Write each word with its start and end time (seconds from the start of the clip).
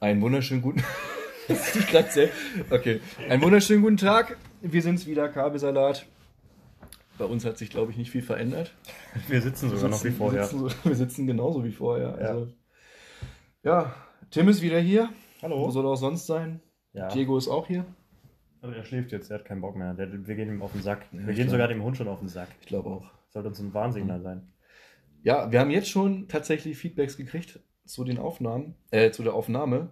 Einen 0.00 0.20
wunderschönen 0.20 0.62
guten. 0.62 0.82
Grad 1.90 2.12
sehr- 2.12 2.30
okay. 2.70 3.00
Einen 3.28 3.42
wunderschönen 3.42 3.82
guten 3.82 3.96
Tag. 3.96 4.36
Wir 4.60 4.82
sind's 4.82 5.06
wieder, 5.06 5.28
Kabelsalat. 5.28 6.06
Bei 7.18 7.24
uns 7.24 7.44
hat 7.44 7.56
sich, 7.56 7.70
glaube 7.70 7.92
ich, 7.92 7.98
nicht 7.98 8.10
viel 8.10 8.22
verändert. 8.22 8.74
Wir 9.28 9.40
sitzen 9.40 9.70
sogar 9.70 9.88
noch 9.88 9.98
wie 10.04 10.08
sitzen- 10.08 10.18
vorher. 10.18 10.40
Wir 10.42 10.46
sitzen, 10.48 10.58
so- 10.68 10.74
wir 10.88 10.96
sitzen 10.96 11.26
genauso 11.26 11.64
wie 11.64 11.72
vorher. 11.72 12.18
Ja. 12.20 12.26
Also, 12.28 12.48
ja, 13.62 13.94
Tim 14.30 14.48
ist 14.48 14.62
wieder 14.62 14.80
hier. 14.80 15.08
Wo 15.40 15.46
Hallo. 15.48 15.70
soll 15.70 15.84
er 15.86 15.90
auch 15.90 15.96
sonst 15.96 16.26
sein? 16.26 16.60
Ja. 16.92 17.08
Diego 17.08 17.36
ist 17.38 17.48
auch 17.48 17.66
hier. 17.66 17.84
Also 18.60 18.74
er 18.74 18.84
schläft 18.84 19.12
jetzt, 19.12 19.30
er 19.30 19.38
hat 19.38 19.44
keinen 19.44 19.60
Bock 19.60 19.76
mehr. 19.76 19.94
Der, 19.94 20.10
wir 20.26 20.34
gehen 20.34 20.48
ihm 20.48 20.62
auf 20.62 20.72
den 20.72 20.82
Sack. 20.82 21.06
Ja, 21.12 21.20
wir 21.20 21.28
ich 21.30 21.36
gehen 21.36 21.46
glaub- 21.46 21.50
sogar 21.52 21.68
dem 21.68 21.82
Hund 21.82 21.96
schon 21.96 22.08
auf 22.08 22.18
den 22.20 22.28
Sack. 22.28 22.48
Ich 22.60 22.66
glaube 22.66 22.90
auch. 22.90 23.10
Sollte 23.30 23.48
uns 23.48 23.60
ein 23.60 23.72
Warnsignal 23.74 24.20
sein. 24.22 24.52
Ja, 25.22 25.50
wir 25.52 25.60
haben 25.60 25.70
jetzt 25.70 25.88
schon 25.88 26.28
tatsächlich 26.28 26.76
Feedbacks 26.76 27.16
gekriegt 27.16 27.60
zu 27.86 28.04
den 28.04 28.18
Aufnahmen, 28.18 28.74
äh, 28.90 29.10
zu 29.10 29.22
der 29.22 29.34
Aufnahme. 29.34 29.88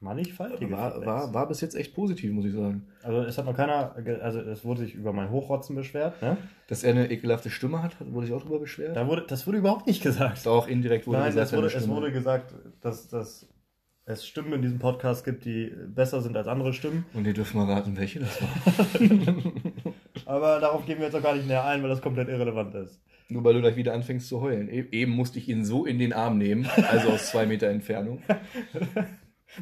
Mannigfaltige 0.00 0.70
War, 0.70 1.04
war, 1.04 1.34
war 1.34 1.48
bis 1.48 1.60
jetzt 1.60 1.74
echt 1.74 1.92
positiv, 1.92 2.30
muss 2.30 2.44
ich 2.44 2.52
sagen. 2.52 2.86
Also 3.02 3.22
es 3.22 3.36
hat 3.36 3.46
noch 3.46 3.56
keiner, 3.56 3.96
also 4.22 4.40
es 4.40 4.64
wurde 4.64 4.82
sich 4.82 4.94
über 4.94 5.12
mein 5.12 5.28
Hochrotzen 5.30 5.74
beschwert. 5.74 6.22
Ne? 6.22 6.36
Dass 6.68 6.84
er 6.84 6.92
eine 6.92 7.10
ekelhafte 7.10 7.50
Stimme 7.50 7.82
hat, 7.82 7.96
wurde 8.00 8.26
sich 8.26 8.34
auch 8.34 8.42
drüber 8.42 8.60
beschwert. 8.60 8.96
Da 8.96 9.08
wurde, 9.08 9.24
das 9.26 9.44
wurde 9.48 9.58
überhaupt 9.58 9.88
nicht 9.88 10.00
gesagt. 10.00 10.46
auch 10.46 10.68
indirekt 10.68 11.08
wurde 11.08 11.18
Nein, 11.18 11.30
gesagt, 11.30 11.48
es 11.48 11.52
wurde, 11.52 11.68
eine 11.68 11.76
es 11.76 11.88
wurde 11.88 12.12
gesagt, 12.12 12.54
dass, 12.80 13.08
dass 13.08 13.48
es 14.04 14.24
Stimmen 14.24 14.52
in 14.52 14.62
diesem 14.62 14.78
Podcast 14.78 15.24
gibt, 15.24 15.44
die 15.44 15.74
besser 15.88 16.22
sind 16.22 16.36
als 16.36 16.46
andere 16.46 16.72
Stimmen. 16.72 17.04
Und 17.12 17.26
ihr 17.26 17.34
dürft 17.34 17.56
mal 17.56 17.70
raten, 17.70 17.96
welche 17.96 18.20
das 18.20 18.40
war. 18.40 18.48
Aber 20.26 20.60
darauf 20.60 20.86
gehen 20.86 20.98
wir 20.98 21.06
jetzt 21.06 21.16
auch 21.16 21.22
gar 21.22 21.34
nicht 21.34 21.46
näher 21.48 21.64
ein, 21.64 21.82
weil 21.82 21.90
das 21.90 22.00
komplett 22.00 22.28
irrelevant 22.28 22.74
ist. 22.76 23.00
Nur 23.30 23.44
weil 23.44 23.54
du 23.54 23.60
gleich 23.60 23.76
wieder 23.76 23.92
anfängst 23.94 24.26
zu 24.28 24.40
heulen. 24.40 24.68
E 24.68 24.86
eben 24.92 25.12
musste 25.12 25.38
ich 25.38 25.48
ihn 25.48 25.64
so 25.64 25.84
in 25.84 25.98
den 25.98 26.12
Arm 26.14 26.38
nehmen, 26.38 26.66
also 26.90 27.10
aus 27.10 27.30
zwei 27.30 27.44
Meter 27.46 27.68
Entfernung. 27.68 28.22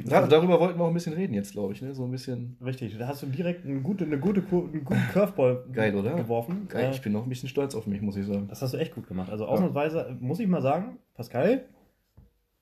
Dar 0.05 0.27
darüber 0.29 0.59
wollten 0.61 0.79
wir 0.79 0.85
auch 0.85 0.89
ein 0.89 0.95
bisschen 0.95 1.13
reden 1.15 1.33
jetzt, 1.33 1.53
glaube 1.53 1.73
ich. 1.73 1.81
Ne? 1.81 1.95
So 1.95 2.05
ein 2.05 2.11
bisschen 2.11 2.57
Richtig, 2.65 2.99
da 2.99 3.07
hast 3.07 3.23
du 3.23 3.27
direkt 3.27 3.65
eine 3.65 3.81
gute, 3.81 4.05
eine 4.05 4.19
gute, 4.19 4.43
Kur- 4.43 4.69
einen 4.73 4.85
guten 4.85 5.01
Curveball 5.13 5.65
Geil, 5.73 5.95
oder? 5.95 6.15
geworfen. 6.17 6.67
geil. 6.69 6.87
Äh, 6.87 6.91
Ich 6.91 7.01
bin 7.03 7.13
noch 7.13 7.23
ein 7.23 7.29
bisschen 7.29 7.49
stolz 7.49 7.75
auf 7.75 7.87
mich, 7.87 8.01
muss 8.03 8.17
ich 8.17 8.27
sagen. 8.27 8.47
Das 8.49 8.61
hast 8.63 8.75
du 8.75 8.79
echt 8.79 8.95
gut 8.95 9.07
gemacht. 9.07 9.31
Also 9.31 9.47
ausnahmsweise, 9.47 10.17
muss 10.21 10.41
ich 10.41 10.49
mal 10.49 10.61
sagen, 10.61 10.99
Pascal, 11.15 11.65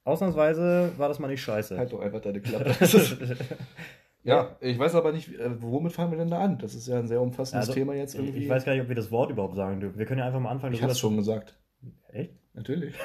ausnahmsweise 0.05 0.92
war 0.98 1.08
das 1.08 1.19
mal 1.19 1.28
nicht 1.28 1.42
scheiße. 1.42 1.77
Halt 1.78 1.92
doch 1.92 2.00
einfach 2.00 2.20
deine 2.20 2.41
Klappe. 2.41 2.75
ja, 4.25 4.56
ich 4.61 4.78
weiß 4.78 4.94
aber 4.94 5.12
nicht, 5.12 5.28
äh, 5.39 5.62
womit 5.62 5.92
fangen 5.92 6.11
wir 6.11 6.19
denn 6.19 6.30
da 6.30 6.39
an? 6.41 6.58
Das 6.58 6.75
ist 6.75 6.89
ja 6.89 6.98
ein 6.98 7.06
sehr 7.06 7.20
umfassendes 7.20 7.69
Also, 7.69 7.78
Thema 7.78 7.94
jetzt 7.94 8.14
irgendwie. 8.14 8.41
ich 8.44 8.48
weiß 8.48 8.64
gar 8.64 8.72
nicht, 8.72 8.83
ob 8.83 8.89
wir 8.89 8.97
das 8.97 9.11
Wort 9.11 9.31
überhaupt 9.31 9.55
sagen 9.56 9.81
dürfen. 9.81 9.98
Wir 9.98 10.06
können 10.06 10.20
ja 10.20 10.27
einfach 10.27 10.41
mal 10.41 10.50
anfangen. 10.50 10.75
ich 10.75 10.83
hab's 10.83 10.98
schon 10.98 11.16
gesagt. 11.16 11.56
Echt? 12.08 12.33
Natürlich. 12.55 12.94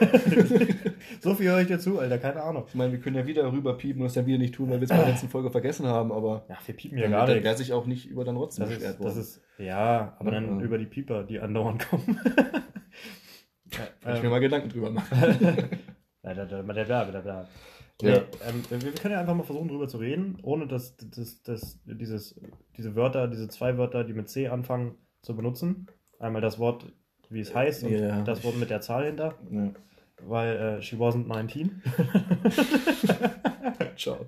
So 1.22 1.34
viel 1.34 1.50
höre 1.50 1.61
ich 1.61 1.67
dir 1.67 1.80
zu, 1.80 1.98
Alter, 2.00 2.17
keine 2.17 2.42
Ahnung. 2.44 2.66
Ich 2.67 2.76
meine, 2.76 2.92
wir 2.92 3.00
können 3.00 3.16
ja 3.16 3.26
wieder 3.26 3.52
rüber 3.52 3.76
piepen 3.78 4.02
und 4.02 4.06
das 4.08 4.14
dann 4.14 4.26
wieder 4.26 4.38
nicht 4.38 4.53
tun, 4.53 4.70
weil 4.70 4.80
wir 4.80 4.84
es 4.84 4.89
bei 4.89 4.98
der 4.98 5.08
letzten 5.08 5.28
Folge 5.36 5.50
vergessen 5.50 5.86
haben, 5.88 6.11
aber 6.11 6.45
Ja, 6.50 6.58
wir 6.66 6.76
piepen 6.76 6.98
ja 6.98 7.03
dann 7.06 7.11
gar 7.11 7.28
nicht. 7.28 7.44
Geist 7.44 7.58
sich 7.58 7.73
auch 7.73 7.86
nicht 7.86 8.06
über 8.06 8.23
dein 8.23 8.36
Rotzen 8.38 8.61
Das 8.61 8.70
beschwert 8.70 9.00
ist, 9.00 9.04
das 9.04 9.17
ist, 9.17 9.42
ja, 9.58 10.16
aber 10.20 10.31
dann 10.31 10.59
Ja. 10.59 10.66
über 10.66 10.78
die 10.78 10.86
Pieper, 10.86 11.23
die 11.23 11.39
andauernd 11.39 11.88
kommen. 11.89 12.20
Kann 14.02 14.16
ich 14.16 14.23
mir 14.23 14.30
mal 14.30 14.39
Gedanken 14.39 14.70
drüber 14.70 14.92
machen. 14.92 15.70
Bla, 16.22 17.48
Ja. 18.02 18.19
Nee, 18.19 18.23
ähm, 18.47 18.64
wir, 18.69 18.81
wir 18.81 18.92
können 18.94 19.14
ja 19.14 19.19
einfach 19.19 19.36
mal 19.36 19.44
versuchen, 19.44 19.67
drüber 19.67 19.88
zu 19.88 19.97
reden, 19.97 20.38
ohne 20.42 20.67
dass, 20.67 20.95
dass, 20.97 21.42
dass 21.44 21.80
dieses, 21.86 22.39
diese 22.78 22.95
Wörter, 22.95 23.28
diese 23.28 23.47
zwei 23.50 23.78
Wörter, 23.78 24.03
die 24.03 24.14
mit 24.14 24.30
C 24.30 24.47
anfangen, 24.47 24.95
zu 25.22 25.36
benutzen. 25.36 25.88
Einmal 26.17 26.42
das 26.42 26.59
Wort, 26.59 26.86
wie 27.30 27.42
es 27.42 27.53
heißt, 27.53 27.83
und 27.83 27.92
Ja. 27.92 28.22
das 28.22 28.44
Wort 28.44 28.58
mit 28.58 28.70
der 28.70 28.81
Zahl 28.81 29.05
hinter, 29.05 29.36
Ja. 29.52 29.72
weil 30.23 30.55
äh, 30.58 30.81
she 30.81 30.95
wasn't 30.95 31.27
19. 31.27 31.81
Ciao. 33.97 34.25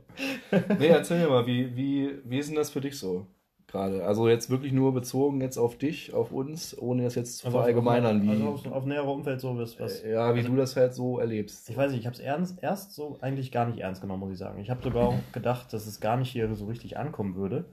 Nee, 0.79 0.87
erzähl 0.87 1.19
mir 1.19 1.29
mal, 1.29 1.45
wie, 1.47 1.75
wie, 1.75 2.11
wie 2.25 2.39
ist 2.39 2.49
denn 2.49 2.55
das 2.57 2.69
für 2.71 2.81
dich 2.81 2.97
so 2.97 3.25
gerade? 3.71 4.03
Also 4.05 4.27
jetzt 4.27 4.49
wirklich 4.49 4.71
nur 4.73 4.93
bezogen 4.93 5.41
jetzt 5.41 5.57
auf 5.57 5.77
dich, 5.77 6.13
auf 6.13 6.31
uns, 6.31 6.77
ohne 6.77 7.03
das 7.03 7.15
jetzt 7.15 7.37
zu 7.39 7.45
Also 7.47 7.57
auf- 7.57 7.63
verallgemeinern, 7.63 8.21
wie, 8.23 8.29
Also 8.29 8.47
auf, 8.47 8.71
auf 8.71 8.85
näherer 8.85 9.07
Umfeld 9.07 9.39
so, 9.41 9.57
was, 9.57 9.79
was 9.79 10.01
äh, 10.01 10.11
ja, 10.13 10.33
wie 10.35 10.39
also- 10.39 10.51
du 10.51 10.55
das 10.57 10.75
halt 10.75 10.93
so 10.93 11.19
erlebst. 11.19 11.69
Ich 11.69 11.77
weiß 11.77 11.91
nicht, 11.91 12.01
ich 12.01 12.05
habe 12.05 12.15
es 12.15 12.19
ernst, 12.21 12.61
erst 12.61 12.93
so 12.93 13.17
eigentlich 13.21 13.51
gar 13.51 13.65
nicht 13.65 13.79
ernst 13.79 14.01
genommen, 14.01 14.19
muss 14.21 14.31
ich 14.33 14.37
sagen. 14.37 14.59
Ich 14.59 14.69
habe 14.69 14.81
sogar 14.83 15.07
auch 15.07 15.15
gedacht, 15.33 15.71
dass 15.73 15.87
es 15.87 15.99
gar 15.99 16.17
nicht 16.17 16.29
hier 16.31 16.53
so 16.55 16.65
richtig 16.65 16.97
ankommen 16.97 17.35
würde. 17.35 17.65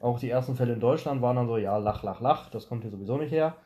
Auch 0.00 0.20
die 0.20 0.30
ersten 0.30 0.54
Fälle 0.54 0.74
in 0.74 0.80
Deutschland 0.80 1.22
waren 1.22 1.36
dann 1.36 1.48
so, 1.48 1.56
ja, 1.56 1.76
lach, 1.78 2.02
lach, 2.04 2.20
lach, 2.20 2.50
das 2.50 2.68
kommt 2.68 2.82
hier 2.82 2.90
sowieso 2.92 3.16
nicht 3.18 3.32
her. 3.32 3.56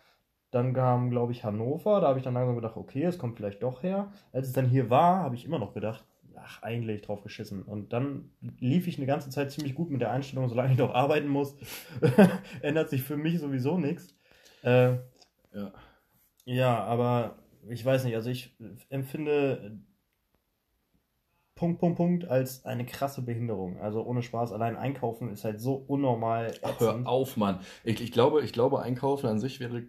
Dann 0.51 0.75
kam, 0.75 1.11
glaube 1.11 1.33
ich, 1.33 1.45
Hannover, 1.45 2.01
da 2.01 2.09
habe 2.09 2.19
ich 2.19 2.25
dann 2.25 2.35
langsam 2.35 2.57
gedacht, 2.57 2.77
okay, 2.77 3.05
es 3.05 3.19
kommt 3.19 3.37
vielleicht 3.37 3.63
doch 3.63 3.83
her. 3.83 4.13
Als 4.33 4.47
es 4.49 4.53
dann 4.53 4.67
hier 4.69 4.91
war, 4.91 5.21
habe 5.23 5.35
ich 5.35 5.45
immer 5.45 5.59
noch 5.59 5.73
gedacht, 5.75 6.05
ach, 6.45 6.63
eigentlich 6.63 7.03
drauf 7.03 7.23
geschissen. 7.23 7.63
Und 7.63 7.93
dann 7.93 8.31
lief 8.59 8.87
ich 8.89 8.97
eine 8.97 9.07
ganze 9.07 9.31
Zeit 9.31 9.51
ziemlich 9.51 9.75
gut 9.75 9.91
mit 9.91 10.01
der 10.01 10.11
Einstellung, 10.11 10.49
solange 10.49 10.73
ich 10.73 10.79
noch 10.79 10.95
arbeiten 10.95 11.29
muss, 11.29 11.57
ändert 12.63 12.91
sich 12.91 13.03
für 13.03 13.17
mich 13.17 13.39
sowieso 13.39 13.79
nichts. 13.79 14.15
Äh, 14.63 14.97
Ja. 15.55 15.73
ja, 16.45 16.85
aber 16.85 17.39
ich 17.69 17.85
weiß 17.85 18.05
nicht, 18.05 18.15
also 18.15 18.31
ich 18.31 18.57
empfinde 18.89 19.79
Punkt, 21.55 21.79
Punkt, 21.79 21.97
Punkt 21.97 22.25
als 22.25 22.65
eine 22.65 22.85
krasse 22.85 23.23
Behinderung. 23.23 23.79
Also 23.81 24.03
ohne 24.03 24.23
Spaß, 24.23 24.53
allein 24.53 24.77
einkaufen 24.77 25.31
ist 25.31 25.45
halt 25.45 25.61
so 25.61 25.75
unnormal. 25.75 26.53
Ach, 26.63 26.81
hör 26.81 27.07
auf, 27.07 27.37
Mann. 27.37 27.61
Ich, 27.85 28.01
ich, 28.01 28.11
glaube, 28.11 28.43
ich 28.43 28.53
glaube, 28.53 28.83
Einkaufen 28.83 29.29
an 29.29 29.39
sich 29.39 29.61
wäre 29.61 29.85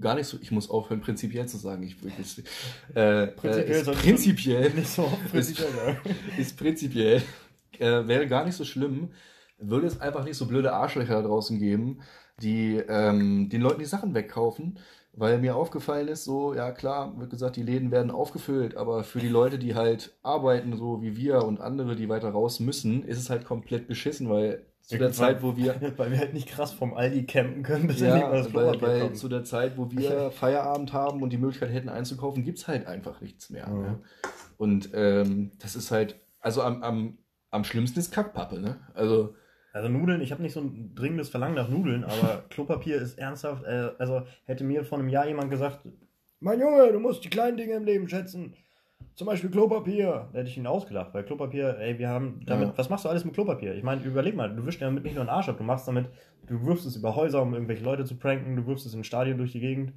gar 0.00 0.14
nicht 0.14 0.26
so. 0.26 0.38
Ich 0.40 0.50
muss 0.50 0.70
aufhören, 0.70 1.00
prinzipiell 1.00 1.46
zu 1.46 1.56
sagen. 1.56 1.82
Ich, 1.82 1.96
ich, 2.02 2.44
äh, 2.94 3.26
Prinzipiell 3.36 3.70
äh, 3.70 3.78
ist 3.78 3.84
solltest 3.84 4.04
du 4.04 4.08
prinzipiell 4.08 4.70
Nicht 4.70 4.88
so 4.88 5.02
prinzipiell 5.30 5.72
sagen. 5.72 5.98
ist 6.38 6.56
prinzipiell, 6.56 7.22
äh, 7.78 8.06
wäre 8.06 8.26
gar 8.26 8.44
nicht 8.44 8.56
so 8.56 8.64
schlimm, 8.64 9.10
würde 9.58 9.86
es 9.86 10.00
einfach 10.00 10.24
nicht 10.24 10.36
so 10.36 10.46
blöde 10.46 10.72
Arschlöcher 10.72 11.22
da 11.22 11.28
draußen 11.28 11.58
geben, 11.58 12.00
die 12.40 12.76
ähm, 12.88 13.48
den 13.48 13.60
Leuten 13.60 13.78
die 13.78 13.84
Sachen 13.84 14.14
wegkaufen, 14.14 14.78
weil 15.12 15.38
mir 15.38 15.54
aufgefallen 15.54 16.08
ist, 16.08 16.24
so, 16.24 16.54
ja 16.54 16.72
klar, 16.72 17.16
wird 17.18 17.30
gesagt, 17.30 17.56
die 17.56 17.62
Läden 17.62 17.92
werden 17.92 18.10
aufgefüllt, 18.10 18.76
aber 18.76 19.04
für 19.04 19.20
die 19.20 19.28
Leute, 19.28 19.58
die 19.58 19.76
halt 19.76 20.16
arbeiten, 20.22 20.76
so 20.76 21.02
wie 21.02 21.16
wir 21.16 21.44
und 21.44 21.60
andere, 21.60 21.94
die 21.94 22.08
weiter 22.08 22.30
raus 22.30 22.58
müssen, 22.58 23.04
ist 23.04 23.18
es 23.18 23.30
halt 23.30 23.44
komplett 23.44 23.86
beschissen, 23.86 24.28
weil 24.28 24.66
zu 24.84 24.98
der 24.98 25.12
Zeit, 25.12 25.42
wo 25.42 25.56
wir 25.56 25.74
Weil 25.96 26.10
wir 26.10 26.18
halt 26.18 26.34
nicht 26.34 26.48
krass 26.48 26.72
vom 26.72 26.94
Aldi 26.94 27.24
campen 27.24 27.62
können, 27.62 27.86
bis 27.86 28.00
ja, 28.00 28.30
das 28.30 28.52
weil, 28.52 28.70
Klopapier 28.70 28.88
weil 28.88 29.00
kommt. 29.00 29.16
zu 29.16 29.28
der 29.28 29.44
Zeit, 29.44 29.78
wo 29.78 29.90
wir 29.90 30.30
Feierabend 30.30 30.92
haben 30.92 31.22
und 31.22 31.30
die 31.30 31.38
Möglichkeit 31.38 31.72
hätten 31.72 31.88
einzukaufen, 31.88 32.44
gibt 32.44 32.58
es 32.58 32.68
halt 32.68 32.86
einfach 32.86 33.20
nichts 33.20 33.50
mehr. 33.50 33.68
Mhm. 33.68 33.82
Ne? 33.82 33.98
Und 34.58 34.90
ähm, 34.94 35.52
das 35.58 35.74
ist 35.74 35.90
halt, 35.90 36.20
also 36.40 36.62
am, 36.62 36.82
am, 36.82 37.18
am 37.50 37.64
schlimmsten 37.64 37.98
ist 37.98 38.12
Kackpappe, 38.12 38.60
ne? 38.60 38.78
Also, 38.94 39.34
Also 39.72 39.88
Nudeln, 39.88 40.20
ich 40.20 40.32
habe 40.32 40.42
nicht 40.42 40.52
so 40.52 40.60
ein 40.60 40.94
dringendes 40.94 41.30
Verlangen 41.30 41.54
nach 41.54 41.68
Nudeln, 41.68 42.04
aber 42.04 42.44
Klopapier 42.50 42.96
ist 42.96 43.18
ernsthaft, 43.18 43.64
äh, 43.64 43.90
also 43.98 44.22
hätte 44.44 44.64
mir 44.64 44.84
vor 44.84 44.98
einem 44.98 45.08
Jahr 45.08 45.26
jemand 45.26 45.50
gesagt, 45.50 45.80
mein 46.40 46.60
Junge, 46.60 46.92
du 46.92 47.00
musst 47.00 47.24
die 47.24 47.30
kleinen 47.30 47.56
Dinge 47.56 47.74
im 47.74 47.84
Leben 47.84 48.08
schätzen. 48.08 48.54
Zum 49.14 49.26
Beispiel 49.28 49.50
Klopapier. 49.50 50.28
Da 50.32 50.38
hätte 50.38 50.48
ich 50.50 50.56
ihn 50.56 50.66
ausgelacht, 50.66 51.14
weil 51.14 51.22
Klopapier, 51.24 51.78
ey, 51.78 51.98
wir 51.98 52.08
haben 52.08 52.40
damit, 52.46 52.68
Ja. 52.68 52.78
was 52.78 52.90
machst 52.90 53.04
du 53.04 53.08
alles 53.08 53.24
mit 53.24 53.34
Klopapier? 53.34 53.74
Ich 53.74 53.82
meine, 53.84 54.02
überleg 54.02 54.34
mal, 54.34 54.54
du 54.54 54.66
wischst 54.66 54.82
damit 54.82 55.04
nicht 55.04 55.14
nur 55.14 55.24
den 55.24 55.30
Arsch 55.30 55.48
ab, 55.48 55.56
du 55.58 55.64
machst 55.64 55.86
damit, 55.86 56.06
du 56.48 56.66
wirfst 56.66 56.84
es 56.86 56.96
über 56.96 57.14
Häuser, 57.14 57.40
um 57.42 57.54
irgendwelche 57.54 57.84
Leute 57.84 58.04
zu 58.04 58.16
pranken, 58.16 58.56
du 58.56 58.66
wirfst 58.66 58.86
es 58.86 58.94
in 58.94 59.04
Stadien 59.04 59.38
durch 59.38 59.52
die 59.52 59.60
Gegend. 59.60 59.92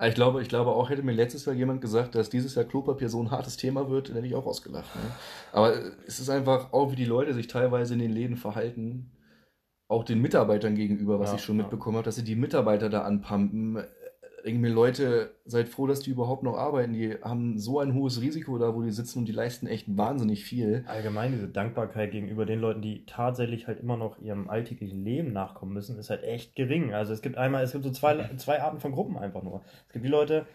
ich 0.00 0.14
glaube, 0.14 0.40
ich 0.40 0.48
glaube 0.48 0.70
auch, 0.70 0.88
hätte 0.88 1.02
mir 1.02 1.12
letztes 1.12 1.44
Jahr 1.44 1.54
jemand 1.54 1.82
gesagt, 1.82 2.14
dass 2.14 2.30
dieses 2.30 2.54
Jahr 2.54 2.64
Klopapier 2.64 3.10
so 3.10 3.22
ein 3.22 3.30
hartes 3.30 3.58
Thema 3.58 3.90
wird, 3.90 4.08
dann 4.08 4.16
hätte 4.16 4.26
ich 4.26 4.34
auch 4.34 4.46
ausgelacht. 4.46 4.94
Ne? 4.96 5.02
Aber 5.52 5.74
es 6.06 6.18
ist 6.18 6.30
einfach 6.30 6.72
auch, 6.72 6.90
wie 6.92 6.96
die 6.96 7.04
Leute 7.04 7.34
sich 7.34 7.46
teilweise 7.48 7.92
in 7.92 8.00
den 8.00 8.10
Läden 8.12 8.36
verhalten, 8.36 9.10
auch 9.90 10.04
den 10.04 10.20
Mitarbeitern 10.20 10.74
gegenüber, 10.74 11.18
was 11.20 11.30
Ja, 11.30 11.36
ich 11.36 11.42
schon 11.44 11.56
ja. 11.56 11.62
mitbekommen 11.62 11.96
habe, 11.96 12.04
dass 12.04 12.16
sie 12.16 12.24
die 12.24 12.36
Mitarbeiter 12.36 12.88
da 12.88 13.02
anpumpen. 13.02 13.84
Irgendwie 14.44 14.70
Leute, 14.70 15.34
seid 15.44 15.68
froh, 15.68 15.86
dass 15.86 16.00
die 16.00 16.10
überhaupt 16.10 16.42
noch 16.42 16.56
arbeiten. 16.56 16.92
Die 16.92 17.16
haben 17.22 17.58
so 17.58 17.80
ein 17.80 17.94
hohes 17.94 18.20
Risiko 18.20 18.58
da, 18.58 18.74
wo 18.74 18.82
die 18.82 18.90
sitzen 18.90 19.20
und 19.20 19.24
die 19.26 19.32
leisten 19.32 19.66
echt 19.66 19.96
wahnsinnig 19.96 20.44
viel. 20.44 20.84
Allgemein 20.86 21.32
diese 21.32 21.48
Dankbarkeit 21.48 22.12
gegenüber 22.12 22.46
den 22.46 22.60
Leuten, 22.60 22.82
die 22.82 23.04
tatsächlich 23.06 23.66
halt 23.66 23.80
immer 23.80 23.96
noch 23.96 24.20
ihrem 24.20 24.48
alltäglichen 24.48 25.02
Leben 25.04 25.32
nachkommen 25.32 25.72
müssen, 25.72 25.98
ist 25.98 26.10
halt 26.10 26.22
echt 26.22 26.54
gering. 26.54 26.94
Also 26.94 27.12
es 27.12 27.22
gibt 27.22 27.36
einmal, 27.36 27.64
es 27.64 27.72
gibt 27.72 27.84
so 27.84 27.90
zwei, 27.90 28.30
zwei 28.36 28.62
Arten 28.62 28.78
von 28.78 28.92
Gruppen 28.92 29.18
einfach 29.18 29.42
nur. 29.42 29.62
Es 29.86 29.92
gibt 29.92 30.04
die 30.04 30.10
Leute, 30.10 30.46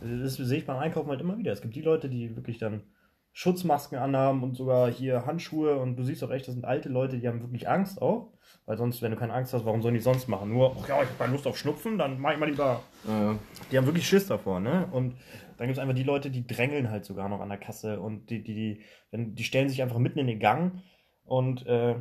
das 0.00 0.36
sehe 0.36 0.58
ich 0.58 0.66
beim 0.66 0.78
Einkaufen 0.78 1.10
halt 1.10 1.20
immer 1.20 1.38
wieder. 1.38 1.52
Es 1.52 1.62
gibt 1.62 1.74
die 1.74 1.82
Leute, 1.82 2.08
die 2.08 2.36
wirklich 2.36 2.58
dann 2.58 2.82
Schutzmasken 3.32 3.98
anhaben 3.98 4.42
und 4.42 4.56
sogar 4.56 4.90
hier 4.90 5.24
Handschuhe. 5.24 5.76
Und 5.76 5.96
du 5.96 6.04
siehst 6.04 6.22
auch 6.22 6.30
echt, 6.30 6.46
das 6.46 6.54
sind 6.54 6.64
alte 6.64 6.88
Leute, 6.88 7.18
die 7.18 7.26
haben 7.26 7.40
wirklich 7.40 7.68
Angst 7.68 8.00
auch. 8.00 8.32
Weil 8.66 8.76
sonst, 8.76 9.02
wenn 9.02 9.10
du 9.10 9.16
keine 9.16 9.32
Angst 9.32 9.54
hast, 9.54 9.64
warum 9.64 9.82
sollen 9.82 9.94
die 9.94 10.00
sonst 10.00 10.28
machen? 10.28 10.50
Nur, 10.50 10.76
ach 10.78 10.88
ja, 10.88 11.02
ich 11.02 11.08
habe 11.08 11.18
keine 11.18 11.32
Lust 11.32 11.46
auf 11.46 11.58
Schnupfen, 11.58 11.98
dann 11.98 12.20
mach 12.20 12.32
ich 12.32 12.38
mal 12.38 12.48
lieber. 12.48 12.80
Äh, 13.06 13.34
die 13.70 13.78
haben 13.78 13.86
wirklich 13.86 14.06
Schiss 14.06 14.26
davor, 14.26 14.60
ne? 14.60 14.86
Und 14.92 15.16
dann 15.56 15.66
gibt 15.66 15.78
es 15.78 15.82
einfach 15.82 15.94
die 15.94 16.04
Leute, 16.04 16.30
die 16.30 16.46
drängeln 16.46 16.90
halt 16.90 17.04
sogar 17.04 17.28
noch 17.28 17.40
an 17.40 17.48
der 17.48 17.58
Kasse. 17.58 18.00
Und 18.00 18.30
die, 18.30 18.42
die, 18.42 18.54
die, 18.54 18.80
wenn, 19.10 19.34
die 19.34 19.44
stellen 19.44 19.68
sich 19.68 19.82
einfach 19.82 19.98
mitten 19.98 20.18
in 20.18 20.26
den 20.26 20.38
Gang. 20.38 20.82
Und 21.24 21.66
äh, 21.66 21.96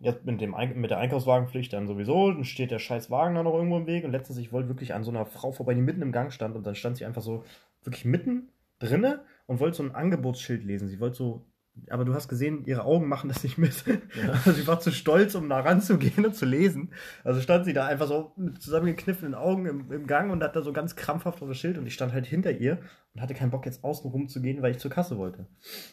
jetzt 0.00 0.24
mit, 0.24 0.40
dem 0.40 0.56
mit 0.74 0.90
der 0.90 0.98
Einkaufswagenpflicht 0.98 1.72
dann 1.72 1.86
sowieso, 1.86 2.32
dann 2.32 2.44
steht 2.44 2.70
der 2.70 2.78
scheiß 2.78 3.10
Wagen 3.10 3.34
da 3.34 3.42
noch 3.42 3.54
irgendwo 3.54 3.76
im 3.76 3.86
Weg. 3.86 4.04
Und 4.04 4.12
letztens, 4.12 4.38
ich 4.38 4.52
wollte 4.52 4.68
wirklich 4.68 4.94
an 4.94 5.04
so 5.04 5.10
einer 5.10 5.26
Frau 5.26 5.52
vorbei, 5.52 5.74
die 5.74 5.82
mitten 5.82 6.02
im 6.02 6.12
Gang 6.12 6.32
stand. 6.32 6.56
Und 6.56 6.66
dann 6.66 6.74
stand 6.74 6.96
sie 6.96 7.04
einfach 7.04 7.22
so 7.22 7.44
wirklich 7.84 8.04
mitten 8.04 8.48
drinne 8.78 9.20
und 9.46 9.60
wollte 9.60 9.78
so 9.78 9.82
ein 9.82 9.94
Angebotsschild 9.94 10.64
lesen. 10.64 10.88
Sie 10.88 11.00
wollte 11.00 11.16
so 11.16 11.46
aber 11.90 12.04
du 12.04 12.14
hast 12.14 12.28
gesehen, 12.28 12.64
ihre 12.64 12.84
Augen 12.84 13.08
machen 13.08 13.28
das 13.28 13.42
nicht 13.42 13.58
mit. 13.58 13.84
Ja. 13.86 13.96
Also 14.32 14.52
sie 14.52 14.66
war 14.66 14.80
zu 14.80 14.90
stolz, 14.90 15.34
um 15.34 15.48
da 15.48 15.60
ranzugehen 15.60 16.24
und 16.24 16.34
zu 16.34 16.46
lesen. 16.46 16.92
Also 17.24 17.40
stand 17.40 17.64
sie 17.64 17.72
da 17.72 17.86
einfach 17.86 18.06
so 18.06 18.32
mit 18.36 18.60
zusammengekniffenen 18.60 19.34
Augen 19.34 19.66
im, 19.66 19.92
im 19.92 20.06
Gang 20.06 20.30
und 20.30 20.42
hat 20.42 20.56
da 20.56 20.62
so 20.62 20.72
ganz 20.72 20.96
krampfhaft 20.96 21.42
auf 21.42 21.48
das 21.48 21.58
Schild 21.58 21.78
und 21.78 21.86
ich 21.86 21.94
stand 21.94 22.12
halt 22.12 22.26
hinter 22.26 22.52
ihr 22.52 22.78
und 23.14 23.20
hatte 23.20 23.34
keinen 23.34 23.50
Bock 23.50 23.66
jetzt 23.66 23.84
außen 23.84 24.10
rum 24.10 24.28
zu 24.28 24.40
gehen, 24.40 24.62
weil 24.62 24.72
ich 24.72 24.78
zur 24.78 24.90
Kasse 24.90 25.18
wollte. 25.18 25.46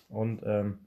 Und 0.09 0.41
ähm, 0.45 0.79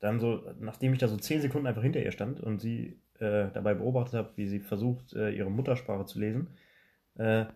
dann 0.00 0.20
so, 0.20 0.42
nachdem 0.60 0.92
ich 0.92 0.98
da 0.98 1.08
so 1.08 1.16
zehn 1.16 1.40
Sekunden 1.40 1.66
einfach 1.66 1.82
hinter 1.82 2.02
ihr 2.02 2.12
stand 2.12 2.40
und 2.40 2.60
sie 2.60 3.00
äh, 3.18 3.48
dabei 3.52 3.74
beobachtet 3.74 4.14
habe, 4.14 4.32
wie 4.36 4.46
sie 4.46 4.60
versucht, 4.60 5.14
äh, 5.14 5.30
ihre 5.30 5.50
Muttersprache 5.50 6.04
zu 6.04 6.18
lesen, 6.18 6.48
äh, 7.16 7.46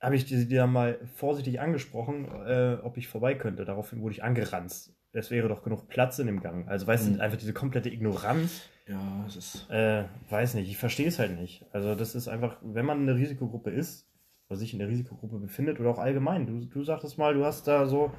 habe 0.00 0.16
ich 0.16 0.24
die, 0.24 0.46
die 0.46 0.54
dann 0.54 0.72
mal 0.72 0.98
vorsichtig 1.14 1.60
angesprochen, 1.60 2.26
äh, 2.46 2.78
ob 2.82 2.96
ich 2.96 3.08
vorbei 3.08 3.34
könnte. 3.34 3.64
Daraufhin 3.64 4.00
wurde 4.00 4.14
ich 4.14 4.22
angeranzt 4.22 4.94
es 5.12 5.30
wäre 5.30 5.48
doch 5.48 5.62
genug 5.62 5.88
Platz 5.88 6.18
in 6.18 6.26
dem 6.26 6.40
Gang. 6.40 6.68
Also 6.68 6.86
weißt 6.86 7.08
du, 7.08 7.12
mhm. 7.12 7.20
einfach 7.20 7.38
diese 7.38 7.52
komplette 7.52 7.90
Ignoranz. 7.90 8.68
Ja, 8.86 9.24
es 9.26 9.36
ist. 9.36 9.70
Äh, 9.70 10.04
weiß 10.30 10.54
nicht, 10.54 10.68
ich 10.68 10.76
verstehe 10.76 11.08
es 11.08 11.18
halt 11.18 11.38
nicht. 11.38 11.64
Also 11.72 11.94
das 11.94 12.14
ist 12.14 12.28
einfach, 12.28 12.58
wenn 12.62 12.86
man 12.86 13.00
in 13.00 13.06
der 13.06 13.16
Risikogruppe 13.16 13.70
ist, 13.70 14.06
oder 14.48 14.58
sich 14.58 14.72
in 14.72 14.80
der 14.80 14.88
Risikogruppe 14.88 15.38
befindet 15.38 15.78
oder 15.78 15.90
auch 15.90 15.98
allgemein, 15.98 16.46
du, 16.46 16.64
du 16.64 16.82
sagtest 16.82 17.18
mal, 17.18 17.34
du 17.34 17.44
hast 17.44 17.68
da 17.68 17.86
so 17.86 18.12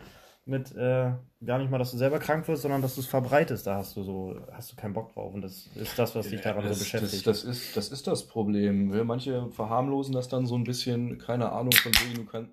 mit 0.45 0.75
äh, 0.75 1.11
gar 1.45 1.59
nicht 1.59 1.69
mal, 1.69 1.77
dass 1.77 1.91
du 1.91 1.97
selber 1.97 2.19
krank 2.19 2.47
wirst, 2.47 2.63
sondern 2.63 2.81
dass 2.81 2.95
du 2.95 3.01
es 3.01 3.07
verbreitest, 3.07 3.67
da 3.67 3.75
hast 3.75 3.95
du 3.95 4.03
so, 4.03 4.35
hast 4.51 4.71
du 4.71 4.75
keinen 4.75 4.93
Bock 4.93 5.13
drauf. 5.13 5.33
Und 5.33 5.41
das 5.41 5.67
ist 5.75 5.97
das, 5.97 6.15
was 6.15 6.29
dich 6.29 6.41
daran 6.41 6.63
das, 6.63 6.79
so 6.79 6.83
beschäftigt. 6.83 7.27
Das, 7.27 7.43
das, 7.43 7.57
ist, 7.57 7.77
das 7.77 7.89
ist 7.89 8.07
das 8.07 8.27
Problem. 8.27 9.05
Manche 9.05 9.49
verharmlosen 9.51 10.13
das 10.13 10.29
dann 10.29 10.45
so 10.45 10.55
ein 10.55 10.63
bisschen, 10.63 11.17
keine 11.19 11.51
Ahnung, 11.51 11.71
von 11.73 11.91
wem 11.93 12.15
du 12.15 12.25
kannst 12.25 12.51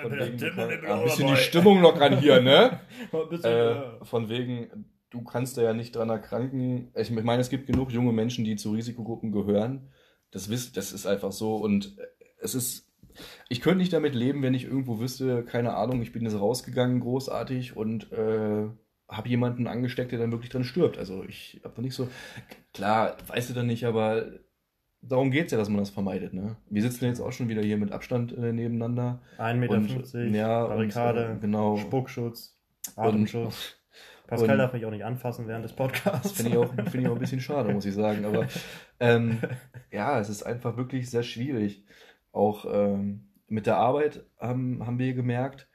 von 0.00 0.12
wegen, 0.12 0.38
kann, 0.38 0.70
ein 0.70 1.04
bisschen 1.04 1.28
die 1.28 1.36
Stimmung 1.36 1.82
lockern 1.82 2.18
hier, 2.18 2.40
ne? 2.40 2.80
äh, 3.42 4.04
von 4.04 4.28
wegen, 4.28 4.86
du 5.10 5.22
kannst 5.22 5.58
da 5.58 5.62
ja 5.62 5.74
nicht 5.74 5.94
dran 5.94 6.08
erkranken. 6.08 6.90
Ich 6.96 7.10
meine, 7.10 7.42
es 7.42 7.50
gibt 7.50 7.66
genug 7.66 7.90
junge 7.90 8.12
Menschen, 8.12 8.44
die 8.44 8.56
zu 8.56 8.72
Risikogruppen 8.72 9.32
gehören. 9.32 9.90
Das 10.30 10.48
wisst, 10.48 10.78
das 10.78 10.92
ist 10.92 11.06
einfach 11.06 11.32
so. 11.32 11.56
Und 11.56 11.96
es 12.38 12.54
ist, 12.54 12.90
ich 13.48 13.60
könnte 13.60 13.78
nicht 13.78 13.92
damit 13.92 14.14
leben, 14.14 14.42
wenn 14.42 14.54
ich 14.54 14.64
irgendwo 14.64 15.00
wüsste, 15.00 15.44
keine 15.44 15.74
Ahnung, 15.74 16.02
ich 16.02 16.12
bin 16.12 16.22
jetzt 16.22 16.38
rausgegangen, 16.38 17.00
großartig 17.00 17.76
und 17.76 18.12
äh, 18.12 18.68
habe 19.08 19.28
jemanden 19.28 19.66
angesteckt, 19.66 20.12
der 20.12 20.18
dann 20.18 20.32
wirklich 20.32 20.50
dran 20.50 20.64
stirbt. 20.64 20.98
Also 20.98 21.24
ich 21.24 21.60
habe 21.64 21.74
da 21.76 21.82
nicht 21.82 21.94
so, 21.94 22.08
klar, 22.72 23.16
weißt 23.26 23.50
du 23.50 23.54
dann 23.54 23.66
nicht, 23.66 23.84
aber 23.84 24.26
darum 25.02 25.30
geht 25.30 25.46
es 25.46 25.52
ja, 25.52 25.58
dass 25.58 25.68
man 25.68 25.78
das 25.78 25.90
vermeidet. 25.90 26.32
Ne? 26.32 26.56
Wir 26.70 26.82
sitzen 26.82 27.04
jetzt 27.04 27.20
auch 27.20 27.32
schon 27.32 27.48
wieder 27.48 27.62
hier 27.62 27.76
mit 27.76 27.92
Abstand 27.92 28.36
äh, 28.36 28.52
nebeneinander. 28.52 29.20
1,50 29.38 29.54
Meter, 29.56 29.74
und, 29.74 30.34
ja, 30.34 30.66
Barrikade, 30.66 31.26
und, 31.26 31.36
äh, 31.36 31.40
genau. 31.40 31.76
Spuckschutz, 31.76 32.56
Atemschutz. 32.96 33.76
Pascal 34.26 34.52
und, 34.52 34.58
darf 34.58 34.72
mich 34.72 34.86
auch 34.86 34.90
nicht 34.90 35.04
anfassen 35.04 35.46
während 35.46 35.64
des 35.64 35.74
Podcasts. 35.74 36.32
Finde 36.32 36.52
ich, 36.52 36.56
auch, 36.56 36.72
find 36.72 36.94
ich 36.94 37.08
auch 37.08 37.14
ein 37.14 37.18
bisschen 37.18 37.40
schade, 37.40 37.70
muss 37.72 37.84
ich 37.84 37.92
sagen. 37.92 38.24
Aber 38.24 38.46
ähm, 38.98 39.38
ja, 39.92 40.18
es 40.20 40.30
ist 40.30 40.42
einfach 40.42 40.78
wirklich 40.78 41.10
sehr 41.10 41.22
schwierig. 41.22 41.84
Auch 42.32 42.66
ähm, 42.72 43.28
mit 43.46 43.66
der 43.66 43.76
Arbeit 43.76 44.24
haben, 44.38 44.84
haben 44.86 44.98
wir 44.98 45.14
gemerkt, 45.14 45.68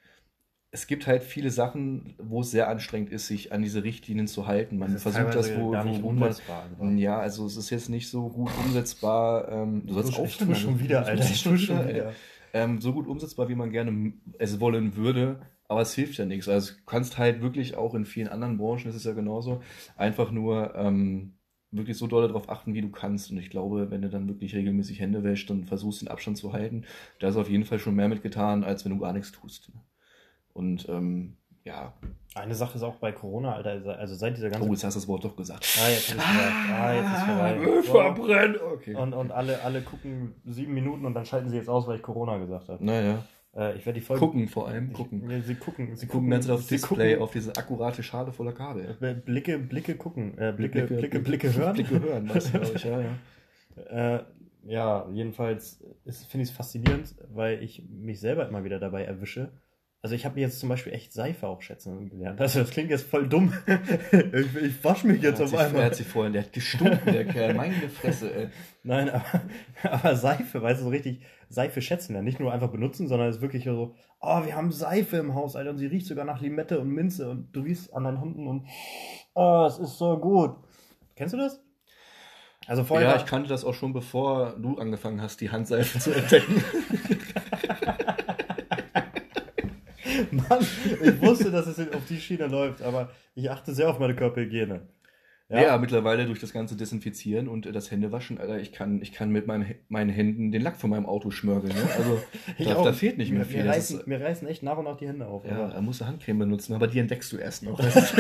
es 0.72 0.86
gibt 0.86 1.08
halt 1.08 1.24
viele 1.24 1.50
Sachen, 1.50 2.16
wo 2.18 2.42
es 2.42 2.52
sehr 2.52 2.68
anstrengend 2.68 3.12
ist, 3.12 3.28
sich 3.28 3.54
an 3.54 3.62
diese 3.62 3.84
Richtlinien 3.84 4.28
zu 4.28 4.48
halten. 4.48 4.78
Man 4.78 4.98
versucht 4.98 5.34
das 5.34 5.56
wo, 5.58 5.72
gar 5.72 5.86
nicht 5.86 6.04
umsetzbar. 6.04 6.66
Man, 6.78 6.98
ja, 6.98 7.20
also 7.20 7.46
es 7.46 7.56
ist 7.56 7.70
jetzt 7.70 7.90
nicht 7.90 8.10
so 8.10 8.30
gut 8.30 8.52
umsetzbar. 8.66 9.50
Ähm, 9.50 9.86
du 9.86 9.94
sollst 9.94 10.20
auch 10.20 10.28
schon, 10.28 10.56
schon 10.56 10.80
wieder, 10.80 11.06
Alter. 11.06 11.24
Ich 11.24 11.42
tue 11.42 11.58
schon 11.58 11.88
wieder. 11.88 12.12
Ähm, 12.54 12.82
so 12.82 12.94
gut 12.94 13.08
umsetzbar, 13.08 13.50
wie 13.50 13.56
man 13.56 13.72
gerne 13.72 14.14
es 14.40 14.60
wollen 14.60 14.96
würde, 14.96 15.40
aber 15.68 15.82
es 15.82 15.94
hilft 15.94 16.18
ja 16.18 16.26
nichts. 16.26 16.48
Also 16.50 16.74
du 16.74 16.80
kannst 16.86 17.18
halt 17.18 17.42
wirklich 17.42 17.76
auch 17.76 17.94
in 17.94 18.06
vielen 18.06 18.28
anderen 18.28 18.58
Branchen, 18.58 18.90
ist 18.90 18.96
es 18.96 19.04
ja 19.04 19.14
genauso, 19.14 19.62
einfach 19.96 20.32
nur 20.32 20.76
ähm, 20.76 21.37
wirklich 21.78 21.98
so 21.98 22.08
doll 22.08 22.28
darauf 22.28 22.50
achten, 22.50 22.74
wie 22.74 22.82
du 22.82 22.90
kannst. 22.90 23.32
Und 23.32 23.38
ich 23.38 23.50
glaube, 23.50 23.90
wenn 23.92 24.02
du 24.02 24.10
dann 24.10 24.28
wirklich 24.28 24.56
regelmäßig 24.56 25.00
Hände 25.00 25.24
wäschst 25.24 25.52
und 25.52 25.66
versuchst, 25.66 26.02
den 26.02 26.08
Abstand 26.08 26.38
zu 26.38 26.54
halten, 26.54 26.86
da 27.20 27.30
ist 27.30 27.38
auf 27.38 27.50
jeden 27.50 27.66
Fall 27.66 27.80
schon 27.80 27.96
mehr 27.96 28.10
mitgetan, 28.10 28.64
als 28.64 28.86
wenn 28.86 28.92
du 28.92 29.00
gar 29.00 29.14
nichts 29.14 29.32
tust. 29.32 29.72
Und 30.54 30.88
ähm, 30.90 31.38
ja. 31.68 31.94
Eine 32.34 32.56
Sache 32.56 32.78
ist 32.78 32.84
auch 32.84 32.96
bei 32.96 33.12
Corona, 33.12 33.56
Alter, 33.56 33.98
also 34.00 34.16
seit 34.16 34.38
dieser 34.38 34.50
ganzen. 34.50 34.70
Oh, 34.70 34.72
jetzt 34.72 34.84
hast 34.84 34.96
du 34.96 35.00
das 35.00 35.08
Wort 35.08 35.24
doch 35.24 35.36
gesagt. 35.36 35.68
Ah, 35.84 35.90
jetzt 35.90 36.10
ist 36.10 36.16
es 36.16 36.24
ah, 36.24 36.94
jetzt 36.94 37.12
ist 37.12 37.90
vorbei. 37.90 38.14
Verbrennen! 38.14 38.58
Okay. 38.74 38.96
Und, 38.96 39.14
und 39.14 39.32
alle, 39.32 39.62
alle 39.64 39.82
gucken 39.82 40.36
sieben 40.46 40.74
Minuten 40.74 41.06
und 41.06 41.14
dann 41.14 41.26
schalten 41.26 41.50
sie 41.50 41.58
jetzt 41.58 41.70
aus, 41.70 41.88
weil 41.88 41.98
ich 41.98 42.04
Corona 42.04 42.38
gesagt 42.38 42.70
habe. 42.70 42.84
Naja. 42.84 43.24
Äh, 43.56 43.78
ich 43.78 43.86
werde 43.86 44.00
die 44.00 44.06
Folge. 44.06 44.20
Gucken 44.20 44.48
vor 44.48 44.68
allem, 44.68 44.94
gucken. 44.94 45.30
Ich, 45.30 45.46
sie 45.46 45.56
gucken. 45.56 45.96
Sie 45.96 46.08
gucken 46.08 46.30
ganz 46.30 46.50
auf 46.50 46.68
Display, 46.68 47.14
gucken. 47.14 47.24
auf 47.24 47.32
diese 47.32 47.56
akkurate 47.56 48.04
Schale 48.04 48.32
voller 48.32 48.54
Kabel. 48.54 48.98
Äh, 49.02 49.14
Blicke, 49.14 49.60
Blicke 49.60 49.96
gucken. 49.96 50.38
Äh, 50.38 50.54
Blicke, 50.54 50.84
Blicke, 50.84 50.96
Blicke, 50.96 51.20
Blicke, 51.20 51.54
hören. 51.54 51.74
Blicke 51.74 52.02
hören, 52.02 52.30
was 52.34 52.52
glaube 52.52 52.72
ich, 52.76 52.84
ja, 52.84 53.02
ja. 53.02 54.16
Äh, 54.16 54.24
ja, 54.64 55.10
jedenfalls 55.14 55.82
finde 56.04 56.44
ich 56.44 56.50
es 56.50 56.52
faszinierend, 56.52 57.16
weil 57.30 57.64
ich 57.64 57.88
mich 57.90 58.20
selber 58.20 58.48
immer 58.50 58.64
wieder 58.66 58.80
dabei 58.80 59.04
erwische, 59.04 59.54
also 60.08 60.16
ich 60.16 60.26
habe 60.26 60.40
jetzt 60.40 60.62
zum 60.62 60.70
Beispiel 60.70 60.94
echt 60.94 61.12
Seife 61.12 61.48
auch 61.48 61.62
schätzen 61.62 62.10
gelernt. 62.10 62.40
Also 62.40 62.62
das 62.62 62.70
klingt 62.70 62.92
jetzt 62.92 63.10
voll 63.10 63.28
dumm. 63.28 63.52
ich, 64.14 64.56
ich 64.56 64.82
wasche 64.82 65.06
mich 65.06 65.22
jetzt 65.22 65.42
auf 65.42 65.50
sich, 65.50 65.60
einmal. 65.60 65.82
Er 65.82 65.88
hat 65.88 65.96
sich 65.96 66.08
vorhin, 66.08 66.32
der 66.32 66.44
hat 66.44 66.54
gestunken, 66.54 67.12
der 67.12 67.26
Kerl. 67.26 67.54
Meine 67.54 67.90
Fresse, 67.90 68.34
ey. 68.34 68.48
Nein, 68.84 69.10
aber, 69.10 69.42
aber 69.84 70.16
Seife, 70.16 70.62
weißt 70.62 70.80
du, 70.80 70.86
so 70.86 70.90
richtig 70.92 71.26
Seife 71.50 71.82
schätzen 71.82 72.14
lernen. 72.14 72.24
Nicht 72.24 72.40
nur 72.40 72.54
einfach 72.54 72.70
benutzen, 72.70 73.10
sondern 73.10 73.28
es 73.28 73.36
ist 73.36 73.42
wirklich 73.42 73.66
so, 73.66 73.96
oh, 74.22 74.46
wir 74.46 74.56
haben 74.56 74.72
Seife 74.72 75.18
im 75.18 75.36
Haus, 75.36 75.58
Alter. 75.58 75.72
Und 75.72 75.78
sie 75.78 75.88
riecht 75.88 76.06
sogar 76.06 76.24
nach 76.24 76.40
Limette 76.40 76.80
und 76.80 76.88
Minze. 76.88 77.30
Und 77.30 77.52
du 77.52 77.60
riechst 77.60 77.94
an 77.94 78.06
deinen 78.06 78.22
Händen 78.22 78.48
und, 78.48 78.66
oh, 79.34 79.66
es 79.68 79.78
ist 79.78 79.98
so 79.98 80.18
gut. 80.18 80.56
Kennst 81.18 81.34
du 81.34 81.38
das? 81.38 81.62
Also 82.66 82.86
vorher. 82.86 83.10
Ja, 83.10 83.16
ich 83.18 83.26
kannte 83.26 83.50
das 83.50 83.66
auch 83.66 83.74
schon, 83.74 83.92
bevor 83.92 84.56
du 84.58 84.78
angefangen 84.78 85.22
hast, 85.22 85.42
die 85.42 85.50
Handseife 85.50 86.00
zu 86.00 86.14
entdecken. 86.14 86.64
Mann, 90.50 90.66
ich 91.04 91.22
wusste, 91.22 91.52
dass 91.52 91.68
es 91.68 91.80
auf 91.94 92.06
die 92.08 92.18
Schiene 92.18 92.48
läuft, 92.48 92.82
aber 92.82 93.10
ich 93.36 93.50
achte 93.50 93.74
sehr 93.74 93.90
auf 93.90 94.00
meine 94.00 94.16
Körperhygiene. 94.16 94.82
Ja. 95.50 95.62
ja, 95.62 95.78
mittlerweile 95.78 96.26
durch 96.26 96.40
das 96.40 96.52
ganze 96.52 96.76
Desinfizieren 96.76 97.48
und 97.48 97.74
das 97.74 97.90
Händewaschen, 97.90 98.38
Alter, 98.38 98.60
ich 98.60 98.74
kann, 98.74 99.02
ich 99.02 99.14
kann 99.14 99.30
mit 99.30 99.48
meinem, 99.48 99.76
meinen 99.88 100.10
Händen 100.10 100.52
den 100.52 100.62
Lack 100.62 100.76
von 100.76 100.90
meinem 100.90 101.06
Auto 101.06 101.32
schmörgeln. 101.32 101.74
Ne? 101.74 101.90
Also 101.98 102.22
da, 102.60 102.84
da, 102.84 102.92
fehlt 102.92 103.18
nicht 103.18 103.32
mehr 103.32 103.46
viel. 103.46 103.64
Mir 103.64 103.70
reißen, 103.70 104.02
mir 104.08 104.20
reißen 104.20 104.46
echt 104.50 104.62
nach 104.62 104.78
und 104.78 104.84
nach 104.84 104.98
die 104.98 105.08
Hände 105.08 105.26
auf. 105.26 105.46
Ja, 105.46 105.70
da 105.70 105.80
musst 105.80 106.02
du 106.02 106.06
Handcreme 106.06 106.40
benutzen, 106.40 106.74
aber 106.74 106.88
die 106.88 107.00
entdeckst 107.00 107.32
du 107.32 107.38
erst 107.38 107.64
noch. 107.64 107.80
das 107.80 108.14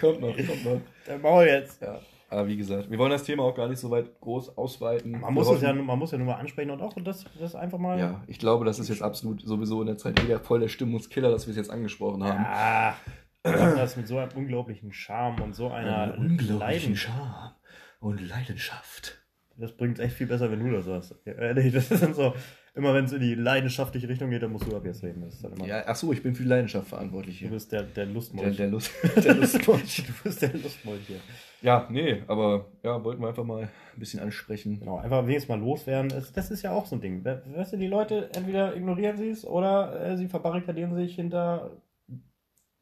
kommt 0.00 0.20
noch, 0.20 0.36
kommt 0.36 0.64
noch. 0.64 0.80
Der 1.06 1.18
Maul 1.18 1.46
jetzt. 1.46 1.80
Ja. 1.82 2.00
Aber 2.30 2.46
wie 2.46 2.56
gesagt, 2.56 2.88
wir 2.88 2.98
wollen 2.98 3.10
das 3.10 3.24
Thema 3.24 3.42
auch 3.42 3.56
gar 3.56 3.68
nicht 3.68 3.80
so 3.80 3.90
weit 3.90 4.20
groß 4.20 4.56
ausweiten. 4.56 5.20
Man, 5.20 5.34
muss, 5.34 5.50
es 5.50 5.62
ja, 5.62 5.72
man 5.72 5.98
muss 5.98 6.12
ja 6.12 6.18
nur 6.18 6.28
mal 6.28 6.36
ansprechen 6.36 6.70
und 6.70 6.80
auch 6.80 6.94
das, 7.02 7.24
das 7.40 7.56
einfach 7.56 7.78
mal. 7.78 7.98
Ja, 7.98 8.22
ich 8.28 8.38
glaube, 8.38 8.64
das 8.64 8.78
ist 8.78 8.88
jetzt 8.88 9.02
absolut 9.02 9.42
sowieso 9.42 9.80
in 9.80 9.88
der 9.88 9.98
Zeit 9.98 10.22
wieder 10.22 10.38
voll 10.38 10.60
der 10.60 10.68
Stimmungskiller, 10.68 11.30
dass 11.30 11.48
wir 11.48 11.50
es 11.50 11.56
jetzt 11.56 11.70
angesprochen 11.70 12.22
haben. 12.22 12.44
Ja, 12.44 12.96
das 13.42 13.96
mit 13.96 14.06
so 14.06 14.18
einem 14.18 14.30
unglaublichen 14.36 14.92
Charme 14.92 15.42
und 15.42 15.54
so 15.54 15.70
einer 15.70 16.14
Einen 16.14 16.30
unglaublichen 16.30 16.94
Charme 16.94 17.52
und 17.98 18.20
Leidenschaft. 18.20 19.24
Das 19.56 19.76
bringt 19.76 19.98
echt 19.98 20.14
viel 20.14 20.28
besser, 20.28 20.52
wenn 20.52 20.60
du 20.60 20.70
das 20.70 20.84
sagst. 20.84 21.16
Ehrlich, 21.26 21.74
das 21.74 21.90
ist 21.90 22.02
dann 22.02 22.14
so, 22.14 22.32
immer 22.74 22.94
wenn 22.94 23.04
es 23.04 23.12
in 23.12 23.20
die 23.20 23.34
leidenschaftliche 23.34 24.08
Richtung 24.08 24.30
geht, 24.30 24.42
dann 24.42 24.52
musst 24.52 24.70
du 24.70 24.76
ab 24.76 24.84
jetzt 24.84 25.02
reden. 25.02 25.22
Das 25.22 25.34
ist 25.34 25.44
dann 25.44 25.52
immer 25.52 25.66
ja, 25.66 25.82
ach 25.86 25.96
so, 25.96 26.12
ich 26.12 26.22
bin 26.22 26.34
für 26.34 26.42
die 26.42 26.48
Leidenschaft 26.48 26.88
verantwortlich 26.88 27.38
hier. 27.38 27.48
Du 27.48 27.54
bist 27.54 27.72
der, 27.72 27.82
der 27.82 28.06
Lustmolch. 28.06 28.56
Der, 28.56 28.66
der, 28.66 28.68
Lust, 28.68 28.92
der 29.24 29.34
Lustmolch. 29.34 30.04
du 30.06 30.12
bist 30.22 30.42
der 30.42 30.52
Lustmolch 30.54 31.06
hier. 31.06 31.20
Ja, 31.62 31.86
nee, 31.90 32.22
aber 32.26 32.66
ja, 32.82 33.02
wollten 33.02 33.20
wir 33.20 33.28
einfach 33.28 33.44
mal 33.44 33.62
ein 33.62 33.98
bisschen 33.98 34.20
ansprechen. 34.20 34.78
Genau, 34.78 34.98
einfach 34.98 35.26
wenigstens 35.26 35.48
mal 35.48 35.60
loswerden. 35.60 36.12
Das 36.34 36.50
ist 36.50 36.62
ja 36.62 36.72
auch 36.72 36.86
so 36.86 36.96
ein 36.96 37.00
Ding. 37.00 37.24
Weißt 37.24 37.72
du, 37.72 37.76
die 37.76 37.86
Leute, 37.88 38.30
entweder 38.34 38.76
ignorieren 38.76 39.16
sie 39.16 39.30
es 39.30 39.44
oder 39.44 40.00
äh, 40.00 40.16
sie 40.16 40.28
verbarrikadieren 40.28 40.94
sich 40.94 41.16
hinter 41.16 41.82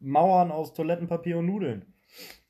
Mauern 0.00 0.52
aus 0.52 0.74
Toilettenpapier 0.74 1.38
und 1.38 1.46
Nudeln. 1.46 1.86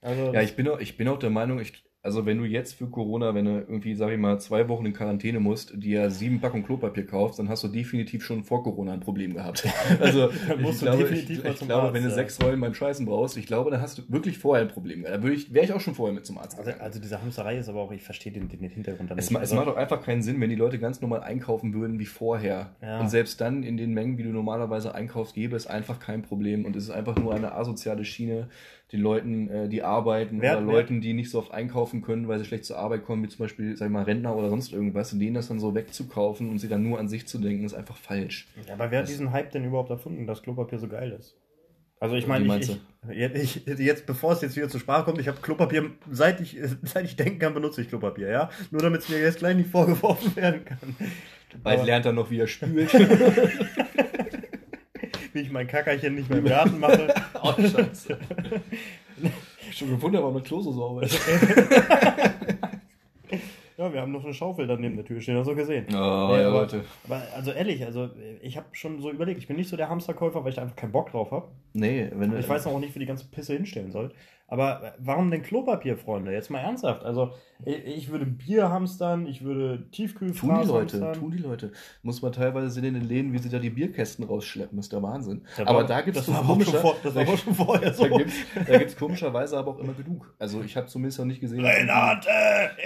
Also, 0.00 0.32
ja, 0.32 0.42
ich 0.42 0.54
bin, 0.54 0.68
auch, 0.68 0.78
ich 0.78 0.96
bin 0.96 1.08
auch 1.08 1.18
der 1.18 1.30
Meinung, 1.30 1.58
ich, 1.58 1.84
also 2.00 2.26
wenn 2.26 2.38
du 2.38 2.44
jetzt 2.44 2.74
für 2.74 2.86
Corona, 2.86 3.34
wenn 3.34 3.44
du 3.44 3.50
irgendwie, 3.58 3.94
sag 3.94 4.12
ich 4.12 4.18
mal, 4.18 4.38
zwei 4.38 4.68
Wochen 4.68 4.86
in 4.86 4.92
Quarantäne 4.92 5.40
musst, 5.40 5.72
dir 5.74 6.10
sieben 6.10 6.40
Packungen 6.40 6.64
Klopapier 6.64 7.04
kaufst, 7.04 7.40
dann 7.40 7.48
hast 7.48 7.64
du 7.64 7.68
definitiv 7.68 8.24
schon 8.24 8.44
vor 8.44 8.62
Corona 8.62 8.92
ein 8.92 9.00
Problem 9.00 9.34
gehabt. 9.34 9.66
Also 10.00 10.30
ich 10.30 10.78
glaube, 10.78 11.08
ich, 11.08 11.30
ich 11.30 11.42
glaube 11.42 11.74
Arzt, 11.74 11.94
wenn 11.94 12.02
du 12.02 12.08
ja. 12.08 12.14
sechs 12.14 12.40
Rollen 12.42 12.60
beim 12.60 12.74
Scheißen 12.74 13.04
brauchst, 13.04 13.36
ich 13.36 13.46
glaube, 13.46 13.70
dann 13.70 13.80
hast 13.80 13.98
du 13.98 14.02
wirklich 14.08 14.38
vorher 14.38 14.64
ein 14.64 14.70
Problem. 14.70 15.02
Da 15.02 15.22
würde 15.22 15.34
ich, 15.34 15.52
wäre 15.52 15.64
ich 15.64 15.72
auch 15.72 15.80
schon 15.80 15.94
vorher 15.94 16.14
mit 16.14 16.24
zum 16.24 16.38
Arzt 16.38 16.58
also, 16.58 16.70
also, 16.78 17.00
diese 17.00 17.20
Hamsterei 17.20 17.58
ist 17.58 17.68
aber 17.68 17.80
auch, 17.80 17.90
ich 17.90 18.02
verstehe 18.02 18.32
den, 18.32 18.48
den 18.48 18.60
Hintergrund 18.60 19.10
dann 19.10 19.18
es, 19.18 19.30
nicht. 19.30 19.42
Es 19.42 19.52
macht 19.52 19.66
doch 19.66 19.76
einfach 19.76 20.02
keinen 20.02 20.22
Sinn, 20.22 20.40
wenn 20.40 20.50
die 20.50 20.56
Leute 20.56 20.78
ganz 20.78 21.00
normal 21.00 21.20
einkaufen 21.20 21.74
würden 21.74 21.98
wie 21.98 22.06
vorher. 22.06 22.76
Ja. 22.80 23.00
Und 23.00 23.08
selbst 23.08 23.40
dann 23.40 23.62
in 23.62 23.76
den 23.76 23.92
Mengen, 23.92 24.18
wie 24.18 24.22
du 24.22 24.30
normalerweise 24.30 24.94
einkaufst, 24.94 25.34
gäbe 25.34 25.56
es 25.56 25.66
einfach 25.66 25.98
kein 25.98 26.22
Problem. 26.22 26.64
Und 26.64 26.76
es 26.76 26.84
ist 26.84 26.90
einfach 26.90 27.16
nur 27.16 27.34
eine 27.34 27.52
asoziale 27.52 28.04
Schiene, 28.04 28.48
den 28.92 29.00
Leuten, 29.00 29.50
äh, 29.50 29.68
die 29.68 29.82
arbeiten 29.82 30.40
wer, 30.40 30.58
oder 30.58 30.66
wer, 30.66 30.72
Leuten, 30.72 31.00
die 31.00 31.12
nicht 31.12 31.30
so 31.30 31.38
oft 31.38 31.52
einkaufen 31.52 31.87
können, 32.02 32.28
weil 32.28 32.38
sie 32.38 32.44
schlecht 32.44 32.64
zur 32.64 32.78
Arbeit 32.78 33.04
kommen, 33.04 33.22
wie 33.22 33.28
zum 33.28 33.38
Beispiel, 33.38 33.76
sag 33.76 33.86
ich 33.86 33.92
mal, 33.92 34.04
Rentner 34.04 34.36
oder 34.36 34.50
sonst 34.50 34.72
irgendwas, 34.72 35.10
denen 35.10 35.34
das 35.34 35.48
dann 35.48 35.60
so 35.60 35.74
wegzukaufen 35.74 36.50
und 36.50 36.58
sie 36.58 36.68
dann 36.68 36.82
nur 36.82 36.98
an 36.98 37.08
sich 37.08 37.26
zu 37.26 37.38
denken, 37.38 37.64
ist 37.64 37.74
einfach 37.74 37.96
falsch. 37.96 38.46
Ja, 38.66 38.74
aber 38.74 38.90
wer 38.90 39.00
das, 39.00 39.08
hat 39.08 39.14
diesen 39.14 39.32
Hype 39.32 39.50
denn 39.50 39.64
überhaupt 39.64 39.90
erfunden, 39.90 40.26
dass 40.26 40.42
Klopapier 40.42 40.78
so 40.78 40.88
geil 40.88 41.12
ist? 41.18 41.36
Also 42.00 42.14
ich 42.14 42.28
meine, 42.28 42.58
ich, 42.58 42.78
ich, 43.10 43.66
ich, 43.66 43.78
jetzt, 43.78 44.06
bevor 44.06 44.32
es 44.32 44.40
jetzt 44.40 44.56
wieder 44.56 44.68
zur 44.68 44.78
Sprache 44.78 45.04
kommt, 45.04 45.18
ich 45.18 45.26
habe 45.26 45.40
Klopapier, 45.40 45.90
seit 46.10 46.40
ich, 46.40 46.56
seit 46.82 47.04
ich 47.04 47.16
denken 47.16 47.40
kann, 47.40 47.54
benutze 47.54 47.82
ich 47.82 47.88
Klopapier, 47.88 48.28
ja? 48.28 48.50
Nur 48.70 48.82
damit 48.82 49.02
es 49.02 49.08
mir 49.08 49.18
jetzt 49.18 49.38
gleich 49.38 49.56
nicht 49.56 49.70
vorgeworfen 49.70 50.36
werden 50.36 50.64
kann. 50.64 50.96
Bald 51.62 51.78
Aber- 51.78 51.86
lernt 51.86 52.06
er 52.06 52.12
noch, 52.12 52.30
wie 52.30 52.38
er 52.38 52.46
spült. 52.46 52.92
Wie 55.32 55.40
ich 55.40 55.50
mein 55.50 55.66
Kackerchen 55.66 56.14
nicht 56.14 56.28
mehr 56.30 56.38
im 56.38 56.46
Garten 56.46 56.78
mache. 56.78 57.14
oh, 57.42 57.52
scheiße. 57.52 58.18
Schon 59.72 59.90
gewundert, 59.90 60.22
warum 60.22 60.34
mein 60.34 60.42
Klo 60.44 60.60
so 60.60 60.72
sauber 60.72 61.02
ist. 61.04 61.18
Ja, 63.76 63.92
wir 63.92 64.00
haben 64.00 64.10
noch 64.10 64.24
eine 64.24 64.34
Schaufel 64.34 64.66
dann 64.66 64.80
neben 64.80 64.96
der 64.96 65.04
Tür 65.04 65.20
stehen, 65.20 65.36
hast 65.36 65.46
du 65.46 65.54
gesehen. 65.54 65.86
Oh, 65.90 65.92
Nee, 65.92 65.96
ja, 66.40 66.48
aber- 66.48 66.60
Leute. 66.62 66.84
Aber 67.04 67.22
also 67.36 67.52
ehrlich, 67.52 67.84
also 67.84 68.10
ich 68.42 68.56
habe 68.56 68.66
schon 68.72 69.00
so 69.00 69.10
überlegt, 69.10 69.38
ich 69.38 69.46
bin 69.46 69.56
nicht 69.56 69.68
so 69.68 69.76
der 69.76 69.88
Hamsterkäufer, 69.88 70.42
weil 70.42 70.48
ich 70.50 70.56
da 70.56 70.62
einfach 70.62 70.74
keinen 70.74 70.90
Bock 70.90 71.12
drauf 71.12 71.30
habe. 71.30 71.46
Nee, 71.74 72.10
wenn 72.12 72.30
du. 72.32 72.38
Ich 72.38 72.48
weiß 72.48 72.66
auch 72.66 72.80
nicht, 72.80 72.94
wie 72.96 72.98
die 72.98 73.06
ganze 73.06 73.26
Pisse 73.26 73.52
hinstellen 73.54 73.92
soll. 73.92 74.10
Aber 74.50 74.82
äh, 74.82 74.92
warum 74.98 75.30
denn 75.30 75.42
Klopapier, 75.42 75.98
Freunde? 75.98 76.32
Jetzt 76.32 76.48
mal 76.50 76.60
ernsthaft. 76.60 77.04
Also 77.04 77.32
ich, 77.66 78.08
würde 78.10 78.24
Bier 78.24 78.70
hamstern, 78.70 79.26
ich 79.26 79.44
würde 79.44 79.76
Tun 79.82 79.90
Tiefkühlfraß 79.90 80.62
die 80.62 80.68
Leute, 80.68 80.96
hamstern. 81.00 81.12
tun 81.12 81.30
die 81.32 81.38
Leute. 81.38 81.72
Muss 82.02 82.22
man 82.22 82.32
teilweise 82.32 82.70
sehen 82.70 82.84
in 82.84 82.94
den 82.94 83.04
Läden, 83.04 83.32
wie 83.34 83.38
sie 83.38 83.50
da 83.50 83.58
die 83.58 83.68
Bierkästen 83.68 84.24
rausschleppen, 84.24 84.78
ist 84.78 84.90
der 84.90 85.02
Wahnsinn. 85.02 85.44
Das 85.58 85.66
aber 85.66 85.80
war- 85.80 85.86
da 85.86 86.00
gibt 86.00 86.16
es 86.16 86.28
aber 86.30 86.48
auch 86.48 86.60
schon 86.62 86.74
vor- 86.80 86.96
das 87.02 87.14
war 87.14 87.22
aber 87.28 87.36
schon 87.36 87.54
vorher 87.54 87.92
so. 87.92 88.08
Da 88.08 88.78
gibt 88.78 88.90
es 88.90 88.96
komischerweise 88.96 89.58
aber 89.58 89.72
auch 89.72 89.78
immer 89.80 89.92
genug. 89.92 90.34
Also 90.38 90.62
ich 90.62 90.76
habe 90.78 90.86
zumindest 90.86 91.18
noch 91.18 91.26
nicht 91.26 91.40
gesehen, 91.40 91.62
Renate, 91.64 92.28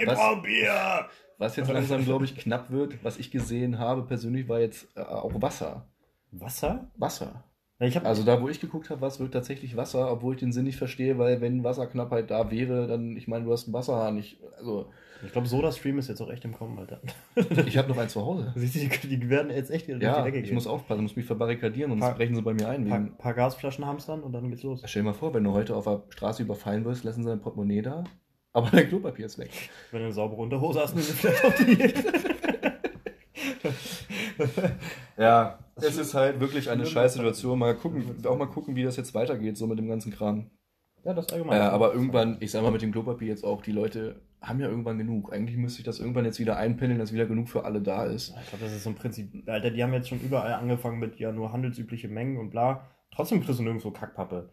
ich 0.01 0.05
Was? 0.05 0.15
brauch 0.19 0.41
Bier! 0.43 1.05
was 1.37 1.55
jetzt 1.55 1.71
langsam, 1.71 2.03
glaube 2.05 2.25
ich, 2.25 2.35
knapp 2.37 2.69
wird, 2.71 3.03
was 3.03 3.17
ich 3.17 3.31
gesehen 3.31 3.79
habe 3.79 4.03
persönlich, 4.03 4.47
war 4.49 4.59
jetzt 4.59 4.87
äh, 4.95 5.01
auch 5.01 5.41
Wasser. 5.41 5.87
Wasser? 6.31 6.89
Wasser. 6.97 7.43
Ich 7.79 8.05
Also 8.05 8.23
da, 8.23 8.41
wo 8.41 8.47
ich 8.49 8.61
geguckt 8.61 8.89
habe, 8.89 9.01
war 9.01 9.07
es 9.09 9.19
wirklich 9.19 9.33
tatsächlich 9.33 9.75
Wasser, 9.75 10.09
obwohl 10.11 10.35
ich 10.35 10.39
den 10.39 10.51
Sinn 10.53 10.63
nicht 10.65 10.77
verstehe, 10.77 11.17
weil 11.17 11.41
wenn 11.41 11.63
Wasserknappheit 11.63 12.29
da 12.31 12.49
wäre, 12.49 12.87
dann, 12.87 13.17
ich 13.17 13.27
meine, 13.27 13.45
du 13.45 13.51
hast 13.51 13.65
einen 13.65 13.73
Wasserhahn. 13.73 14.17
Ich, 14.17 14.39
also, 14.57 14.91
ich 15.25 15.31
glaube, 15.31 15.47
Soda-Stream 15.47 15.97
ist 15.97 16.07
jetzt 16.07 16.21
auch 16.21 16.29
echt 16.29 16.45
im 16.45 16.53
Kommen, 16.53 16.77
Alter. 16.79 17.01
ich 17.65 17.77
habe 17.77 17.89
noch 17.89 17.97
einen 17.97 18.09
zu 18.09 18.21
Hause. 18.21 18.53
Siehst 18.55 18.75
du, 19.03 19.07
die, 19.07 19.29
werden 19.29 19.49
jetzt 19.51 19.69
echt 19.71 19.87
wieder 19.87 19.97
durch 19.99 20.05
Ja, 20.11 20.19
die 20.21 20.25
Decke 20.25 20.37
ich 20.39 20.45
gehen. 20.45 20.53
muss 20.53 20.67
aufpassen, 20.67 21.01
muss 21.01 21.15
mich 21.15 21.25
verbarrikadieren, 21.25 21.91
sonst 21.91 22.01
Paar- 22.01 22.15
brechen 22.15 22.35
sie 22.35 22.41
bei 22.41 22.53
mir 22.53 22.69
ein. 22.69 22.87
paar, 22.87 22.99
Wegen, 22.99 23.17
paar 23.17 23.33
Gasflaschen 23.33 23.85
hamstern 23.85 24.21
und 24.21 24.31
dann 24.33 24.49
geht's 24.49 24.63
los. 24.63 24.81
stell 24.85 25.01
dir 25.01 25.07
mal 25.09 25.13
vor, 25.13 25.33
wenn 25.33 25.43
du 25.43 25.51
heute 25.51 25.75
auf 25.75 25.83
der 25.85 26.03
Straße 26.09 26.43
überfallen 26.43 26.85
wirst, 26.85 27.03
lassen 27.03 27.23
sie 27.23 27.29
dein 27.29 27.41
Portemonnaie 27.41 27.81
da, 27.81 28.03
aber 28.53 28.69
dein 28.71 28.87
Klopapier 28.87 29.25
ist 29.25 29.37
weg. 29.39 29.49
Wenn 29.91 29.99
du 30.01 30.05
eine 30.05 30.13
saubere 30.13 30.41
Unterhose 30.41 30.79
hast, 30.79 30.93
nimm 30.95 31.03
sie 31.03 31.13
vielleicht 31.13 31.43
auf 31.43 31.55
die. 31.57 31.93
Ja, 35.17 35.59
es 35.75 35.97
ist 35.97 36.13
halt 36.13 36.39
wirklich 36.39 36.69
eine 36.69 36.83
schlimm. 36.85 36.93
scheiß 36.93 37.13
Situation. 37.13 37.59
Mal 37.59 37.75
gucken, 37.75 38.15
auch 38.25 38.37
mal 38.37 38.45
gucken, 38.47 38.75
wie 38.75 38.83
das 38.83 38.97
jetzt 38.97 39.13
weitergeht, 39.13 39.57
so 39.57 39.67
mit 39.67 39.77
dem 39.79 39.87
ganzen 39.87 40.11
Kram. 40.11 40.49
Ja, 41.03 41.13
das 41.13 41.25
ist 41.25 41.33
allgemein. 41.33 41.57
Ja, 41.59 41.69
aber 41.71 41.93
irgendwann, 41.93 42.37
ich 42.39 42.51
sag 42.51 42.61
mal 42.63 42.71
mit 42.71 42.81
dem 42.81 42.91
Klopapier 42.91 43.27
jetzt 43.27 43.43
auch, 43.43 43.61
die 43.61 43.71
Leute 43.73 44.21
haben 44.41 44.59
ja 44.59 44.67
irgendwann 44.67 44.97
genug. 44.97 45.33
Eigentlich 45.33 45.57
müsste 45.57 45.79
ich 45.79 45.85
das 45.85 45.99
irgendwann 45.99 46.25
jetzt 46.25 46.39
wieder 46.39 46.57
einpendeln, 46.57 46.99
dass 46.99 47.13
wieder 47.13 47.25
genug 47.25 47.49
für 47.49 47.65
alle 47.65 47.81
da 47.81 48.05
ist. 48.05 48.29
Ich 48.41 48.49
glaube, 48.49 48.63
das 48.65 48.73
ist 48.73 48.83
so 48.83 48.89
ein 48.89 48.95
Prinzip. 48.95 49.31
Alter, 49.47 49.71
die 49.71 49.83
haben 49.83 49.93
jetzt 49.93 50.09
schon 50.09 50.19
überall 50.21 50.53
angefangen 50.53 50.99
mit 50.99 51.19
ja 51.19 51.31
nur 51.31 51.51
handelsübliche 51.51 52.07
Mengen 52.07 52.37
und 52.37 52.49
bla. 52.51 52.85
Trotzdem 53.13 53.41
kriegst 53.43 53.59
du 53.59 53.63
nirgendwo 53.63 53.91
Kackpappe. 53.91 54.49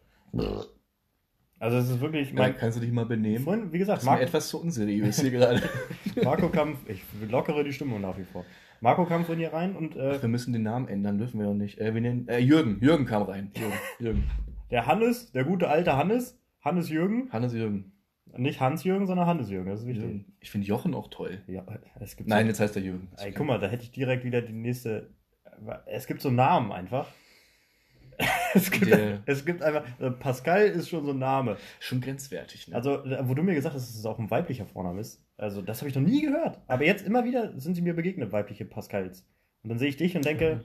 Also 1.58 1.76
es 1.76 1.90
ist 1.90 2.00
wirklich. 2.00 2.28
Ja, 2.30 2.34
Mein, 2.36 2.56
kannst 2.56 2.78
du 2.78 2.80
dich 2.80 2.90
mal 2.92 3.04
benehmen? 3.06 3.44
vorhin, 3.44 3.72
wie 3.72 3.78
gesagt, 3.78 4.02
Marco, 4.04 4.22
etwas 4.22 4.48
zu 4.48 4.60
unseriös 4.60 5.20
hier 5.20 5.30
gerade. 5.30 5.62
Marco 6.24 6.48
kam, 6.48 6.78
ich 6.86 7.02
lockere 7.28 7.62
die 7.64 7.72
Stimmung 7.72 8.00
nach 8.00 8.16
wie 8.16 8.24
vor. 8.24 8.44
Marco 8.80 9.04
kam 9.04 9.25
von 9.25 9.37
hier 9.38 9.52
rein 9.52 9.76
und 9.76 9.94
äh, 9.96 10.14
Ach, 10.16 10.22
wir 10.22 10.28
müssen 10.28 10.52
den 10.52 10.62
Namen 10.62 10.88
ändern, 10.88 11.18
dürfen 11.18 11.38
wir 11.38 11.46
doch 11.46 11.54
nicht. 11.54 11.78
Äh, 11.78 11.92
wir 11.94 12.00
nennen, 12.00 12.26
äh, 12.28 12.38
Jürgen, 12.38 12.78
Jürgen 12.80 13.04
kam 13.04 13.22
rein. 13.22 13.50
Jürgen, 13.54 13.75
Jürgen. 13.99 14.30
der 14.70 14.87
Hannes, 14.87 15.32
der 15.32 15.44
gute 15.44 15.68
alte 15.68 15.96
Hannes, 15.96 16.38
Hannes 16.62 16.88
Jürgen, 16.88 17.28
Hannes 17.32 17.52
Jürgen. 17.52 17.92
nicht 18.37 18.60
Hans 18.60 18.84
Jürgen, 18.84 19.06
sondern 19.06 19.26
Hannes 19.26 19.50
Jürgen, 19.50 19.68
das 19.70 19.80
ist 19.80 19.87
wichtig. 19.87 20.02
Jürgen. 20.04 20.32
Ich 20.40 20.50
finde 20.50 20.66
Jochen 20.66 20.94
auch 20.94 21.08
toll. 21.08 21.42
Ja, 21.46 21.64
es 22.00 22.16
gibt 22.16 22.28
Nein, 22.28 22.44
so, 22.44 22.49
jetzt 22.49 22.60
heißt 22.60 22.76
er 22.76 22.82
Jürgen. 22.82 23.08
ey, 23.18 23.32
guck 23.32 23.46
mal, 23.46 23.58
da 23.58 23.66
hätte 23.68 23.82
ich 23.82 23.90
direkt 23.90 24.25
wieder 24.25 24.40
die 24.42 24.52
nächste. 24.52 25.10
Es 25.87 26.06
gibt 26.06 26.22
so 26.22 26.30
Namen 26.30 26.72
einfach. 26.72 27.06
es, 28.54 28.70
gibt, 28.70 28.87
Der- 28.90 29.20
es 29.26 29.44
gibt 29.46 29.62
einfach. 29.62 29.82
äh, 29.99 30.10
Pascal 30.10 30.66
ist 30.66 30.88
schon 30.90 31.04
so 31.04 31.12
ein 31.12 31.18
Name. 31.18 31.56
Schon 31.78 32.00
grenzwertig. 32.00 32.68
Ne? 32.68 32.75
Also, 32.76 33.02
wo 33.22 33.34
du 33.34 33.42
mir 33.42 33.54
gesagt 33.54 33.75
hast, 33.75 33.88
dass 33.88 33.96
es 33.96 34.04
auch 34.06 34.18
ein 34.18 34.30
weiblicher 34.30 34.66
Vorname 34.66 35.00
ist, 35.00 35.22
also 35.40 35.62
das 35.62 35.80
habe 35.80 35.88
ich 35.88 35.94
noch 35.94 36.02
nie 36.02 36.23
gehört. 36.23 36.59
Aber 36.66 36.85
jetzt 36.85 37.06
immer 37.06 37.25
wieder 37.25 37.59
sind 37.59 37.75
sie 37.75 37.82
mir 37.82 37.94
begegnet, 37.94 38.32
weibliche 38.32 38.64
Pascals. 38.64 39.26
Und 39.62 39.70
dann 39.70 39.78
sehe 39.78 39.88
ich 39.88 39.97
dich 39.97 40.16
und 40.16 40.25
denke, 40.25 40.64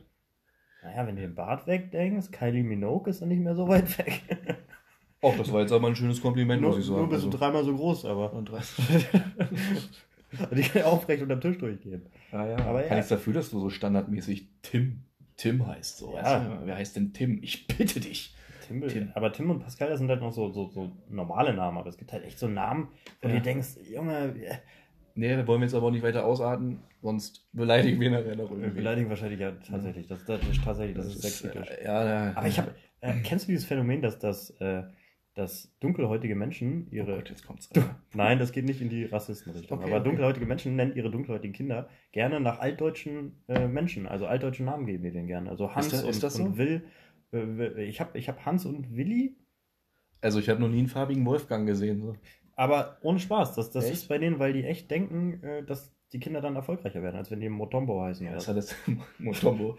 naja, 0.83 1.07
wenn 1.07 1.15
du 1.15 1.21
den 1.23 1.35
Bart 1.35 1.65
wegdenkst, 1.67 2.31
Kylie 2.31 2.63
Minogue 2.63 3.09
ist 3.09 3.21
dann 3.21 3.29
nicht 3.29 3.41
mehr 3.41 3.55
so 3.55 3.67
weit 3.67 3.97
weg. 3.97 4.21
oh, 5.21 5.33
das 5.37 5.51
war 5.51 5.61
jetzt 5.61 5.71
aber 5.71 5.87
ein 5.87 5.95
schönes 5.95 6.21
Kompliment, 6.21 6.61
nur, 6.61 6.71
muss 6.71 6.79
ich 6.79 6.85
sagen. 6.85 6.99
nur 6.99 7.09
bist 7.09 7.23
du 7.23 7.27
Also- 7.27 7.37
dreimal 7.37 7.63
so 7.63 7.75
groß, 7.75 8.05
aber. 8.05 8.31
und 8.33 8.51
die 10.51 10.61
kann 10.63 10.81
ja 10.81 10.85
aufrecht 10.85 11.21
unterm 11.23 11.41
Tisch 11.41 11.57
durchgehen. 11.57 12.03
Ja, 12.31 12.45
ja. 12.47 12.57
Aber 12.59 12.81
Kann 12.81 12.89
ja. 12.91 12.95
nichts 12.95 13.09
dafür, 13.09 13.33
dass 13.33 13.49
du 13.51 13.59
so 13.59 13.69
standardmäßig 13.69 14.49
Tim, 14.61 15.03
Tim 15.37 15.65
heißt. 15.65 15.97
So, 15.97 16.13
Ja. 16.15 16.39
du? 16.39 16.65
Wer 16.65 16.75
heißt 16.75 16.95
denn 16.95 17.13
Tim? 17.13 17.39
Ich 17.41 17.67
bitte 17.67 17.99
dich. 17.99 18.35
Tim, 18.67 18.87
Tim. 18.87 19.11
Aber 19.15 19.31
Tim 19.31 19.49
und 19.49 19.59
Pascal, 19.59 19.89
das 19.89 19.99
sind 19.99 20.09
halt 20.09 20.21
noch 20.21 20.31
so, 20.31 20.51
so, 20.51 20.67
so 20.69 20.91
normale 21.09 21.53
Namen, 21.53 21.77
aber 21.77 21.89
es 21.89 21.97
gibt 21.97 22.11
halt 22.13 22.23
echt 22.25 22.39
so 22.39 22.47
Namen, 22.47 22.89
wo 23.21 23.27
Ja. 23.29 23.35
du 23.35 23.41
denkst, 23.41 23.77
Junge, 23.91 24.35
äh, 24.41 24.55
Nee, 25.17 25.29
wir 25.37 25.47
wollen 25.47 25.61
jetzt 25.61 25.73
aber 25.73 25.87
auch 25.87 25.91
nicht 25.91 26.03
weiter 26.03 26.25
ausarten, 26.25 26.79
sonst 27.01 27.47
beleidigen 27.53 28.01
wir 28.01 28.11
nachher 28.11 28.35
noch 28.35 28.49
wir 28.51 28.57
irgendwie. 28.57 28.71
beleidigen 28.75 29.07
wahrscheinlich 29.09 29.39
ja 29.39 29.51
tatsächlich. 29.51 30.07
Das, 30.07 30.25
das 30.25 30.41
ist 30.45 30.61
tatsächlich, 30.61 30.97
das, 30.97 31.05
ist 31.05 31.21
sexistisch. 31.21 31.69
äh, 31.69 31.85
ja, 31.85 32.05
ja. 32.05 32.33
Aber 32.35 32.47
ich 32.47 32.59
habe, 32.59 32.75
äh, 32.99 33.13
kennst 33.23 33.47
du 33.47 33.51
dieses 33.53 33.63
Phänomen, 33.65 34.01
dass, 34.01 34.19
dass, 34.19 34.49
äh, 34.59 34.83
dass 35.33 35.73
dunkelhäutige 35.79 36.35
Menschen 36.35 36.87
Oh 36.91 36.95
ihre. 36.95 37.15
Gott, 37.15 37.29
jetzt 37.29 37.47
kommt's. 37.47 37.69
Nein, 38.13 38.39
das 38.39 38.51
geht 38.51 38.65
nicht 38.65 38.81
in 38.81 38.89
die 38.89 39.05
Rassistenrichtung. 39.05 39.77
Okay, 39.79 39.87
aber 39.87 40.01
okay. 40.01 40.09
dunkelhäutige 40.09 40.45
Menschen 40.45 40.75
nennen 40.75 40.93
ihre 40.97 41.09
dunkelhäutigen 41.09 41.53
Kinder 41.53 41.87
gerne 42.11 42.41
nach 42.41 42.59
altdeutschen 42.59 43.41
äh, 43.47 43.69
Menschen, 43.69 44.07
also 44.07 44.25
altdeutschen 44.27 44.65
Namen 44.65 44.85
geben 44.85 45.03
wir 45.03 45.13
denen 45.13 45.27
gerne. 45.27 45.49
Also 45.49 45.73
Hans 45.75 45.89
das- 45.91 46.03
und, 46.03 46.09
ist 46.09 46.23
das 46.23 46.33
so? 46.33 46.43
und 46.43 46.57
Will. 46.57 46.83
Äh, 47.35 47.83
ich 47.85 47.99
habe 48.01 48.17
ich 48.17 48.27
hab 48.29 48.45
Hans 48.45 48.65
und 48.65 48.95
Willi, 48.95 49.35
Also 50.21 50.39
ich 50.39 50.49
habe 50.49 50.59
noch 50.61 50.69
nie 50.69 50.79
einen 50.79 50.87
farbigen 50.87 51.25
Wolfgang 51.25 51.67
gesehen. 51.67 52.01
So. 52.01 52.15
aber 52.55 52.97
ohne 53.01 53.19
Spaß. 53.19 53.55
Das, 53.55 53.71
das 53.71 53.85
Echt? 53.85 53.93
ist 53.93 54.07
bei 54.07 54.17
denen, 54.17 54.39
weil 54.39 54.53
die 54.53 54.63
echt 54.63 54.89
denken, 54.89 55.43
äh, 55.43 55.63
dass 55.63 55.93
die 56.13 56.19
Kinder 56.19 56.39
dann 56.39 56.55
erfolgreicher 56.55 57.01
werden, 57.03 57.17
als 57.17 57.29
wenn 57.31 57.39
die 57.41 57.49
Motombo 57.49 58.01
heißen. 58.01 58.25
Ja, 58.25 58.35
was 58.35 58.47
hat 58.47 58.55
das, 58.57 58.73
Motombo, 59.17 59.77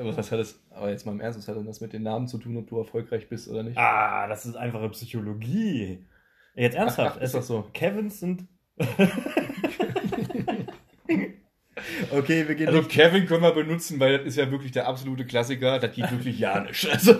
aber 0.00 0.16
was 0.16 0.32
hat 0.32 0.38
das, 0.40 0.60
aber 0.70 0.90
jetzt 0.90 1.06
mal 1.06 1.12
im 1.12 1.20
Ernst, 1.20 1.38
was 1.38 1.46
hat 1.48 1.56
denn 1.56 1.66
das 1.66 1.80
mit 1.80 1.92
den 1.92 2.02
Namen 2.02 2.26
zu 2.26 2.38
tun, 2.38 2.56
ob 2.56 2.66
du 2.66 2.78
erfolgreich 2.78 3.28
bist 3.28 3.48
oder 3.48 3.62
nicht? 3.62 3.76
Ah, 3.78 4.26
das 4.26 4.46
ist 4.46 4.56
einfache 4.56 4.88
Psychologie. 4.90 6.04
Jetzt 6.54 6.74
ernsthaft. 6.74 7.12
Ach, 7.12 7.16
ach, 7.18 7.22
ist 7.22 7.34
das 7.34 7.46
so? 7.46 7.68
Kevins 7.72 8.18
sind. 8.20 8.46
okay, 12.12 12.46
wir 12.48 12.54
gehen 12.54 12.68
Also. 12.68 12.82
Kevin 12.82 13.26
können 13.26 13.42
wir 13.42 13.52
benutzen, 13.52 13.98
weil 14.00 14.18
das 14.18 14.26
ist 14.26 14.36
ja 14.36 14.50
wirklich 14.50 14.72
der 14.72 14.86
absolute 14.86 15.24
Klassiker, 15.24 15.78
das 15.78 15.92
geht 15.94 16.10
wirklich 16.10 16.38
ja 16.38 16.60
nicht. 16.60 16.88
Also, 16.92 17.14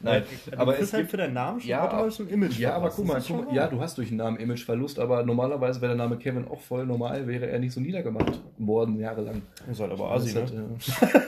nein, 0.00 0.22
Du 0.50 0.58
aber 0.58 0.78
es 0.78 0.92
halt 0.92 1.02
gibt, 1.02 1.10
für 1.10 1.16
deinen 1.16 1.34
Namen 1.34 1.60
schon 1.60 1.70
Ja, 1.70 1.84
automatisch 1.86 2.20
ein 2.20 2.28
Image. 2.28 2.58
ja, 2.58 2.74
aber 2.74 2.90
guck 2.90 3.06
mal, 3.06 3.18
ist 3.18 3.28
guck 3.28 3.52
ja, 3.52 3.66
du 3.66 3.80
hast 3.80 3.96
durch 3.98 4.08
einen 4.08 4.18
Namen 4.18 4.36
Imageverlust, 4.38 4.98
aber 4.98 5.22
normalerweise 5.24 5.80
wäre 5.80 5.96
der 5.96 6.04
Name 6.04 6.16
Kevin 6.18 6.46
auch 6.48 6.60
voll 6.60 6.86
normal, 6.86 7.26
wäre 7.26 7.46
er 7.48 7.58
nicht 7.58 7.72
so 7.72 7.80
niedergemacht 7.80 8.40
worden 8.58 8.98
jahrelang. 8.98 9.42
Ist 9.70 9.80
halt 9.80 9.92
aber 9.92 10.10
assi, 10.12 10.34
Das 10.34 10.52
ne? 10.52 10.68
hat, 11.00 11.14
äh, 11.14 11.20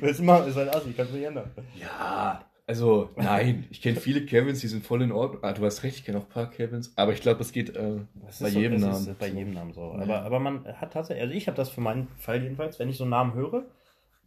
Willst 0.00 0.20
du 0.20 0.24
mal? 0.24 0.46
Ist 0.48 0.56
halt 0.56 0.74
assi, 0.74 0.92
kannst 0.96 1.12
du 1.12 1.16
nicht 1.16 1.26
ändern. 1.26 1.50
Ja, 1.80 2.44
also 2.70 3.10
nein, 3.16 3.66
ich 3.70 3.82
kenne 3.82 3.96
viele 3.98 4.24
Kevins, 4.24 4.60
die 4.60 4.68
sind 4.68 4.86
voll 4.86 5.02
in 5.02 5.10
Ordnung. 5.10 5.42
Ah, 5.42 5.52
du 5.52 5.64
hast 5.64 5.82
recht, 5.82 5.96
ich 5.96 6.04
kenne 6.04 6.18
auch 6.18 6.22
ein 6.22 6.28
paar 6.28 6.48
Kevins, 6.50 6.92
aber 6.94 7.12
ich 7.12 7.20
glaube, 7.20 7.38
das 7.38 7.50
geht 7.50 7.74
äh, 7.74 7.96
bei 8.14 8.30
so- 8.30 8.46
jedem 8.60 8.74
es 8.76 8.82
Namen. 8.82 9.08
Ist 9.08 9.18
bei 9.18 9.26
jedem 9.26 9.52
Namen 9.54 9.72
so. 9.72 9.92
Ja. 9.92 10.02
Aber, 10.02 10.22
aber 10.22 10.38
man 10.38 10.64
hat 10.64 10.92
tatsächlich, 10.92 11.22
also 11.22 11.34
ich 11.34 11.48
habe 11.48 11.56
das 11.56 11.68
für 11.68 11.80
meinen 11.80 12.06
Fall 12.16 12.40
jedenfalls, 12.44 12.78
wenn 12.78 12.88
ich 12.88 12.96
so 12.96 13.02
einen 13.02 13.10
Namen 13.10 13.34
höre, 13.34 13.64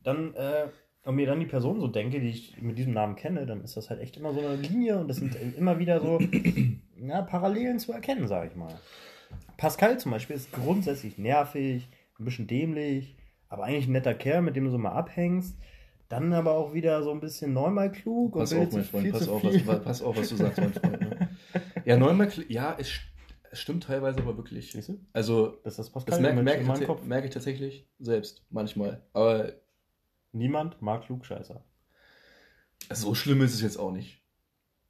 dann 0.04 0.34
äh, 0.34 0.66
und 1.06 1.16
mir 1.16 1.26
dann 1.26 1.40
die 1.40 1.46
Person 1.46 1.80
so 1.80 1.88
denke, 1.88 2.20
die 2.20 2.28
ich 2.30 2.62
mit 2.62 2.78
diesem 2.78 2.92
Namen 2.94 3.16
kenne, 3.16 3.46
dann 3.46 3.62
ist 3.64 3.78
das 3.78 3.90
halt 3.90 4.02
echt 4.02 4.18
immer 4.18 4.34
so 4.34 4.42
eine 4.42 4.56
Linie 4.58 5.00
und 5.00 5.08
das 5.08 5.18
sind 5.18 5.38
immer 5.58 5.80
wieder 5.80 6.02
so 6.02 6.20
ja, 7.02 7.22
Parallelen 7.22 7.80
zu 7.80 7.94
erkennen, 7.94 8.28
sage 8.28 8.50
ich 8.50 8.56
mal. 8.58 8.78
Pascal 9.58 9.98
zum 10.00 10.12
Beispiel 10.12 10.36
ist 10.36 10.52
grundsätzlich 10.52 11.18
nervig, 11.18 11.88
ein 12.20 12.26
bisschen 12.26 12.48
dämlich, 12.48 13.16
aber 13.48 13.64
eigentlich 13.64 13.88
ein 13.88 13.94
netter 13.94 14.14
Kerl, 14.14 14.42
mit 14.42 14.56
dem 14.58 14.66
du 14.66 14.70
so 14.72 14.78
mal 14.78 14.92
abhängst. 14.92 15.58
Dann 16.13 16.32
aber 16.34 16.51
auch 16.51 16.74
wieder 16.74 17.01
so 17.01 17.10
ein 17.12 17.20
bisschen 17.20 17.53
neunmal 17.53 17.91
klug 17.91 18.34
Pass 18.36 18.53
auf, 18.53 18.72
mein 18.72 18.84
Freund, 18.84 19.12
pass 19.12 19.27
auf, 19.27 19.43
was, 19.43 19.84
pass 19.84 20.01
auf, 20.03 20.15
was 20.17 20.29
du 20.29 20.36
sagst, 20.36 20.60
mein 20.60 20.74
Freund. 20.74 21.01
Ne? 21.01 21.29
Ja, 21.86 21.98
neunmal, 21.98 22.27
kl- 22.27 22.46
ja, 22.50 22.75
es, 22.79 22.88
st- 22.88 23.01
es 23.51 23.60
stimmt 23.60 23.84
teilweise 23.86 24.20
aber 24.20 24.38
wirklich. 24.38 24.75
Also, 25.13 25.58
Das 25.63 25.75
das 25.77 25.91
das 25.91 26.20
merke 26.20 26.36
merk 26.43 26.86
Kopf. 26.86 27.03
merk 27.03 27.25
ich 27.25 27.32
tatsächlich 27.32 27.88
selbst 28.00 28.43
manchmal. 28.51 29.01
Aber 29.13 29.53
Niemand 30.34 30.82
mag 30.84 31.03
Klugscheißer. 31.05 31.63
so 32.91 33.15
schlimm 33.15 33.41
ist 33.41 33.53
es 33.55 33.62
jetzt 33.62 33.77
auch 33.77 33.91
nicht. 33.91 34.22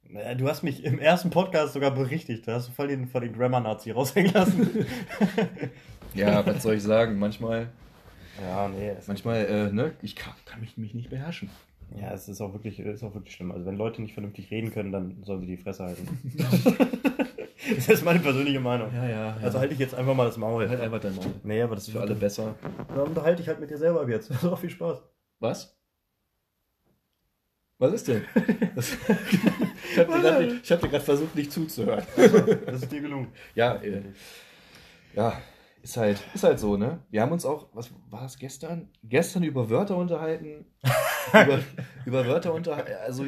Naja, 0.02 0.34
Du 0.34 0.46
hast 0.46 0.62
mich 0.62 0.84
im 0.84 0.98
ersten 0.98 1.30
Podcast 1.30 1.72
sogar 1.72 1.90
berichtigt. 1.90 2.46
Da 2.46 2.54
hast 2.56 2.68
du 2.68 2.72
voll 2.72 2.88
den, 2.88 3.08
voll 3.08 3.22
den 3.22 3.32
Grammar-Nazi 3.32 3.90
raushängen 3.92 4.32
lassen. 4.34 4.86
Ja, 6.14 6.46
was 6.46 6.62
soll 6.62 6.74
ich 6.76 6.82
sagen? 6.84 7.18
Manchmal, 7.18 7.70
ja, 8.40 8.68
nee. 8.68 8.90
Es, 8.90 9.06
manchmal, 9.06 9.46
äh, 9.46 9.72
ne, 9.72 9.92
ich 10.02 10.16
kann, 10.16 10.34
kann 10.44 10.60
mich, 10.60 10.76
mich 10.76 10.94
nicht 10.94 11.10
beherrschen. 11.10 11.50
Ja, 12.00 12.12
es 12.12 12.28
ist 12.28 12.40
auch 12.40 12.52
wirklich, 12.52 12.80
ist 12.80 13.02
auch 13.02 13.14
wirklich 13.14 13.34
schlimm. 13.34 13.52
Also 13.52 13.66
wenn 13.66 13.76
Leute 13.76 14.02
nicht 14.02 14.14
vernünftig 14.14 14.50
reden 14.50 14.72
können, 14.72 14.90
dann 14.90 15.22
sollen 15.22 15.40
sie 15.40 15.46
die 15.46 15.56
Fresse 15.56 15.84
halten. 15.84 16.08
das 17.76 17.88
ist 17.88 18.04
meine 18.04 18.20
persönliche 18.20 18.60
Meinung. 18.60 18.92
Ja, 18.94 19.08
ja. 19.08 19.36
Also 19.42 19.58
halte 19.58 19.74
ich 19.74 19.80
jetzt 19.80 19.94
einfach 19.94 20.14
mal 20.14 20.26
das 20.26 20.36
Maul. 20.36 20.68
halt 20.68 20.80
einfach 20.80 21.00
dein 21.00 21.14
Maul. 21.14 21.32
Nee, 21.44 21.62
aber 21.62 21.76
das 21.76 21.86
ist 21.86 21.92
Für 21.92 22.00
alle 22.00 22.14
besser. 22.14 22.54
Dann 22.88 23.00
unterhalte 23.00 23.42
ich 23.42 23.48
halt 23.48 23.60
mit 23.60 23.70
dir 23.70 23.78
selber 23.78 24.00
ab 24.00 24.08
jetzt. 24.08 24.30
Das 24.30 24.36
ist 24.42 24.44
auch 24.44 24.58
viel 24.58 24.70
Spaß. 24.70 25.02
Was? 25.40 25.76
Was 27.78 27.92
ist 27.92 28.08
denn? 28.08 28.24
Das, 28.74 28.90
ich 29.92 30.00
habe 30.00 30.20
dir 30.20 30.88
gerade 30.88 30.92
hab 30.92 31.02
versucht, 31.02 31.36
nicht 31.36 31.52
zuzuhören. 31.52 32.02
Das 32.66 32.82
ist 32.82 32.90
dir 32.90 33.00
gelungen. 33.00 33.28
Ja, 33.54 33.76
äh, 33.76 34.02
ja, 35.14 35.40
ist 35.84 35.98
halt, 35.98 36.24
ist 36.32 36.42
halt 36.42 36.58
so, 36.58 36.78
ne? 36.78 37.00
Wir 37.10 37.20
haben 37.20 37.30
uns 37.32 37.44
auch, 37.44 37.68
was 37.74 37.90
war 38.08 38.24
es 38.24 38.38
gestern? 38.38 38.88
Gestern 39.02 39.42
über 39.42 39.68
Wörter 39.68 39.98
unterhalten. 39.98 40.64
über, 41.32 41.58
über 42.06 42.26
Wörter 42.26 42.54
unterhalten, 42.54 42.92
also, 43.04 43.24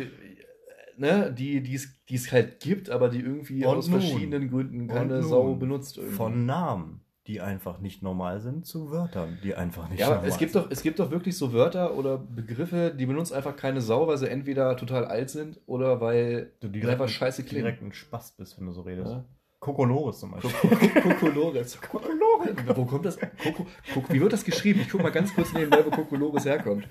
ne, 0.97 1.31
die 1.33 1.75
es 1.75 2.33
halt 2.33 2.61
gibt, 2.61 2.89
aber 2.89 3.11
die 3.11 3.21
irgendwie 3.21 3.65
Und 3.65 3.77
aus 3.77 3.89
nun. 3.89 4.01
verschiedenen 4.01 4.51
Gründen 4.51 4.89
keine. 4.89 5.23
Sau 5.23 5.55
benutzt. 5.55 5.99
Irgendwie. 5.99 6.15
Von 6.17 6.47
Namen, 6.47 7.03
die 7.27 7.43
einfach 7.43 7.79
nicht 7.79 8.03
normal 8.03 8.41
sind, 8.41 8.65
zu 8.65 8.91
Wörtern, 8.91 9.37
die 9.45 9.55
einfach 9.55 9.91
nicht 9.91 10.01
ja, 10.01 10.07
aber 10.07 10.15
normal 10.17 10.31
es 10.31 10.39
gibt, 10.39 10.53
sind. 10.53 10.65
doch, 10.65 10.71
es 10.71 10.83
gibt 10.83 10.99
doch 10.99 11.11
wirklich 11.11 11.37
so 11.37 11.53
Wörter 11.53 11.95
oder 11.95 12.17
Begriffe, 12.17 12.95
die 12.99 13.05
benutzt 13.05 13.35
einfach 13.35 13.55
keine 13.55 13.83
Sau, 13.83 14.07
weil 14.09 14.17
sie 14.17 14.31
entweder 14.31 14.79
total 14.79 15.05
alt 15.05 15.29
sind 15.29 15.61
oder 15.67 16.01
weil 16.01 16.53
du 16.61 16.69
die 16.69 16.83
einfach 16.87 17.09
scheiße 17.09 17.43
klingen. 17.45 17.65
direkt 17.65 17.83
ein 17.83 17.93
Spaß 17.93 18.33
bist, 18.39 18.59
wenn 18.59 18.65
du 18.65 18.73
so 18.73 18.81
redest. 18.81 19.11
Ja. 19.11 19.25
Kokolores 19.67 20.21
zum 20.21 20.31
Beispiel. 20.31 20.51
Kokolores. 21.03 21.77
Wo 22.77 22.85
kommt 22.85 23.05
das? 23.05 23.19
Koko, 23.19 23.67
Koko, 23.93 24.13
wie 24.13 24.21
wird 24.21 24.33
das 24.33 24.45
geschrieben? 24.45 24.81
Ich 24.83 24.89
guck 24.89 25.03
mal 25.03 25.11
ganz 25.11 25.35
kurz 25.35 25.53
nebenbei, 25.53 25.85
wo 25.85 25.91
Kokolores 25.91 26.45
herkommt. 26.45 26.89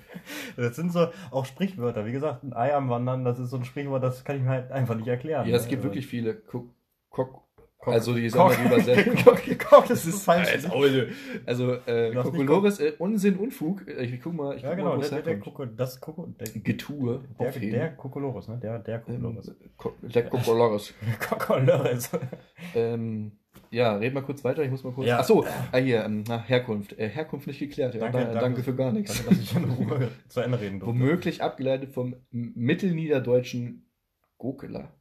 Das 0.58 0.76
sind 0.76 0.92
so 0.92 1.06
auch 1.30 1.46
Sprichwörter. 1.46 2.04
Wie 2.04 2.12
gesagt, 2.12 2.44
ein 2.44 2.52
Ei 2.52 2.74
am 2.74 2.90
Wandern, 2.90 3.24
das 3.24 3.38
ist 3.38 3.48
so 3.48 3.56
ein 3.56 3.64
Sprichwort, 3.64 4.02
das 4.02 4.24
kann 4.24 4.36
ich 4.36 4.42
mir 4.42 4.50
halt 4.50 4.70
einfach 4.70 4.94
nicht 4.94 5.08
erklären. 5.08 5.48
Ja, 5.48 5.56
es 5.56 5.68
gibt 5.68 5.80
Also- 5.80 5.88
wirklich 5.88 6.06
viele. 6.06 6.34
Kok, 6.34 6.66
Kok, 7.08 7.40
Kock- 7.86 7.94
also 7.94 8.14
die 8.14 8.28
sagen 8.28 8.48
Kock- 8.50 8.58
wir 8.58 8.72
übersetzt. 8.82 9.88
Das 9.88 10.04
ist 10.06 10.24
falsch. 10.24 10.66
Also 11.46 11.74
äh, 11.86 12.12
Kokolores, 12.14 12.80
äh, 12.80 12.94
Unsinn, 12.98 13.36
Unfug. 13.36 13.86
Äh, 13.86 14.02
Ich 14.04 14.20
guck 14.20 14.34
mal, 14.34 14.56
ich 14.56 14.62
Ja, 14.62 14.70
guck 14.70 14.78
genau, 14.78 14.96
mal, 14.96 15.00
der, 15.00 15.08
der, 15.10 15.22
der. 15.22 15.38
Koko, 15.38 15.64
das 15.66 16.00
Koko, 16.00 16.26
der, 16.40 16.48
Getue. 16.62 17.22
der, 17.38 17.52
der 17.52 17.92
Kokolores, 17.92 18.48
ne? 18.48 18.58
Der, 18.60 18.80
der 18.80 18.96
ähm, 19.06 19.22
Kokolores. 19.22 19.54
Ko- 19.76 19.94
der 20.02 20.24
Kokolores. 20.28 20.94
Kokolores. 21.28 22.10
ähm, 22.74 23.32
ja, 23.70 23.96
red 23.96 24.14
mal 24.14 24.22
kurz 24.22 24.42
weiter, 24.42 24.64
ich 24.64 24.70
muss 24.70 24.82
mal 24.82 24.92
kurz. 24.92 25.06
Ja. 25.06 25.18
Achso, 25.20 25.44
ah, 25.72 25.76
hier, 25.78 26.04
ähm, 26.04 26.24
na, 26.26 26.42
Herkunft. 26.42 26.98
Äh, 26.98 27.08
Herkunft 27.08 27.46
nicht 27.46 27.60
geklärt. 27.60 27.94
Ja, 27.94 28.00
Danke, 28.00 28.18
danke, 28.18 28.32
danke. 28.32 28.44
danke 28.48 28.62
für 28.64 28.74
gar 28.74 28.90
nichts. 28.92 29.14
Danke, 29.16 29.30
dass 29.30 29.38
ich 29.42 29.56
in 29.56 29.64
Ruhe 29.64 30.08
zu 30.28 30.40
Ende 30.40 30.60
reden 30.60 30.80
durfte. 30.80 30.92
Womöglich 30.98 31.40
abgeleitet 31.42 31.92
vom 31.92 32.16
mittelniederdeutschen 32.30 33.86
Gokeler. 34.38 34.92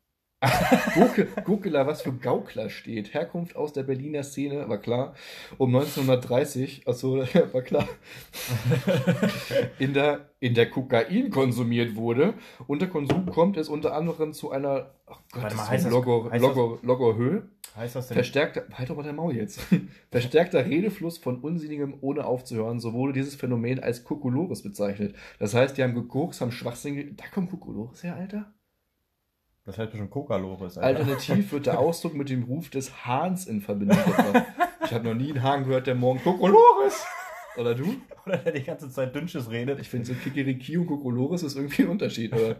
Gokeler, 1.43 1.87
was 1.87 2.01
für 2.01 2.13
Gaukler 2.13 2.69
steht. 2.69 3.13
Herkunft 3.13 3.55
aus 3.55 3.73
der 3.73 3.83
Berliner 3.83 4.23
Szene, 4.23 4.67
war 4.69 4.77
klar. 4.77 5.13
Um 5.57 5.75
1930, 5.75 6.87
achso, 6.87 7.17
war 7.53 7.61
klar. 7.61 7.87
In 9.79 9.93
der, 9.93 10.29
in 10.39 10.53
der 10.53 10.69
Kokain 10.69 11.29
konsumiert 11.29 11.95
wurde. 11.95 12.33
Unter 12.67 12.87
Konsum 12.87 13.25
kommt 13.27 13.57
es 13.57 13.69
unter 13.69 13.95
anderem 13.95 14.33
zu 14.33 14.51
einer, 14.51 14.91
oh 15.07 15.15
Gott, 15.31 15.43
Warte 15.43 15.55
mal, 15.55 15.63
heißt 15.69 15.73
ist 15.73 15.83
das- 15.85 15.91
so 15.93 15.97
Logo, 15.99 16.31
heißt 16.31 16.43
das- 16.43 16.55
Logo, 16.55 16.79
Logo-Höhe. 16.81 17.49
Heißt 17.75 17.95
das 17.97 18.07
denn? 18.07 18.15
Verstärkter, 18.15 18.63
halt 18.73 18.89
doch 18.89 18.95
mal 18.95 19.03
dein 19.03 19.15
Maul 19.17 19.35
jetzt. 19.35 19.59
Verstärkter 20.11 20.65
Redefluss 20.65 21.17
von 21.17 21.39
Unsinnigem 21.39 21.95
ohne 21.99 22.25
aufzuhören, 22.25 22.79
so 22.79 22.93
wurde 22.93 23.11
dieses 23.13 23.35
Phänomen 23.35 23.81
als 23.81 24.05
Kokolores 24.05 24.63
bezeichnet. 24.63 25.15
Das 25.39 25.53
heißt, 25.53 25.77
die 25.77 25.83
haben 25.83 25.93
gekokst, 25.93 26.39
haben 26.39 26.53
Schwachsinn, 26.53 27.15
da 27.17 27.25
kommt 27.33 27.49
Kokolores 27.51 28.01
her, 28.03 28.15
Alter. 28.15 28.53
Das 29.65 29.79
heißt 29.79 29.91
bestimmt 29.91 30.11
Kokalores. 30.11 30.77
Alternativ 30.77 31.51
wird 31.51 31.65
der 31.65 31.79
Ausdruck 31.79 32.13
mit 32.13 32.29
dem 32.29 32.43
Ruf 32.43 32.69
des 32.69 33.05
Hahns 33.05 33.47
in 33.47 33.61
Verbindung 33.61 33.97
gebracht. 33.97 34.45
Ich 34.83 34.93
habe 34.93 35.05
noch 35.05 35.15
nie 35.15 35.31
einen 35.31 35.41
Hahn 35.41 35.63
gehört, 35.63 35.87
der 35.87 35.95
morgen 35.95 36.21
Kokolores. 36.21 37.03
Oder 37.57 37.73
du? 37.73 37.95
Oder 38.25 38.37
der 38.37 38.53
die 38.53 38.63
ganze 38.63 38.89
Zeit 38.91 39.15
Dünnsches 39.15 39.49
redet. 39.49 39.79
Ich 39.79 39.89
finde 39.89 40.05
so 40.05 40.13
Kikiriki 40.13 40.77
und 40.77 40.85
Kokolores 40.85 41.41
ist 41.41 41.55
irgendwie 41.55 41.83
ein 41.83 41.89
Unterschied, 41.89 42.33
oder? 42.33 42.57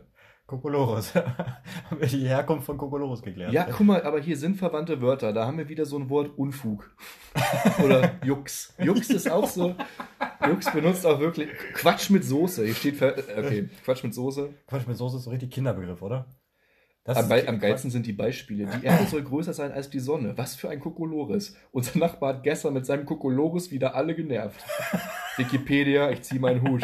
Kokolores. 0.47 1.13
Haben 1.89 1.99
wir 1.99 2.07
die 2.07 2.27
Herkunft 2.27 2.65
von 2.65 2.77
Kokolores 2.77 3.21
geklärt. 3.21 3.51
Ja, 3.51 3.65
guck 3.65 3.85
mal, 3.85 4.03
aber 4.03 4.19
hier 4.19 4.37
sind 4.37 4.57
verwandte 4.57 5.01
Wörter. 5.01 5.33
Da 5.33 5.45
haben 5.47 5.57
wir 5.57 5.69
wieder 5.69 5.85
so 5.85 5.97
ein 5.97 6.09
Wort 6.09 6.37
Unfug. 6.37 6.91
Oder 7.83 8.19
Jux. 8.23 8.75
Jux 8.77 9.09
ist 9.09 9.29
auch 9.29 9.47
so. 9.47 9.75
Jux 10.47 10.71
benutzt 10.71 11.05
auch 11.05 11.19
wirklich. 11.19 11.49
Quatsch 11.73 12.11
mit 12.11 12.23
Soße. 12.23 12.63
Hier 12.63 12.75
steht. 12.75 12.95
Ver 12.97 13.15
okay, 13.17 13.69
Quatsch 13.83 14.03
mit 14.03 14.13
Soße. 14.13 14.53
Quatsch 14.67 14.87
mit 14.87 14.97
Soße 14.97 15.17
ist 15.17 15.23
so 15.23 15.31
richtig 15.31 15.49
Kinderbegriff, 15.49 16.03
oder? 16.03 16.27
Am, 17.05 17.31
am 17.31 17.59
geilsten 17.59 17.91
sind 17.91 18.07
die 18.07 18.13
Beispiele. 18.13 18.65
Die 18.65 18.85
Erde 18.85 19.05
soll 19.05 19.21
größer 19.23 19.53
sein 19.53 19.71
als 19.71 19.89
die 19.91 19.99
Sonne. 19.99 20.35
Was 20.37 20.55
für 20.55 20.69
ein 20.69 20.79
Kokolores. 20.79 21.55
Unser 21.71 21.99
Nachbar 21.99 22.35
hat 22.35 22.43
gestern 22.43 22.73
mit 22.73 22.85
seinem 22.87 23.05
Kokolores 23.05 23.69
wieder 23.69 23.93
alle 23.95 24.15
genervt. 24.15 24.63
Wikipedia, 25.37 26.09
ich 26.09 26.23
zieh 26.23 26.39
meinen 26.39 26.67
Hut. 26.67 26.81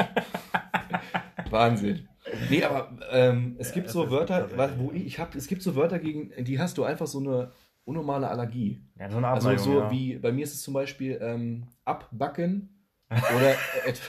Wahnsinn. 1.50 2.08
Nee, 2.50 2.64
aber 2.64 2.96
ähm, 3.12 3.56
es 3.58 3.70
Ja, 3.70 3.76
gibt 3.76 3.90
so 3.90 4.12
Wörter, 4.12 4.48
wo 4.78 4.92
ich, 4.92 5.06
ich 5.06 5.20
hab, 5.20 5.34
es 5.34 5.48
gibt 5.48 5.64
so 5.64 5.76
Wörter 5.76 5.98
gegen, 5.98 6.32
die 6.44 6.60
hast 6.60 6.78
du 6.78 6.84
einfach 6.84 7.08
so 7.08 7.20
eine 7.20 7.52
unnormale 7.84 8.28
Allergie. 8.28 8.86
Ja, 9.00 9.10
so 9.10 9.18
eine 9.18 9.28
Also 9.28 9.50
Abneigung, 9.50 9.74
so 9.74 9.80
ja. 9.80 9.92
wie, 9.92 10.18
bei 10.18 10.32
mir 10.32 10.44
ist 10.44 10.54
es 10.54 10.62
zum 10.62 10.76
Beispiel 10.76 11.20
ähm, 11.20 11.66
abbacken 11.84 12.81
oder, 13.12 13.56
et, 13.86 14.02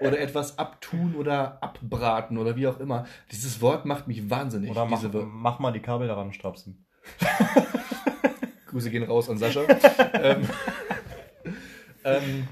oder 0.00 0.18
etwas 0.20 0.58
abtun 0.58 1.14
oder 1.16 1.62
abbraten 1.62 2.36
oder 2.38 2.56
wie 2.56 2.66
auch 2.66 2.78
immer. 2.80 3.06
Dieses 3.30 3.60
Wort 3.60 3.84
macht 3.86 4.06
mich 4.08 4.28
wahnsinnig. 4.30 4.70
Oder 4.70 4.84
mach, 4.84 5.02
mach 5.26 5.58
mal 5.58 5.72
die 5.72 5.80
Kabel 5.80 6.08
daran 6.08 6.32
strapsen. 6.32 6.86
Grüße 8.66 8.90
gehen 8.90 9.02
raus 9.04 9.28
an 9.28 9.38
Sascha. 9.38 9.62
ähm, 10.14 10.48
ähm, 12.04 12.48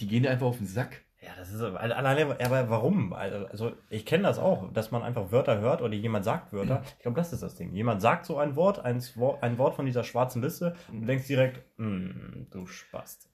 die 0.00 0.06
gehen 0.06 0.22
dir 0.22 0.30
einfach 0.30 0.46
auf 0.46 0.58
den 0.58 0.66
Sack. 0.66 1.02
Ja, 1.20 1.30
das 1.38 1.52
ist 1.52 1.60
alleine, 1.60 2.36
aber 2.44 2.70
warum? 2.70 3.12
Also, 3.12 3.46
also 3.46 3.72
ich 3.90 4.06
kenne 4.06 4.22
das 4.24 4.38
auch, 4.38 4.72
dass 4.72 4.90
man 4.92 5.02
einfach 5.02 5.32
Wörter 5.32 5.58
hört 5.60 5.82
oder 5.82 5.94
jemand 5.94 6.24
sagt 6.24 6.52
Wörter. 6.52 6.82
Ich 6.98 7.02
glaube, 7.02 7.16
das 7.16 7.32
ist 7.32 7.42
das 7.42 7.56
Ding. 7.56 7.72
Jemand 7.72 8.00
sagt 8.00 8.26
so 8.26 8.38
ein 8.38 8.54
Wort, 8.54 8.84
ein, 8.84 9.02
Wort- 9.16 9.42
ein 9.42 9.58
Wort 9.58 9.74
von 9.74 9.86
dieser 9.86 10.04
schwarzen 10.04 10.40
Liste 10.42 10.76
und 10.88 11.00
du 11.00 11.06
denkst 11.06 11.26
direkt, 11.26 11.64
"Hm, 11.78 12.46
du 12.50 12.66
Spast. 12.66 13.28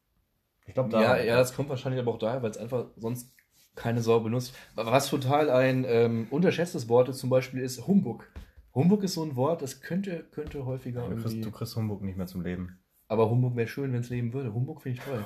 Ich 0.66 0.74
glaube, 0.74 0.90
da. 0.90 1.02
Ja, 1.02 1.22
ja, 1.22 1.36
das 1.36 1.54
kommt 1.54 1.68
wahrscheinlich 1.68 2.00
aber 2.00 2.12
auch 2.12 2.18
daher, 2.18 2.42
weil 2.42 2.50
es 2.50 2.56
einfach 2.58 2.86
sonst 2.96 3.34
keine 3.74 4.02
Sau 4.02 4.20
benutzt. 4.20 4.54
Was 4.74 5.08
total 5.08 5.50
ein 5.50 5.84
ähm, 5.86 6.26
unterschätztes 6.30 6.88
Wort 6.88 7.08
ist, 7.08 7.18
zum 7.18 7.30
Beispiel 7.30 7.60
ist 7.60 7.86
Humbug. 7.86 8.28
Humbug 8.74 9.02
ist 9.02 9.14
so 9.14 9.22
ein 9.22 9.36
Wort, 9.36 9.62
das 9.62 9.80
könnte, 9.80 10.24
könnte 10.30 10.64
häufiger 10.64 11.08
du, 11.08 11.16
kriegst, 11.16 11.44
du 11.44 11.50
kriegst 11.50 11.76
Humbug 11.76 12.02
nicht 12.02 12.16
mehr 12.16 12.26
zum 12.26 12.42
Leben. 12.42 12.78
Aber 13.08 13.28
Humbug 13.28 13.56
wäre 13.56 13.68
schön, 13.68 13.92
wenn 13.92 14.00
es 14.00 14.08
leben 14.08 14.32
würde. 14.32 14.54
Humbug 14.54 14.80
finde 14.80 14.98
ich 14.98 15.04
toll. 15.04 15.24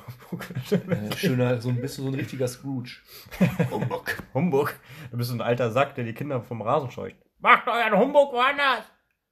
Äh, 0.90 1.16
schöner, 1.16 1.60
so 1.60 1.68
ein 1.68 1.80
bisschen 1.80 2.04
so 2.04 2.10
ein 2.10 2.14
richtiger 2.14 2.48
Scrooge. 2.48 3.02
Humbug. 3.70 4.16
Humbug? 4.34 4.74
Du 5.12 5.16
bist 5.16 5.30
so 5.30 5.36
ein 5.36 5.40
alter 5.40 5.70
Sack, 5.70 5.94
der 5.94 6.02
die 6.02 6.12
Kinder 6.12 6.42
vom 6.42 6.62
Rasen 6.62 6.90
scheucht. 6.90 7.16
Macht 7.38 7.68
euren 7.68 7.96
Humbug 7.96 8.32
woanders! 8.32 8.84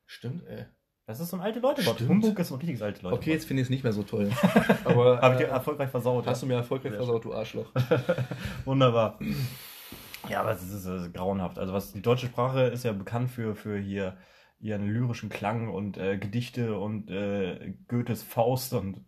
Stimmt, 0.06 0.46
ey. 0.46 0.66
Das 1.06 1.20
ist 1.20 1.30
so 1.30 1.36
ein 1.36 1.42
alte 1.42 1.60
Leute 1.60 1.84
Wort. 1.84 1.96
Stimmt. 1.96 2.10
Humbug 2.10 2.38
ist 2.38 2.48
so 2.48 2.54
ein 2.54 2.58
richtiges 2.60 2.80
alte 2.80 3.02
Leute 3.02 3.16
Okay, 3.16 3.30
jetzt 3.32 3.46
finde 3.46 3.60
ich 3.60 3.66
es 3.66 3.70
nicht 3.70 3.84
mehr 3.84 3.92
so 3.92 4.02
toll. 4.02 4.30
Aber 4.84 5.20
Habe 5.20 5.34
ich 5.34 5.40
dir 5.40 5.48
äh, 5.48 5.50
erfolgreich 5.50 5.90
versaut. 5.90 6.26
hast 6.26 6.42
du 6.42 6.46
mir 6.46 6.54
erfolgreich 6.54 6.92
Sehr 6.92 7.00
versaut, 7.00 7.24
du 7.24 7.34
Arschloch. 7.34 7.70
Wunderbar. 8.64 9.18
Ja, 10.30 10.40
aber 10.40 10.52
es 10.52 10.62
ist, 10.62 10.72
es 10.72 10.86
ist 10.86 11.12
grauenhaft. 11.12 11.58
Also 11.58 11.74
was 11.74 11.92
die 11.92 12.00
deutsche 12.00 12.26
Sprache 12.26 12.62
ist 12.62 12.84
ja 12.84 12.92
bekannt 12.92 13.30
für, 13.30 13.54
für 13.54 13.78
hier 13.78 14.16
ihren 14.58 14.86
lyrischen 14.86 15.28
Klang 15.28 15.68
und 15.68 15.98
äh, 15.98 16.16
Gedichte 16.16 16.78
und 16.78 17.10
äh, 17.10 17.74
Goethes 17.88 18.22
Faust 18.22 18.72
und 18.72 19.04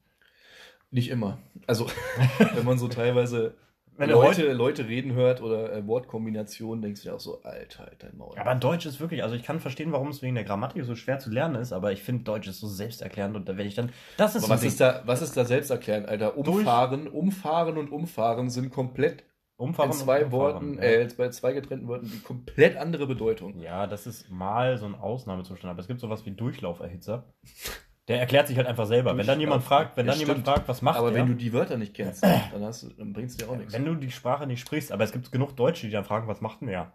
Nicht 0.91 1.09
immer. 1.09 1.39
Also, 1.67 1.87
wenn 2.55 2.67
man 2.67 2.79
so 2.79 2.89
teilweise 2.89 3.57
Wenn 3.99 4.09
du 4.09 4.15
Leute, 4.15 4.53
Leute 4.53 4.89
reden 4.89 5.13
hört 5.13 5.41
oder 5.41 5.73
äh, 5.73 5.87
Wortkombinationen, 5.87 6.83
denkst 6.83 7.03
du 7.03 7.09
dir 7.09 7.15
auch 7.15 7.21
so, 7.21 7.43
Alter, 7.43 7.85
halt 7.85 8.03
dein 8.03 8.17
Maul. 8.17 8.37
aber 8.39 8.55
Deutsch 8.55 8.87
ist 8.87 9.01
wirklich, 9.01 9.23
also 9.23 9.35
ich 9.35 9.43
kann 9.43 9.61
verstehen, 9.61 9.93
warum 9.93 10.09
es 10.09 10.23
wegen 10.23 10.35
der 10.35 10.45
Grammatik 10.45 10.85
so 10.85 10.95
schwer 10.95 11.19
zu 11.19 11.31
lernen 11.31 11.57
ist, 11.57 11.73
aber 11.73 11.93
ich 11.93 12.03
finde 12.03 12.25
Deutsch 12.25 12.49
ist 12.49 12.61
so 12.61 12.69
selbsterklärend 12.69 13.37
und 13.37 13.49
da 13.49 13.57
werde 13.57 13.69
ich 13.69 13.75
dann, 13.75 13.91
das 14.17 14.37
ist 14.37 14.45
so 14.45 14.49
was 14.49 14.63
ist 14.63 14.81
da, 14.81 15.03
was 15.07 15.23
ist 15.23 15.37
da 15.37 15.45
selbst 15.45 15.71
erklärt, 15.71 16.09
Alter? 16.09 16.37
Umfahren, 16.37 17.09
umfahren 17.09 17.79
und 17.79 17.91
umfahren 17.91 18.51
sind 18.51 18.71
komplett 18.71 19.25
Umfahren 19.59 19.91
in 19.91 19.97
zwei 19.97 20.31
Worten, 20.33 20.75
ja. 20.75 20.83
äh, 20.83 21.09
bei 21.17 21.31
zwei 21.31 21.55
getrennten 21.55 21.89
Worten, 21.89 22.11
die 22.13 22.21
komplett 22.21 22.77
andere 22.77 23.07
Bedeutung. 23.07 23.59
Ja, 23.59 23.87
das 23.87 24.07
ist 24.07 24.31
mal 24.31 24.77
so 24.77 24.85
ein 24.85 24.95
Ausnahmezustand, 24.95 25.71
aber 25.71 25.81
es 25.81 25.87
gibt 25.87 26.01
sowas 26.01 26.27
wie 26.27 26.33
Durchlauferhitzer. 26.33 27.33
Der 28.09 28.21
erklärt 28.21 28.47
sich 28.47 28.57
halt 28.57 28.69
einfach 28.69 28.87
selber. 28.87 29.17
Wenn 29.17 29.27
dann 29.27 29.41
jemand 29.41 29.63
Durchlauf- 29.63 29.69
fragt, 29.69 29.97
wenn 29.97 30.07
Ja, 30.07 30.13
dann 30.13 30.21
jemand 30.21 30.39
stimmt. 30.41 30.55
fragt, 30.57 30.69
was 30.69 30.81
macht 30.83 30.99
Aber 30.99 31.09
er? 31.09 31.15
wenn 31.15 31.27
du 31.27 31.35
die 31.35 31.53
Wörter 31.53 31.77
nicht 31.77 31.93
kennst, 31.95 32.23
dann, 32.23 32.63
hast 32.63 32.85
du, 32.85 32.91
dann 32.91 33.13
bringst 33.13 33.41
du 33.41 33.45
dir 33.45 33.51
auch 33.51 33.57
nichts. 33.57 33.73
Wenn 33.73 33.85
du 33.85 33.95
die 33.97 34.11
Sprache 34.13 34.47
nicht 34.47 34.61
sprichst, 34.61 34.93
aber 34.93 35.03
es 35.05 35.11
gibt 35.13 35.33
genug 35.33 35.57
Deutsche, 35.57 35.87
die 35.87 35.93
dann 35.93 36.05
fragen, 36.05 36.29
was 36.29 36.41
macht 36.41 36.61
denn 36.61 36.69
er? 36.69 36.93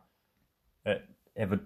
Äh, 0.84 1.00
er 1.34 1.50
wird 1.50 1.62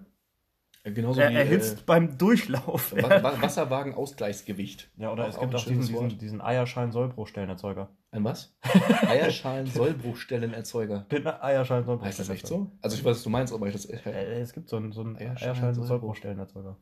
Genauso 0.84 1.20
er 1.20 1.30
wie 1.30 1.34
erhitzt 1.34 1.84
beim 1.84 2.16
Durchlauf. 2.16 2.92
äh, 2.92 3.02
Wa- 3.02 3.20
Wa- 3.22 3.42
Wasserwagen-Ausgleichsgewicht. 3.42 4.88
ja, 4.96 5.10
oder 5.12 5.24
Auch- 5.24 5.28
es 5.30 5.38
gibt 5.40 5.52
ein 5.52 5.56
auch 5.56 5.64
diesen, 5.64 5.80
diesen, 5.94 6.18
diesen 6.18 6.40
Eierschein-Sollbruchstellenerzeuger. 6.40 7.88
Ein 8.12 8.22
was? 8.24 8.56
Eierschalen-Sollbruchstellenerzeuger. 9.08 11.06
Den 11.10 11.26
Eierschein-Sollbruchstellenerzeuger. 11.26 12.04
Heißt 12.06 12.18
das 12.20 12.28
echt 12.28 12.46
so? 12.46 12.70
Also 12.82 12.96
ich 12.96 13.04
weiß, 13.04 13.16
was 13.16 13.22
du 13.24 13.30
meinst, 13.30 13.52
aber 13.52 13.66
ich 13.66 13.72
das. 13.72 13.84
Äh, 13.86 14.40
es 14.40 14.52
gibt 14.52 14.68
so 14.68 14.76
einen, 14.76 14.92
so 14.92 15.00
einen 15.02 15.16
Eierschein-Sollbruchstellenerzeuger. 15.16 16.76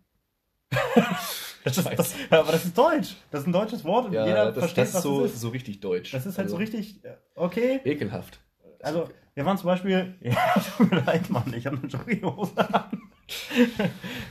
das 1.65 1.79
ist, 1.79 1.89
das, 1.99 2.15
aber 2.31 2.53
das 2.53 2.65
ist 2.65 2.77
Deutsch. 2.79 3.17
Das 3.31 3.41
ist 3.41 3.47
ein 3.49 3.53
deutsches 3.53 3.85
Wort 3.85 4.07
und 4.07 4.13
Ja, 4.13 4.25
jeder 4.27 4.47
das, 4.53 4.59
versteht, 4.59 4.79
das 4.83 4.89
ist 4.91 4.95
was 4.97 5.03
so, 5.03 5.25
ist. 5.25 5.41
so 5.41 5.49
richtig 5.49 5.81
deutsch. 5.81 6.13
Das 6.13 6.25
ist 6.27 6.39
halt 6.39 6.49
so 6.49 6.57
Also, 6.57 6.63
richtig, 6.75 7.05
äh, 7.05 7.15
okay. 7.35 7.81
Ekelhaft. 7.85 8.39
Also, 8.83 9.09
wir 9.35 9.45
waren 9.47 9.57
zum 9.59 9.67
Beispiel, 9.67 10.15
ja, 10.21 10.37
tut 10.77 10.91
mir 10.93 11.01
leid, 11.01 11.29
Mann, 11.31 11.53
ich 11.57 11.67
habe 11.67 11.79
eine 11.79 11.87
Jogginghose 11.89 12.53
an. 12.73 12.85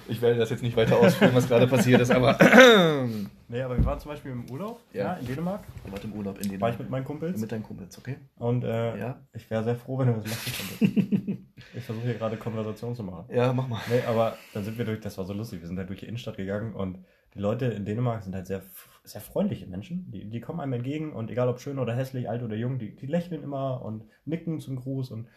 Ich 0.08 0.22
werde 0.22 0.38
das 0.38 0.52
jetzt 0.52 0.62
nicht 0.62 0.78
weiter 0.78 0.98
ausführen, 1.00 1.32
was 1.34 1.48
gerade 1.48 1.66
passiert 1.68 2.00
ist, 2.02 2.12
aber. 2.12 2.38
Nee, 3.50 3.62
aber 3.62 3.78
wir 3.78 3.86
waren 3.86 4.00
zum 4.00 4.10
Beispiel 4.10 4.32
im 4.32 4.50
Urlaub, 4.50 4.80
Ja. 4.94 5.04
ja, 5.04 5.14
in 5.16 5.28
Dänemark. 5.28 5.64
Ihr 5.86 5.92
wart 5.92 6.04
im 6.04 6.14
Urlaub 6.14 6.40
in 6.42 6.50
den 6.50 6.60
War 6.62 6.72
ich 6.72 6.80
mit 6.80 6.90
meinen 6.90 7.06
Kumpels. 7.06 7.40
mit 7.40 7.52
deinen 7.52 7.62
Kumpels, 7.62 7.96
okay? 8.00 8.18
Und 8.38 8.64
äh, 8.64 8.98
Ja. 8.98 9.20
ich 9.34 9.48
wäre 9.52 9.64
sehr 9.64 9.76
froh, 9.76 10.00
wenn 10.00 10.08
du 10.08 10.14
das 10.14 10.26
machen 10.26 10.54
könntest. 10.80 11.42
ich 11.76 11.84
versuche 11.84 12.06
hier 12.06 12.14
gerade 12.16 12.38
Konversation 12.38 12.96
zu 12.96 13.04
machen. 13.04 13.26
Ja, 13.32 13.54
mach 13.54 13.68
mal. 13.68 13.80
Nee, 13.92 14.02
aber 14.08 14.38
dann 14.56 14.64
sind 14.64 14.78
wir 14.78 14.86
durch, 14.86 15.02
das 15.02 15.18
war 15.20 15.26
so 15.26 15.34
lustig, 15.34 15.62
wir 15.62 15.68
sind 15.68 15.78
halt 15.78 15.88
durch 15.90 16.00
die 16.00 16.08
Innenstadt 16.08 16.38
gegangen 16.38 16.74
und 16.74 17.04
die 17.34 17.40
Leute 17.40 17.66
in 17.66 17.86
Dänemark 17.86 18.24
sind 18.24 18.36
halt 18.36 18.48
sehr, 18.48 18.62
sehr 19.04 19.22
freundliche 19.22 19.68
Menschen. 19.68 20.10
Die, 20.12 20.30
die 20.30 20.40
kommen 20.40 20.60
einem 20.60 20.74
entgegen 20.74 21.14
und 21.14 21.32
egal 21.32 21.50
ob 21.50 21.60
schön 21.60 21.80
oder 21.80 21.96
hässlich, 21.96 22.30
alt 22.30 22.44
oder 22.44 22.56
jung, 22.56 22.80
die, 22.80 22.96
die 22.96 23.08
lächeln 23.08 23.44
immer 23.44 23.82
und 23.84 24.06
nicken 24.26 24.60
zum 24.60 24.76
Gruß 24.76 25.12
und 25.12 25.28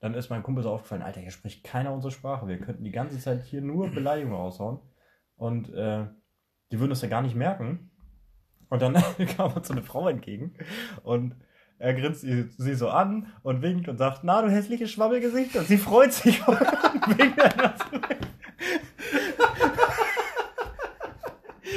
dann 0.00 0.14
ist 0.14 0.28
mein 0.28 0.42
Kumpel 0.42 0.62
so 0.62 0.70
aufgefallen, 0.70 1.02
Alter, 1.02 1.20
hier 1.20 1.30
spricht 1.30 1.64
keiner 1.64 1.92
unsere 1.92 2.12
Sprache. 2.12 2.46
Wir 2.46 2.58
könnten 2.58 2.84
die 2.84 2.92
ganze 2.92 3.18
Zeit 3.18 3.44
hier 3.44 3.62
nur 3.62 3.88
Beleidigungen 3.88 4.36
raushauen 4.36 4.80
und 5.36 5.72
äh, 5.72 6.06
die 6.70 6.78
würden 6.78 6.90
das 6.90 7.02
ja 7.02 7.08
gar 7.08 7.22
nicht 7.22 7.34
merken. 7.34 7.90
Und 8.68 8.82
dann 8.82 8.94
kam 9.36 9.52
uns 9.52 9.68
so 9.68 9.72
eine 9.72 9.82
Frau 9.82 10.08
entgegen 10.08 10.54
und 11.02 11.34
er 11.78 11.94
grinst 11.94 12.22
sie, 12.22 12.74
so 12.74 12.88
an 12.88 13.32
und 13.42 13.62
winkt 13.62 13.88
und 13.88 13.98
sagt, 13.98 14.20
na, 14.22 14.40
du 14.40 14.50
hässliches 14.50 14.90
Schwabbelgesicht. 14.90 15.56
Und 15.56 15.66
sie 15.66 15.76
freut 15.76 16.12
sich 16.12 16.46
und 16.48 16.58
winkt 16.58 17.38
dann 17.38 17.74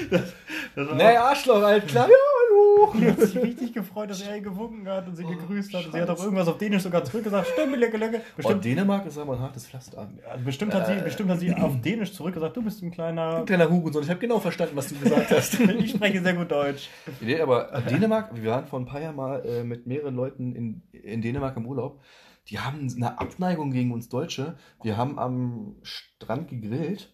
Das, 0.10 0.34
das 0.76 0.96
Nee, 0.96 1.04
Arschloch, 1.18 1.62
halt 1.62 1.88
klar. 1.88 2.08
Ja, 2.10 2.16
hallo. 2.16 2.94
die 3.00 3.08
hat 3.08 3.20
sich 3.20 3.38
richtig 3.38 3.74
gefreut, 3.74 4.10
dass 4.10 4.22
er 4.22 4.36
ihr 4.36 4.42
gewunken 4.42 4.88
hat 4.88 5.08
und 5.08 5.16
sie 5.16 5.24
gegrüßt 5.24 5.74
hat. 5.74 5.86
Und 5.86 5.92
sie 5.94 6.02
hat 6.02 6.10
auch 6.10 6.24
irgendwas 6.24 6.48
auf 6.48 6.58
Dänisch 6.58 6.84
sogar 6.84 7.04
zurückgesagt. 7.04 7.48
Stimmt, 7.48 7.78
Lecke, 7.78 7.98
Lecke. 7.98 8.18
Boah, 8.20 8.24
Bestimmt, 8.38 8.66
Dänemark 8.66 9.06
ist 9.06 9.18
aber 9.18 9.34
ein 9.34 9.40
hartes 9.40 9.68
Pflaster. 9.68 9.98
also 10.30 10.46
bestimmt, 10.46 10.74
hat 10.74 10.88
sie, 10.88 10.94
Äh. 10.94 11.02
bestimmt 11.04 11.30
hat 11.30 11.40
sie 11.40 11.54
auf 11.54 11.80
Dänisch 11.82 12.14
zurückgesagt, 12.14 12.56
du 12.58 12.62
bist 12.64 12.82
ein 12.82 12.92
kleiner... 12.92 13.44
Kleiner 13.46 13.70
Hurensohn, 13.70 14.04
ich 14.04 14.10
habe 14.10 14.20
genau 14.20 14.40
verstanden, 14.40 14.76
was 14.76 14.88
du 14.90 14.96
gesagt 14.96 15.32
hast. 15.32 15.60
Ich 15.80 15.92
spreche 15.92 16.22
sehr 16.22 16.34
gut 16.34 16.52
Deutsch. 16.52 16.90
Nee, 17.22 17.40
aber 17.40 17.82
Dänemark, 17.90 18.30
wir 18.34 18.52
waren 18.52 18.66
vor 18.66 18.80
ein 18.80 18.86
paar 18.86 19.02
Jahren 19.02 19.16
mal 19.16 19.46
äh, 19.46 19.64
mit 19.64 19.88
mehreren 19.88 20.16
Leuten 20.16 20.56
in, 20.56 20.82
in 20.92 21.22
Dänemark 21.22 21.56
im 21.58 21.66
Urlaub. 21.66 22.02
Die 22.48 22.60
haben 22.60 22.92
eine 22.96 23.20
Abneigung 23.20 23.72
gegen 23.72 23.92
uns 23.92 24.10
Deutsche. 24.10 24.58
Wir 24.82 24.98
haben 24.98 25.20
am 25.20 25.76
Strand 25.84 26.48
gegrillt. 26.50 27.14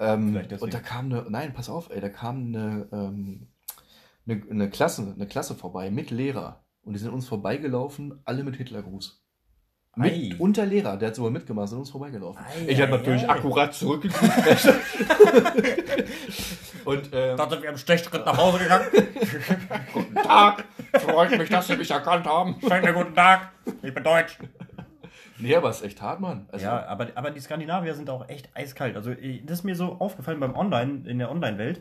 Ähm, 0.00 0.40
und 0.60 0.74
da 0.74 0.80
kam 0.80 1.06
eine, 1.06 1.26
nein, 1.28 1.52
pass 1.52 1.68
auf, 1.68 1.90
ey, 1.90 2.00
da 2.00 2.08
kam 2.08 2.54
eine, 2.54 2.88
ähm, 2.92 3.48
eine, 4.26 4.42
eine 4.50 4.70
Klasse, 4.70 5.12
eine 5.14 5.26
Klasse 5.26 5.54
vorbei 5.54 5.90
mit 5.90 6.10
Lehrer. 6.10 6.64
Und 6.82 6.92
die 6.94 6.98
sind 6.98 7.12
uns 7.12 7.26
vorbeigelaufen, 7.26 8.20
alle 8.24 8.44
mit 8.44 8.56
Hitlergruß. 8.56 9.24
Mit, 9.96 10.12
Ei. 10.12 10.30
und 10.38 10.56
der 10.56 10.66
Lehrer, 10.66 10.96
der 10.96 11.08
hat 11.08 11.16
sogar 11.16 11.32
mitgemacht, 11.32 11.68
sind 11.68 11.78
uns 11.78 11.90
vorbeigelaufen. 11.90 12.42
Ei, 12.44 12.68
ich 12.68 12.80
habe 12.80 12.92
natürlich 12.92 13.24
ei. 13.24 13.30
akkurat 13.30 13.74
zurückgegrüßt. 13.74 14.68
und 16.84 17.10
ähm, 17.12 17.36
Da 17.36 17.50
sind 17.50 17.62
wir 17.62 17.70
im 17.70 17.76
Stechschritt 17.76 18.24
nach 18.24 18.36
Hause 18.36 18.58
gegangen. 18.58 18.86
Guten 19.92 20.14
Tag, 20.14 20.64
freut 20.94 21.36
mich, 21.36 21.48
dass 21.48 21.66
Sie 21.66 21.76
mich 21.76 21.90
erkannt 21.90 22.26
haben. 22.26 22.56
Schönen 22.60 22.94
guten 22.94 23.14
Tag, 23.14 23.50
ich 23.82 23.92
bin 23.92 24.04
Deutsch. 24.04 24.38
Nee, 25.38 25.54
aber 25.56 25.68
es 25.70 25.78
ist 25.78 25.86
echt 25.86 26.02
hart, 26.02 26.20
Mann. 26.20 26.46
Also, 26.50 26.64
Ja, 26.66 26.86
aber, 26.86 27.08
aber 27.14 27.30
die 27.30 27.40
Skandinavier 27.40 27.94
sind 27.94 28.10
auch 28.10 28.28
echt 28.28 28.48
eiskalt. 28.54 28.96
Also 28.96 29.12
das 29.12 29.58
ist 29.58 29.64
mir 29.64 29.74
so 29.76 29.96
aufgefallen 30.00 30.40
beim 30.40 30.54
Online, 30.56 31.08
in 31.08 31.18
der 31.18 31.30
Online-Welt. 31.30 31.80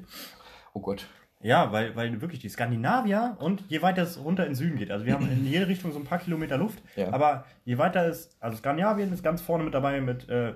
Oh 0.74 0.80
Gott. 0.80 1.08
Ja, 1.42 1.72
weil, 1.72 1.96
weil 1.96 2.20
wirklich 2.22 2.40
die 2.40 2.50
Skandinavier 2.50 3.38
und 3.40 3.64
je 3.68 3.82
weiter 3.84 4.02
es 4.02 4.24
runter 4.24 4.44
in 4.46 4.50
den 4.52 4.56
Süden 4.56 4.76
geht, 4.78 4.90
also 4.90 5.06
wir 5.06 5.14
haben 5.14 5.30
in 5.32 5.46
jede 5.46 5.68
Richtung 5.68 5.92
so 5.92 6.00
ein 6.00 6.06
paar 6.06 6.18
Kilometer 6.18 6.58
Luft, 6.58 6.82
Ja. 6.96 7.14
aber 7.14 7.46
je 7.64 7.78
weiter 7.78 8.08
es, 8.08 8.36
also 8.40 8.58
Skandinavien 8.58 9.14
ist 9.14 9.24
ganz 9.24 9.42
vorne 9.44 9.64
mit 9.64 9.74
dabei 9.76 10.02
mit, 10.02 10.28
äh, 10.30 10.54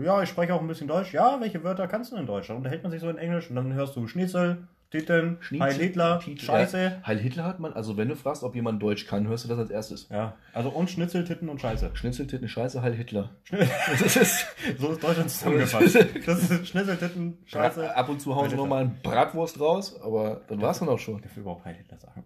ja, 0.00 0.22
ich 0.22 0.30
spreche 0.30 0.54
auch 0.54 0.62
ein 0.62 0.66
bisschen 0.66 0.88
Deutsch, 0.88 1.12
ja, 1.12 1.38
welche 1.40 1.62
Wörter 1.62 1.86
kannst 1.88 2.12
du 2.12 2.16
in 2.16 2.24
Deutsch? 2.24 2.48
Dann 2.48 2.56
unterhält 2.56 2.82
man 2.82 2.90
sich 2.90 3.02
so 3.02 3.10
in 3.10 3.18
Englisch 3.18 3.50
und 3.50 3.56
dann 3.56 3.74
hörst 3.74 3.96
du 3.96 4.06
Schnitzel, 4.06 4.66
Titten, 4.90 5.38
Heil 5.60 5.74
Hitler, 5.74 6.20
Scheiße. 6.22 6.82
Ja, 6.82 7.06
Heil 7.06 7.18
Hitler 7.18 7.44
hat 7.44 7.60
man, 7.60 7.74
also 7.74 7.98
wenn 7.98 8.08
du 8.08 8.16
fragst, 8.16 8.42
ob 8.42 8.54
jemand 8.54 8.82
Deutsch 8.82 9.06
kann, 9.06 9.28
hörst 9.28 9.44
du 9.44 9.48
das 9.48 9.58
als 9.58 9.70
erstes. 9.70 10.08
Ja, 10.08 10.36
also 10.54 10.70
und 10.70 10.90
Schnitzel, 10.90 11.24
Titten 11.24 11.50
und 11.50 11.60
Scheiße. 11.60 11.90
Schnitzeltitten, 11.92 12.48
Scheiße, 12.48 12.80
Heil 12.80 12.94
Hitler. 12.94 13.36
Das 13.50 14.16
ist, 14.16 14.46
so 14.78 14.92
ist 14.92 15.02
Deutschland 15.02 15.30
zusammengefasst. 15.30 15.94
Das 16.24 16.50
ist 16.50 16.68
Schnitzel, 16.68 16.96
Titten, 16.96 17.38
Scheiße. 17.44 17.94
ab 17.94 18.08
und 18.08 18.20
zu 18.20 18.34
hauen 18.34 18.48
sie 18.48 18.56
nochmal 18.56 18.84
ein 18.84 19.02
Bratwurst 19.02 19.60
raus, 19.60 20.00
aber 20.00 20.42
dann 20.48 20.62
war 20.62 20.70
es 20.70 20.78
dann 20.78 20.88
auch 20.88 20.98
schon. 20.98 21.20
Dürfen 21.20 21.36
wir 21.36 21.42
überhaupt 21.42 21.66
Heil 21.66 21.74
Hitler 21.74 21.98
sagen? 21.98 22.24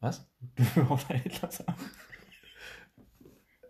Was? 0.00 0.30
Wir 0.56 0.66
überhaupt 0.82 1.08
Heil 1.08 1.20
Hitler 1.20 1.50
sagen? 1.50 1.74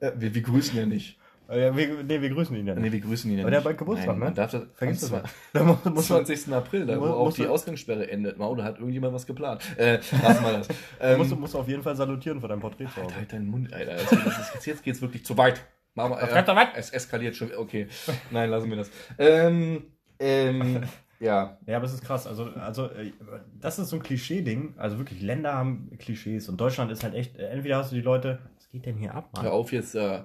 Äh, 0.00 0.12
wir, 0.16 0.34
wir 0.34 0.42
grüßen 0.42 0.76
ja 0.76 0.86
nicht. 0.86 1.18
Äh, 1.52 1.62
Ja, 1.66 1.76
wir, 1.76 2.02
nee, 2.02 2.20
wir 2.20 2.30
grüßen 2.30 2.56
ihn 2.56 2.66
ja 2.66 2.74
nicht. 2.74 2.82
Nee, 2.84 2.92
wir 2.92 3.00
grüßen 3.00 3.30
ihn 3.30 3.38
ja 3.38 3.44
Aber 3.44 3.50
nicht. 3.50 3.52
der 3.52 3.58
hat 3.58 3.64
bald 3.64 3.78
Geburtstag, 3.78 4.08
Nein, 4.08 4.18
ne? 4.18 4.24
Man 4.26 4.34
darf 4.34 4.50
das, 4.50 4.62
Vergiss 4.74 5.00
das 5.00 5.10
mal. 5.10 5.22
Da 5.52 5.62
muss, 5.64 5.76
Am 5.84 5.94
muss 5.94 6.08
man, 6.10 6.24
20. 6.26 6.52
April, 6.54 6.86
da 6.86 6.96
wo 7.00 7.06
Muss- 7.06 7.10
auch 7.14 7.32
die 7.32 7.46
Ausgangssperre 7.46 8.10
endet. 8.10 8.38
Mau, 8.38 8.54
da 8.54 8.64
hat 8.64 8.78
irgendjemand 8.78 9.14
was 9.14 9.26
geplant. 9.26 9.62
Äh, 9.76 9.98
lassen 10.22 10.44
wir 10.44 10.52
das. 10.52 10.68
Ähm, 11.00 11.18
musst, 11.18 11.30
du- 11.32 11.36
musst 11.36 11.54
du 11.54 11.58
auf 11.58 11.68
jeden 11.68 11.82
Fall 11.82 11.96
salutieren 11.96 12.40
vor 12.40 12.48
deinem 12.48 12.60
Porträt 12.60 12.86
zu 12.86 12.96
Halt, 12.96 13.06
Hause. 13.06 13.16
halt 13.16 13.32
deinen 13.32 13.46
Mund, 13.46 13.72
Alter. 13.72 13.94
Das 13.96 14.54
ist, 14.56 14.66
jetzt, 14.66 14.82
geht's 14.82 15.02
wirklich 15.02 15.24
zu 15.24 15.36
weit. 15.36 15.56
Geht 15.94 16.46
so 16.46 16.56
weit? 16.56 16.68
Es 16.76 16.90
eskaliert 16.90 17.36
schon. 17.36 17.50
Okay. 17.54 17.86
Nein, 18.30 18.48
lassen 18.50 18.70
wir 18.70 18.76
das. 18.78 18.90
Ähm, 19.18 19.84
ähm, 20.18 20.82
ja. 21.20 21.58
Ja, 21.66 21.76
aber 21.76 21.84
es 21.86 21.92
ist 21.92 22.02
krass. 22.02 22.26
Also, 22.26 22.44
also 22.44 22.86
äh, 22.86 23.12
das 23.60 23.78
ist 23.78 23.90
so 23.90 23.96
ein 23.96 24.02
Klischee-Ding. 24.02 24.74
Also 24.78 24.96
wirklich, 24.98 25.20
Länder 25.20 25.52
haben 25.54 25.90
Klischees 25.98 26.48
und 26.48 26.58
Deutschland 26.60 26.90
ist 26.92 27.02
halt 27.04 27.14
echt, 27.14 27.36
äh, 27.36 27.48
entweder 27.48 27.76
hast 27.76 27.90
du 27.92 27.96
die 27.96 28.00
Leute, 28.02 28.38
was 28.56 28.68
geht 28.70 28.86
denn 28.86 28.96
hier 28.96 29.14
ab, 29.14 29.30
Mann? 29.34 29.42
Hör 29.44 29.52
auf 29.52 29.70
jetzt. 29.72 29.94
Äh, 29.94 30.22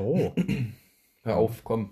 Oh. 0.00 0.32
hör 1.22 1.36
auf, 1.36 1.62
komm. 1.64 1.90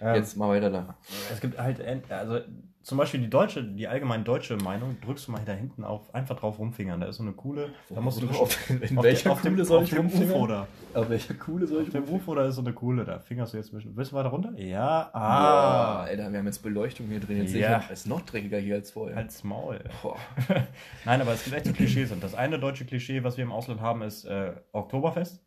Ähm, 0.00 0.16
Jetzt 0.16 0.36
mal 0.36 0.48
weiter 0.48 0.70
da. 0.70 0.96
Es 1.32 1.40
gibt 1.40 1.58
halt, 1.58 1.78
äh, 1.80 2.00
also 2.10 2.40
zum 2.82 2.98
Beispiel 2.98 3.20
die 3.20 3.30
deutsche, 3.30 3.64
die 3.64 3.88
allgemein 3.88 4.24
deutsche 4.24 4.56
Meinung, 4.58 4.98
drückst 5.00 5.28
du 5.28 5.32
mal 5.32 5.40
da 5.46 5.52
hinten 5.52 5.84
auf, 5.84 6.12
einfach 6.14 6.36
drauf 6.38 6.58
rumfingern. 6.58 7.00
Da 7.00 7.06
ist 7.06 7.16
so 7.16 7.22
eine 7.22 7.32
coole, 7.32 7.70
da 7.88 8.00
musst 8.02 8.20
du 8.20 8.28
auf, 8.28 8.70
in 8.70 8.98
auf 8.98 9.04
welcher 9.04 9.30
auf 9.32 9.40
dem, 9.40 9.52
Kuhle 9.54 9.64
soll 9.64 9.78
auf 9.78 9.84
ich 9.84 9.90
dem 9.90 9.98
rumfingern? 10.00 10.30
UFO 10.36 10.46
da. 10.48 10.66
Auf 10.92 11.08
welcher 11.08 11.34
Kuhle 11.34 11.66
soll 11.66 11.82
ich 11.82 11.88
Auf 11.88 11.92
dem 11.92 11.98
rumfingern? 12.02 12.20
UFO 12.22 12.34
da 12.34 12.46
ist 12.46 12.56
so 12.56 12.60
eine 12.60 12.72
Coole, 12.74 13.04
da 13.06 13.20
fingerst 13.20 13.54
du 13.54 13.56
jetzt 13.56 13.72
ein 13.72 13.76
bisschen. 13.76 13.96
Willst 13.96 14.12
du 14.12 14.16
weiter 14.16 14.28
runter? 14.28 14.52
Ja, 14.58 15.08
Ah, 15.14 15.20
ah, 15.20 16.02
Alter, 16.02 16.30
wir 16.30 16.38
haben 16.40 16.46
jetzt 16.46 16.62
Beleuchtung 16.62 17.06
hier 17.06 17.20
drin. 17.20 17.38
Jetzt 17.38 17.54
Ja. 17.54 17.68
sehe 17.68 17.78
ich, 17.78 17.84
es 17.92 18.00
ist 18.00 18.06
noch 18.08 18.20
dreckiger 18.22 18.58
hier 18.58 18.74
als 18.74 18.90
vorher. 18.90 19.16
halt's 19.16 19.42
Maul. 19.44 19.80
Boah. 20.02 20.16
Nein, 21.06 21.20
aber 21.22 21.32
es 21.32 21.44
gibt 21.44 21.56
echt 21.56 21.66
so 21.66 21.72
Klischees. 21.72 22.10
Und 22.12 22.22
das 22.22 22.34
eine 22.34 22.58
deutsche 22.58 22.84
Klischee, 22.84 23.24
was 23.24 23.38
wir 23.38 23.44
im 23.44 23.52
Ausland 23.52 23.80
haben, 23.80 24.02
ist 24.02 24.24
äh, 24.26 24.52
Oktoberfest. 24.72 25.40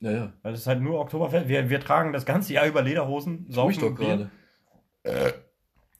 Ja, 0.00 0.10
ja. 0.10 0.32
Weil 0.42 0.54
es 0.54 0.60
ist 0.60 0.66
halt 0.66 0.80
nur 0.80 0.98
Oktoberfest. 1.00 1.48
Wir, 1.48 1.68
wir 1.70 1.80
tragen 1.80 2.12
das 2.12 2.24
ganze 2.26 2.52
Jahr 2.54 2.66
über 2.66 2.82
Lederhosen, 2.82 3.46
saufen 3.50 3.70
ich 3.72 3.78
doch 3.78 3.94
Bier 3.94 4.30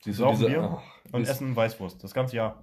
du 0.04 0.12
Saufen 0.12 0.36
diese. 0.38 0.48
Bier 0.50 0.78
Ach, 0.78 1.12
und 1.14 1.22
essen 1.22 1.54
Weißwurst. 1.54 2.02
Das 2.02 2.14
ganze 2.14 2.36
Jahr. 2.36 2.62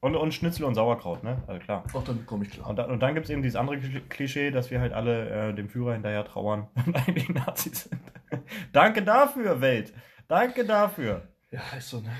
Und, 0.00 0.16
und 0.16 0.34
Schnitzel 0.34 0.64
und 0.64 0.74
Sauerkraut, 0.74 1.22
ne? 1.22 1.42
Also 1.46 1.60
klar. 1.60 1.84
Ach, 1.96 2.02
damit 2.04 2.26
komme 2.26 2.44
ich 2.44 2.50
klar. 2.50 2.68
Und, 2.68 2.76
dann- 2.76 2.90
und 2.90 3.00
dann 3.00 3.14
gibt 3.14 3.24
es 3.26 3.30
eben 3.30 3.42
dieses 3.42 3.56
andere 3.56 3.76
Kli- 3.76 4.08
Klischee, 4.08 4.50
dass 4.50 4.70
wir 4.70 4.80
halt 4.80 4.92
alle 4.92 5.50
äh, 5.50 5.54
dem 5.54 5.68
Führer 5.68 5.92
hinterher 5.92 6.24
trauern 6.24 6.68
und 6.86 6.96
eigentlich 6.96 7.28
Nazis 7.28 7.84
sind. 7.84 8.00
Danke 8.72 9.02
dafür, 9.02 9.60
Welt. 9.60 9.92
Danke 10.26 10.64
dafür. 10.64 11.28
Ja, 11.50 11.60
ist 11.76 11.90
so, 11.90 12.00
ne? 12.00 12.10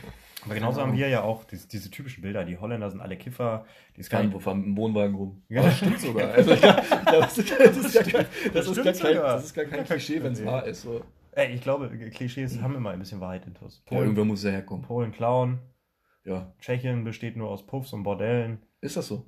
Aber 0.45 0.55
genauso 0.55 0.81
haben 0.81 0.95
wir 0.97 1.09
ja 1.09 1.23
auch 1.23 1.45
diese, 1.45 1.69
diese 1.69 1.91
typischen 1.91 2.23
Bilder. 2.23 2.45
Die 2.45 2.59
Holländer 2.59 2.91
sind 2.91 3.01
alle 3.01 3.17
Kiffer. 3.17 3.65
Die 3.97 4.03
Kein, 4.03 4.27
Skan 4.27 4.33
wo 4.33 4.39
fahren 4.41 4.59
mit 4.59 4.67
dem 4.67 4.77
Wohnwagen 4.77 5.15
rum. 5.15 5.43
Ja. 5.49 5.63
das 5.63 5.77
stimmt 5.77 6.01
sogar. 6.01 6.29
Also, 6.35 6.53
ja, 6.55 6.83
das, 7.05 7.39
ist, 7.39 7.51
das, 7.59 7.77
ist 7.77 7.95
gar 7.95 8.05
kein, 8.05 8.27
das, 8.53 8.67
Das 8.67 8.69
ist 8.69 8.85
gar 8.85 8.93
kein, 8.93 9.15
das 9.17 9.45
ist 9.45 9.55
gar 9.55 9.65
kein 9.67 9.85
Klischee, 9.85 10.23
wenn 10.23 10.33
es 10.33 10.45
wahr 10.45 10.65
ist. 10.65 10.83
So. 10.83 11.03
Ey, 11.33 11.55
ich 11.55 11.61
glaube, 11.63 11.89
Klischees 12.11 12.61
haben 12.61 12.75
immer 12.75 12.91
ein 12.91 12.99
bisschen 12.99 13.21
Wahrheit 13.21 13.47
in 13.47 13.55
Tuss. 13.55 13.83
Ja, 13.85 13.91
Polen, 13.91 14.03
irgendwer 14.03 14.25
muss 14.25 14.43
ja 14.43 14.51
herkommen. 14.51 14.83
Polen 14.85 15.13
klauen. 15.13 15.61
Ja, 16.25 16.53
Tschechien 16.61 17.05
besteht 17.05 17.37
nur 17.37 17.51
aus 17.51 17.67
Puffs 17.67 17.93
und 17.93 18.03
Bordellen. 18.03 18.63
ist 18.81 18.97
das 18.97 19.09
so? 19.09 19.25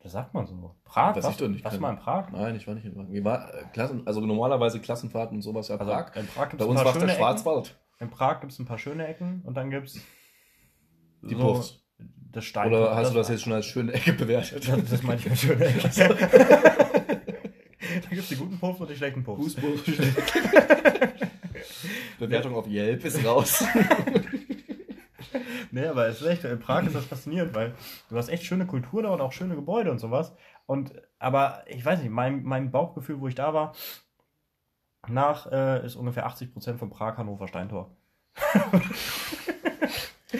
Das 0.00 0.12
sagt 0.12 0.34
man 0.34 0.46
so. 0.46 0.74
Prag? 0.84 1.16
Was? 1.16 1.30
ich 1.30 1.36
doch 1.38 1.48
nicht. 1.48 1.64
Warst 1.64 1.78
du 1.78 1.80
mal 1.80 1.90
in 1.92 1.98
Prag? 1.98 2.30
Nein, 2.30 2.56
ich 2.56 2.66
war 2.66 2.74
nicht 2.74 2.84
in 2.84 2.94
Prag. 2.94 3.06
Wie 3.08 3.24
war, 3.24 3.54
äh, 3.54 3.64
Klassen, 3.72 4.06
also 4.06 4.20
normalerweise 4.20 4.80
Klassenfahrten 4.80 5.38
und 5.38 5.42
sowas 5.42 5.68
ja 5.68 5.76
Also 5.76 5.90
Prag. 5.92 6.14
in 6.16 6.26
Prag 6.26 6.50
gibt 6.50 6.58
Bei 6.60 6.66
uns 6.66 6.84
war 6.84 6.94
es 6.94 6.98
der. 6.98 7.08
Schwarzwald. 7.08 7.78
In 8.00 8.10
Prag 8.10 8.40
gibt 8.40 8.52
es 8.52 8.58
ein 8.58 8.66
paar 8.66 8.76
schöne 8.78 9.06
Ecken 9.06 9.40
und 9.46 9.56
dann 9.56 9.70
gibt 9.70 9.86
es 9.88 10.00
Die 11.28 11.34
Puffs. 11.34 11.82
das 12.32 12.44
Stein. 12.44 12.68
Oder 12.68 12.94
hast 12.94 13.12
du 13.12 13.14
das 13.16 13.28
jetzt 13.28 13.42
schon 13.42 13.52
als 13.52 13.66
schöne 13.66 13.92
Ecke 13.92 14.12
bewertet? 14.12 14.68
Das, 14.68 14.90
das 14.90 15.02
meine 15.02 15.20
ich 15.20 15.28
mit 15.28 15.38
schöne 15.38 15.64
Ecke. 15.64 15.88
da 18.02 18.08
gibt 18.08 18.22
es 18.22 18.28
die 18.28 18.36
guten 18.36 18.58
Puffs 18.58 18.80
und 18.80 18.90
die 18.90 18.96
schlechten 18.96 19.22
Puffs. 19.24 19.54
Fußball. 19.54 19.72
Bewertung 22.18 22.54
auf 22.54 22.66
Yelp 22.66 23.04
ist 23.04 23.24
raus. 23.24 23.64
nee, 25.70 25.86
aber 25.86 26.06
es 26.06 26.20
ist 26.20 26.26
echt, 26.26 26.44
in 26.44 26.58
Prag 26.58 26.86
ist 26.86 26.94
das 26.94 27.06
faszinierend, 27.06 27.54
weil 27.54 27.74
du 28.08 28.16
hast 28.16 28.28
echt 28.28 28.44
schöne 28.44 28.66
Kultur 28.66 29.02
da 29.02 29.10
und 29.10 29.20
auch 29.20 29.32
schöne 29.32 29.54
Gebäude 29.54 29.90
und 29.90 29.98
sowas. 29.98 30.34
Und, 30.66 30.92
aber 31.18 31.64
ich 31.66 31.84
weiß 31.84 32.00
nicht, 32.00 32.10
mein, 32.10 32.42
mein 32.42 32.70
Bauchgefühl, 32.70 33.20
wo 33.20 33.28
ich 33.28 33.34
da 33.34 33.52
war, 33.52 33.74
nach 35.08 35.50
äh, 35.52 35.84
ist 35.84 35.96
ungefähr 35.96 36.26
80% 36.26 36.76
von 36.78 36.90
Prag 36.90 37.18
Hannover 37.18 37.48
Steintor. 37.48 37.94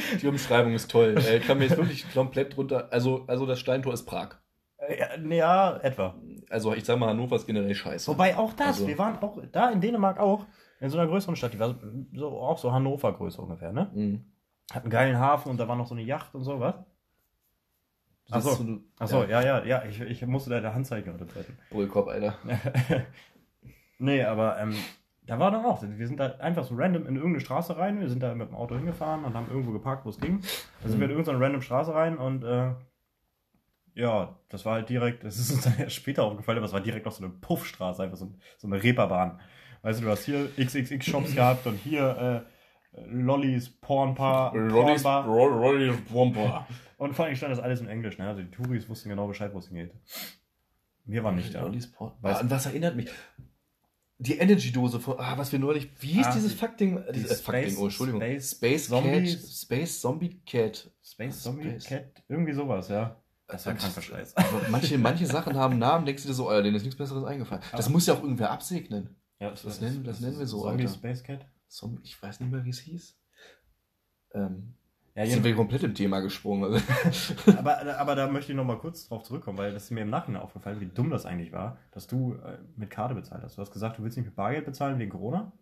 Die 0.23 0.27
Umschreibung 0.27 0.73
ist 0.75 0.91
toll. 0.91 1.15
Äh, 1.19 1.39
Ich 1.39 1.47
kann 1.47 1.59
mir 1.59 1.65
jetzt 1.65 1.77
wirklich 1.77 2.13
komplett 2.13 2.57
drunter. 2.57 2.89
Also, 2.93 3.25
also 3.27 3.47
das 3.47 3.61
Steintor 3.61 3.93
ist 3.95 4.05
Prag. 4.05 4.37
Äh, 4.79 4.99
Ja, 4.99 5.17
ja, 5.35 5.77
etwa. 5.79 6.15
Also 6.51 6.75
ich 6.75 6.85
sag 6.85 6.99
mal, 6.99 7.09
Hannover 7.09 7.37
ist 7.37 7.47
generell 7.47 7.75
scheiße. 7.75 8.11
Wobei 8.11 8.37
auch 8.37 8.53
das, 8.53 8.67
Also- 8.69 8.87
wir 8.89 8.99
waren 8.99 9.19
auch 9.21 9.39
da 9.53 9.71
in 9.71 9.81
Dänemark 9.81 10.19
auch, 10.19 10.47
in 10.81 10.91
so 10.91 10.99
einer 10.99 11.09
größeren 11.09 11.37
Stadt, 11.37 11.53
die 11.55 11.59
war 11.59 11.75
so, 12.13 12.39
auch 12.41 12.59
so 12.59 12.73
Hannover-Größe 12.73 13.41
ungefähr, 13.41 13.73
ne? 13.73 13.91
Mhm. 13.95 14.25
Hat 14.73 14.83
einen 14.83 14.91
geilen 14.91 15.19
Hafen 15.19 15.51
und 15.51 15.59
da 15.59 15.69
war 15.69 15.77
noch 15.77 15.87
so 15.87 15.95
eine 15.95 16.03
Yacht 16.05 16.35
und 16.35 16.43
so, 16.45 16.59
was? 16.61 16.75
Ach 18.31 18.35
Das 18.37 18.45
ist 18.47 18.51
so. 18.53 18.65
so 18.65 18.71
ein 18.71 18.85
Achso, 18.99 19.25
ja, 19.25 19.43
ja, 19.43 19.65
ja, 19.65 19.85
ich, 19.85 20.01
ich 20.01 20.27
musste 20.27 20.51
da 20.51 20.61
der 20.61 20.75
Handzeichen 20.75 21.13
unterzeichnen. 21.13 21.59
Bullkopf, 21.71 22.09
Alter. 22.09 22.37
nee, 23.99 24.23
aber 24.25 24.59
ähm, 24.59 24.75
da 25.27 25.39
war 25.39 25.51
dann 25.51 25.65
auch, 25.65 25.83
wir 25.83 26.07
sind 26.07 26.21
da 26.21 26.27
einfach 26.37 26.65
so 26.65 26.75
random 26.75 27.07
in 27.07 27.17
irgendeine 27.17 27.41
Straße 27.41 27.77
rein, 27.77 28.01
wir 28.01 28.09
sind 28.09 28.23
da 28.23 28.35
mit 28.35 28.49
dem 28.49 28.55
Auto 28.55 28.77
hingefahren 28.77 29.25
und 29.25 29.35
haben 29.35 29.49
irgendwo 29.49 29.73
geparkt, 29.73 30.05
wo 30.05 30.11
es 30.11 30.19
ging. 30.21 30.41
Da 30.83 30.89
sind 30.89 30.99
wir 31.01 31.05
in 31.07 31.11
irgendeine 31.13 31.41
random 31.41 31.63
Straße 31.63 31.95
rein 31.95 32.19
und 32.19 32.45
äh, 32.45 32.73
ja, 33.95 34.37
das 34.49 34.65
war 34.65 34.75
halt 34.75 34.89
direkt, 34.89 35.23
das 35.25 35.39
ist 35.39 35.51
uns 35.53 35.63
dann 35.65 35.79
erst 35.79 35.95
später 35.97 36.25
aufgefallen, 36.25 36.59
aber 36.59 36.67
es 36.67 36.73
war 36.73 36.81
direkt 36.81 37.07
noch 37.07 37.13
so 37.13 37.25
eine 37.25 37.33
Puffstraße, 37.33 38.03
einfach 38.03 38.17
so, 38.17 38.35
so 38.59 38.67
eine 38.67 38.83
Reeperbahn. 38.83 39.41
Weißt 39.83 40.01
du, 40.01 40.05
du 40.05 40.11
hast 40.11 40.25
hier 40.25 40.49
XXX-Shops 40.59 41.35
gehabt 41.35 41.67
und 41.67 41.77
hier 41.77 42.45
äh, 42.97 43.01
Lollis, 43.07 43.71
Pornbar, 43.81 44.53
Rollis, 44.55 45.03
Pornbar. 45.03 45.27
Rollis, 45.27 45.97
Bomber. 46.11 46.67
Und 46.97 47.15
vor 47.15 47.25
allem 47.25 47.35
stand 47.37 47.53
das 47.53 47.61
alles 47.61 47.81
in 47.81 47.89
Englisch, 47.89 48.19
ne? 48.19 48.29
Also 48.29 48.43
die 48.43 48.51
Touris 48.51 48.89
wussten 48.89 49.09
genau 49.09 49.27
Bescheid, 49.27 49.53
wo 49.53 49.59
es 49.59 49.69
hingeht. 49.69 49.93
Wir 51.05 51.23
waren 51.25 51.35
nicht 51.37 51.55
da. 51.55 51.63
Rollis, 51.63 51.91
Porn. 51.93 52.13
Weißt- 52.23 52.41
Ah, 52.43 52.45
was 52.49 52.67
erinnert 52.67 52.97
mich? 52.97 53.11
Die 54.19 54.39
Energy-Dose 54.39 55.01
von, 55.01 55.19
ah, 55.19 55.37
was 55.37 55.51
wir 55.51 55.59
neulich, 55.59 55.91
wie 56.01 56.13
hieß 56.13 56.27
Ah, 56.27 56.33
dieses 56.35 56.53
die- 56.53 56.59
Fuckding? 56.59 57.03
die 57.09 57.13
Dieses 57.15 57.41
Space- 57.41 57.45
Fuckding, 57.45 57.77
oh, 57.79 57.85
Entschuldigung. 57.85 58.21
Space 58.21 58.51
Space 58.53 58.89
Zombie- 58.89 59.11
Cat, 59.11 59.53
Space 59.53 60.01
Zombie 60.01 60.41
Cat. 60.47 60.91
Space 61.03 61.43
Zombie 61.43 61.63
Space. 61.71 61.85
Cat, 61.85 62.23
irgendwie 62.29 62.53
sowas, 62.53 62.89
ja. 62.89 63.21
Das 63.47 63.67
war 63.67 63.75
kranker 63.75 64.01
Scheiß. 64.01 64.35
Manche, 64.71 64.99
manche 64.99 65.27
Sachen 65.27 65.57
haben 65.57 65.79
Namen, 65.79 66.07
denkst 66.07 66.23
du 66.23 66.29
dir 66.29 66.35
so, 66.35 66.49
Alter, 66.49 66.63
denen 66.63 66.77
ist 66.77 66.83
nichts 66.85 66.97
Besseres 66.97 67.25
eingefallen. 67.25 67.63
Das 67.73 67.89
Ah. 67.89 67.91
muss 67.91 68.07
ja 68.07 68.15
auch 68.15 68.23
irgendwer 68.23 68.51
absegnen. 68.53 69.17
Ja, 69.41 69.51
Das 69.51 69.81
nennen- 69.81 70.05
das 70.05 70.21
nennen 70.21 70.39
wir 70.39 70.47
so, 70.47 70.63
Zombie 70.63 70.85
Alter. 70.85 70.95
Space 70.95 71.23
Cat? 71.25 71.47
Zombie, 71.69 72.01
ich 72.05 72.23
weiß 72.23 72.41
nicht 72.41 72.51
mehr, 72.53 72.65
wie 72.65 72.71
es 72.71 72.79
hieß. 72.79 73.19
Ähm, 74.33 74.75
Ja, 75.17 75.27
sind 75.27 75.45
wir 75.45 75.55
komplett 75.55 75.85
im 75.85 75.95
Thema 75.95 76.21
gesprungen. 76.21 76.65
Also, 77.05 77.35
aber, 77.57 77.99
aber 77.99 78.15
da 78.17 78.27
möchte 78.27 78.51
ich 78.51 78.57
noch 78.57 78.65
mal 78.65 78.79
kurz 78.79 79.09
drauf 79.09 79.23
zurückkommen, 79.23 79.59
weil 79.59 79.73
das 79.73 79.85
ist 79.85 79.91
mir 79.93 80.01
im 80.01 80.11
Nachhinein 80.11 80.43
aufgefallen, 80.43 80.81
wie 80.81 80.87
dumm 80.87 81.11
das 81.11 81.25
eigentlich 81.25 81.53
war, 81.53 81.79
dass 81.93 82.09
du 82.09 82.35
äh, 82.35 82.59
mit 82.77 82.91
Karte 82.91 83.15
bezahlt 83.15 83.45
hast. 83.45 83.57
Du 83.57 83.63
hast 83.63 83.73
gesagt, 83.73 83.99
du 83.99 84.03
willst 84.03 84.17
nicht 84.17 84.27
mit 84.27 84.35
Bargeld 84.35 84.65
bezahlen 84.65 84.99
wegen 84.99 85.11
Corona. 85.11 85.53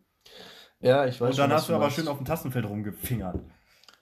ja, 0.80 1.04
ich 1.04 1.20
weiß 1.20 1.30
und 1.30 1.38
dann 1.38 1.50
schon, 1.50 1.56
hast 1.56 1.68
du 1.68 1.74
aber 1.74 1.90
schön 1.90 2.08
auf 2.08 2.16
dem 2.16 2.24
Tastenfeld 2.24 2.64
rumgefingert. 2.64 3.40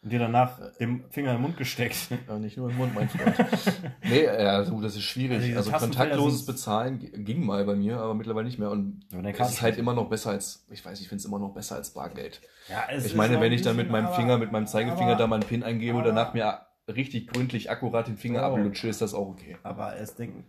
Und 0.02 0.12
dir 0.12 0.18
danach 0.18 0.58
den 0.78 1.04
Finger 1.10 1.32
in 1.32 1.36
den 1.36 1.42
Mund 1.42 1.58
gesteckt. 1.58 1.94
Ja, 2.26 2.38
nicht 2.38 2.56
nur 2.56 2.70
im 2.70 2.76
Mund, 2.78 2.94
mein 2.94 3.06
Freund. 3.10 3.36
nee, 4.02 4.24
ja, 4.24 4.64
so, 4.64 4.80
das 4.80 4.92
ist 4.92 4.96
Also 4.96 5.00
schwierig. 5.00 5.54
Also, 5.54 5.70
Tastenfelder 5.70 6.06
kontaktloses 6.12 6.38
sind- 6.38 6.46
Bezahlen 6.54 7.24
ging 7.24 7.44
mal 7.44 7.64
bei 7.66 7.74
mir, 7.74 7.98
aber 7.98 8.14
mittlerweile 8.14 8.46
nicht 8.46 8.58
mehr. 8.58 8.70
Und 8.70 9.02
es 9.12 9.50
ist 9.50 9.60
halt 9.60 9.76
immer 9.76 9.92
noch 9.92 10.08
besser 10.08 10.30
als, 10.30 10.64
ich 10.70 10.82
weiß, 10.82 11.00
ich 11.02 11.08
finde 11.08 11.20
es 11.20 11.26
immer 11.26 11.38
noch 11.38 11.52
besser 11.52 11.76
als 11.76 11.90
Bargeld. 11.90 12.40
Ja, 12.70 12.84
es 12.90 13.04
Ich 13.04 13.14
meine, 13.14 13.34
noch 13.34 13.40
wenn 13.42 13.52
ich 13.52 13.60
dann 13.60 13.76
mit 13.76 13.90
meinem 13.90 14.06
aber- 14.06 14.16
Finger, 14.16 14.38
mit 14.38 14.52
meinem 14.52 14.66
Zeigefinger 14.66 15.10
aber- 15.10 15.18
da 15.18 15.26
mal 15.26 15.34
einen 15.36 15.44
Pin 15.44 15.62
eingebe 15.62 15.98
und 15.98 16.04
danach 16.04 16.32
mir 16.32 16.60
richtig 16.88 17.28
gründlich 17.28 17.70
akkurat 17.70 18.06
den 18.08 18.16
Finger 18.16 18.40
Oh. 18.50 18.54
ablutsche, 18.56 18.88
ist 18.88 19.02
das 19.02 19.12
auch 19.12 19.28
okay. 19.28 19.58
Aber 19.62 19.96
es 19.98 20.14
denken. 20.14 20.44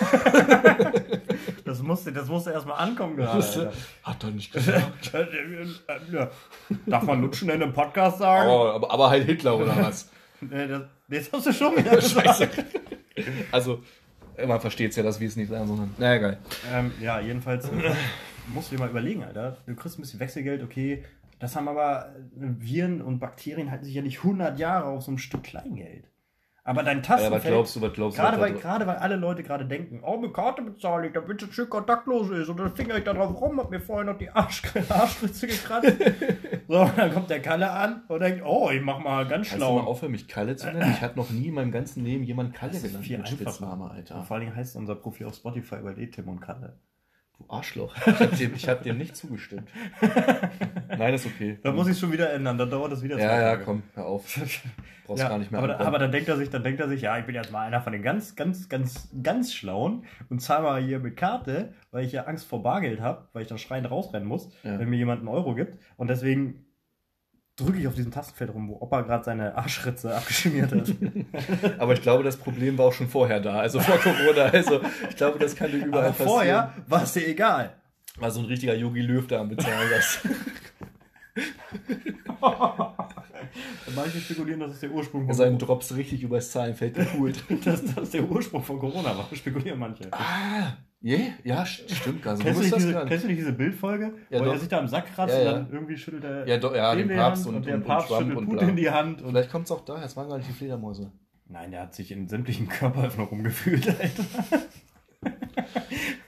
das 1.72 1.82
musste, 1.82 2.12
das 2.12 2.28
musste 2.28 2.50
erstmal 2.52 2.78
ankommen 2.78 3.16
gerade. 3.16 3.72
Hat 4.02 4.24
er 4.24 4.30
nicht 4.30 4.52
gesagt. 4.52 5.12
Ja. 6.12 6.30
Darf 6.86 7.02
man 7.04 7.20
lutschen 7.20 7.48
in 7.48 7.62
einem 7.62 7.72
Podcast 7.72 8.18
sagen? 8.18 8.50
aber, 8.50 8.74
aber, 8.74 8.90
aber 8.90 9.10
halt 9.10 9.24
Hitler 9.24 9.56
oder 9.58 9.76
was? 9.76 10.10
Nee, 10.40 10.66
das, 10.66 10.82
jetzt 11.08 11.32
hast 11.32 11.46
du 11.46 11.52
schon 11.52 11.76
wieder 11.76 12.00
Scheiße. 12.02 12.48
Also, 13.52 13.80
man 14.44 14.60
versteht 14.60 14.96
ja, 14.96 15.04
dass 15.04 15.20
wir 15.20 15.28
es 15.28 15.36
nicht 15.36 15.50
sagen, 15.50 15.68
sondern. 15.68 15.94
Naja, 15.98 16.18
geil. 16.18 16.38
Ähm, 16.72 16.90
ja, 17.00 17.20
jedenfalls 17.20 17.68
äh, 17.68 17.94
musst 18.52 18.72
du 18.72 18.76
dir 18.76 18.82
mal 18.82 18.90
überlegen, 18.90 19.22
Alter. 19.22 19.56
Du 19.66 19.76
kriegst 19.76 19.98
ein 19.98 20.02
bisschen 20.02 20.18
Wechselgeld, 20.18 20.64
okay. 20.64 21.04
Das 21.38 21.54
haben 21.54 21.68
aber 21.68 22.12
äh, 22.16 22.40
Viren 22.58 23.02
und 23.02 23.20
Bakterien 23.20 23.70
halten 23.70 23.84
sich 23.84 23.94
ja 23.94 24.02
nicht 24.02 24.18
100 24.18 24.58
Jahre 24.58 24.86
auf 24.86 25.02
so 25.04 25.12
einem 25.12 25.18
Stück 25.18 25.44
Kleingeld. 25.44 26.08
Aber 26.64 26.84
dein 26.84 26.98
Ja, 26.98 27.02
Tastenfeld, 27.02 27.42
was 27.42 27.50
glaubst 27.50 27.76
du, 27.76 27.80
was 27.80 27.92
glaubst 27.92 28.18
du? 28.18 28.22
gerade, 28.22 28.40
weil, 28.40 28.52
gerade 28.54 28.86
weil 28.86 28.96
alle 28.96 29.16
Leute 29.16 29.42
gerade 29.42 29.64
denken, 29.66 30.00
oh, 30.04 30.16
mit 30.16 30.32
Karte 30.32 30.62
bezahle 30.62 31.08
ich, 31.08 31.12
damit 31.12 31.42
es 31.42 31.52
schön 31.52 31.68
kontaktlos 31.68 32.30
ist 32.30 32.48
und 32.48 32.60
dann 32.60 32.74
finger 32.76 32.96
ich 32.98 33.02
da 33.04 33.12
drauf 33.12 33.40
rum, 33.40 33.58
hab 33.58 33.68
mir 33.70 33.80
vorher 33.80 34.04
noch 34.04 34.16
die 34.16 34.30
Arsch, 34.30 34.62
Arschritze 34.88 35.48
gekratzt. 35.48 35.92
so, 36.68 36.88
dann 36.96 37.12
kommt 37.12 37.30
der 37.30 37.42
Kalle 37.42 37.68
an 37.68 38.02
und 38.06 38.20
denkt, 38.20 38.42
oh, 38.46 38.70
ich 38.70 38.80
mach 38.80 39.00
mal 39.00 39.26
ganz 39.26 39.48
Kannst 39.48 39.60
du 39.60 39.72
mal 39.72 39.80
schlau. 39.80 39.90
aufhören, 39.90 40.12
mich 40.12 40.28
Kalle 40.28 40.54
zu 40.54 40.66
nennen? 40.70 40.92
Ich 40.92 41.00
hatte 41.00 41.16
noch 41.18 41.30
nie 41.30 41.48
in 41.48 41.54
meinem 41.54 41.72
ganzen 41.72 42.04
Leben 42.04 42.22
jemand 42.22 42.54
Kalle 42.54 42.70
Das 42.72 42.82
ist 42.84 42.90
genannt. 42.90 43.06
viel 43.06 43.18
mit 43.18 43.26
einfacher. 43.26 43.50
Spitzname, 43.50 43.84
Und 43.84 43.90
Alter. 43.90 44.22
vor 44.22 44.36
allen 44.36 44.44
Dingen 44.46 44.56
heißt 44.56 44.76
unser 44.76 44.94
Profil 44.94 45.26
auf 45.26 45.34
Spotify 45.34 45.76
über 45.80 45.96
Tim 45.96 46.28
und 46.28 46.40
Kalle. 46.40 46.78
Du 47.48 47.54
Arschloch. 47.54 47.94
Ich 48.06 48.06
hab 48.20 48.36
dem, 48.38 48.54
hab 48.54 48.82
dem 48.82 48.98
nicht 48.98 49.16
zugestimmt. 49.16 49.68
Nein, 50.98 51.14
ist 51.14 51.26
okay. 51.26 51.58
Da 51.62 51.72
muss 51.72 51.88
ich 51.88 51.98
schon 51.98 52.12
wieder 52.12 52.32
ändern, 52.32 52.58
dann 52.58 52.70
dauert 52.70 52.92
das 52.92 53.02
wieder 53.02 53.18
Ja, 53.18 53.24
ja, 53.24 53.50
Tage. 53.52 53.64
komm, 53.64 53.82
hör 53.94 54.06
auf. 54.06 54.24
Brauchst 55.06 55.22
Ja, 55.22 55.28
gar 55.28 55.38
nicht 55.38 55.50
mehr 55.50 55.60
aber, 55.62 55.80
aber 55.80 55.98
dann 55.98 56.12
denkt 56.12 56.28
er 56.28 56.36
sich, 56.36 56.48
dann 56.50 56.62
denkt 56.62 56.80
er 56.80 56.88
sich, 56.88 57.02
ja, 57.02 57.18
ich 57.18 57.24
bin 57.26 57.34
jetzt 57.34 57.50
mal 57.50 57.66
einer 57.66 57.80
von 57.80 57.92
den 57.92 58.02
ganz, 58.02 58.36
ganz, 58.36 58.68
ganz, 58.68 59.08
ganz 59.22 59.52
Schlauen 59.52 60.04
und 60.30 60.40
zahle 60.40 60.62
mal 60.62 60.82
hier 60.82 61.00
mit 61.00 61.16
Karte, 61.16 61.72
weil 61.90 62.04
ich 62.04 62.12
ja 62.12 62.22
Angst 62.24 62.46
vor 62.46 62.62
Bargeld 62.62 63.00
habe, 63.00 63.26
weil 63.32 63.42
ich 63.42 63.48
dann 63.48 63.58
schreiend 63.58 63.90
rausrennen 63.90 64.28
muss, 64.28 64.48
Ja. 64.62 64.78
wenn 64.78 64.88
mir 64.88 64.96
jemand 64.96 65.20
einen 65.20 65.28
Euro 65.28 65.54
gibt. 65.54 65.78
Und 65.96 66.08
deswegen 66.08 66.66
drücke 67.56 67.78
ich 67.78 67.86
auf 67.86 67.94
diesem 67.94 68.10
Tastenfeld 68.10 68.52
rum, 68.54 68.68
wo 68.68 68.76
Opa 68.80 69.02
gerade 69.02 69.24
seine 69.24 69.56
Arschritze 69.56 70.14
abgeschmiert 70.14 70.72
hat. 70.72 70.92
Aber 71.78 71.92
ich 71.92 72.02
glaube, 72.02 72.24
das 72.24 72.36
Problem 72.36 72.78
war 72.78 72.86
auch 72.86 72.92
schon 72.92 73.08
vorher 73.08 73.40
da, 73.40 73.60
also 73.60 73.80
vor 73.80 73.98
Corona. 73.98 74.44
Also 74.44 74.80
ich 75.08 75.16
glaube, 75.16 75.38
das 75.38 75.54
kann 75.54 75.70
dir 75.70 75.84
überall 75.84 76.06
aber 76.06 76.14
vorher 76.14 76.72
war 76.86 77.02
es 77.02 77.12
dir 77.12 77.26
egal. 77.26 77.76
War 78.16 78.30
so 78.30 78.40
ein 78.40 78.46
richtiger 78.46 78.74
Yogi 78.74 79.00
Löw 79.00 79.26
da 79.26 79.40
am 79.40 79.48
Bezahlen. 79.48 79.88
Das. 79.90 80.20
Manche 83.94 84.20
spekulieren, 84.20 84.60
dass 84.60 84.72
es 84.72 84.80
der 84.80 84.90
Ursprung 84.90 85.26
von 85.26 85.34
Seinen 85.34 85.58
Drops 85.58 85.94
richtig 85.94 86.22
übers 86.22 86.50
Zahlenfeld 86.50 86.94
gepult. 86.94 87.44
dass 87.64 87.82
das 87.94 88.10
der 88.10 88.24
Ursprung 88.24 88.62
von 88.62 88.78
Corona 88.78 89.16
war. 89.16 89.28
Spekulieren 89.34 89.78
manche. 89.78 90.08
ah, 90.12 90.76
je? 91.02 91.32
Ja, 91.44 91.62
st- 91.64 91.92
stimmt 91.94 92.24
nicht. 92.24 92.24
Kennst 92.24 92.44
du, 92.44 92.48
ist 92.50 92.58
nicht 92.60 92.72
das 92.72 92.78
diese, 92.84 93.04
kennst 93.06 93.24
du 93.24 93.28
nicht 93.28 93.38
diese 93.40 93.52
Bildfolge, 93.52 94.14
Ja, 94.30 94.40
wo 94.40 94.44
doch. 94.44 94.52
er 94.54 94.58
sich 94.58 94.68
da 94.68 94.78
am 94.78 94.88
Sack 94.88 95.12
kratzt 95.14 95.34
Ja, 95.34 95.42
ja. 95.42 95.52
und 95.52 95.56
dann 95.68 95.72
irgendwie 95.72 95.96
schüttelt 95.96 96.24
er 96.24 96.46
Ja, 96.48 96.56
doch, 96.58 96.74
ja, 96.74 96.94
den 96.94 97.08
die 97.08 97.14
Papst 97.14 97.46
und, 97.46 97.56
und, 97.56 97.84
Papst 97.84 98.10
und 98.10 98.16
Trump 98.16 98.22
schüttelt 98.30 98.38
und 98.38 98.46
Putin 98.48 98.76
die 98.76 98.90
Hand. 98.90 99.22
Und 99.22 99.30
Vielleicht 99.30 99.50
kommt 99.50 99.66
es 99.66 99.70
auch 99.72 99.84
daher, 99.84 100.04
es 100.06 100.16
waren 100.16 100.28
gar 100.28 100.38
nicht 100.38 100.48
die 100.48 100.54
Fledermäuse. 100.54 101.12
Nein, 101.46 101.70
der 101.70 101.82
hat 101.82 101.94
sich 101.94 102.10
in 102.12 102.28
sämtlichen 102.28 102.68
Körper 102.68 103.02
einfach 103.04 103.30
rumgefühlt, 103.30 103.86
Alter. 103.88 104.24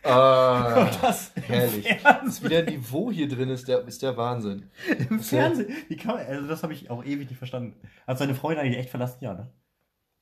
Ah, 0.03 0.91
Das 1.01 1.33
herrlich. 1.47 1.89
Fernsehen. 2.01 2.45
wieder 2.45 2.63
Niveau 2.63 3.11
hier 3.11 3.27
drin 3.27 3.49
ist 3.49 3.67
der, 3.69 3.87
ist 3.89 4.03
der 4.03 4.17
Wahnsinn. 4.17 4.71
Im 5.11 5.19
Fernsehen. 5.19 5.73
Wie 5.89 5.97
kann 5.97 6.17
man, 6.17 6.27
also 6.27 6.47
das 6.47 6.63
habe 6.63 6.75
ich 6.75 6.91
auch 6.91 7.03
ewig 7.05 7.29
nicht 7.29 7.39
verstanden. 7.39 7.75
Hat 8.07 8.19
seine 8.19 8.35
Frau 8.35 8.51
ihn 8.51 8.59
eigentlich 8.59 8.79
echt 8.79 8.91
verlassen? 8.91 9.19
Ja, 9.23 9.33
ne? 9.35 9.51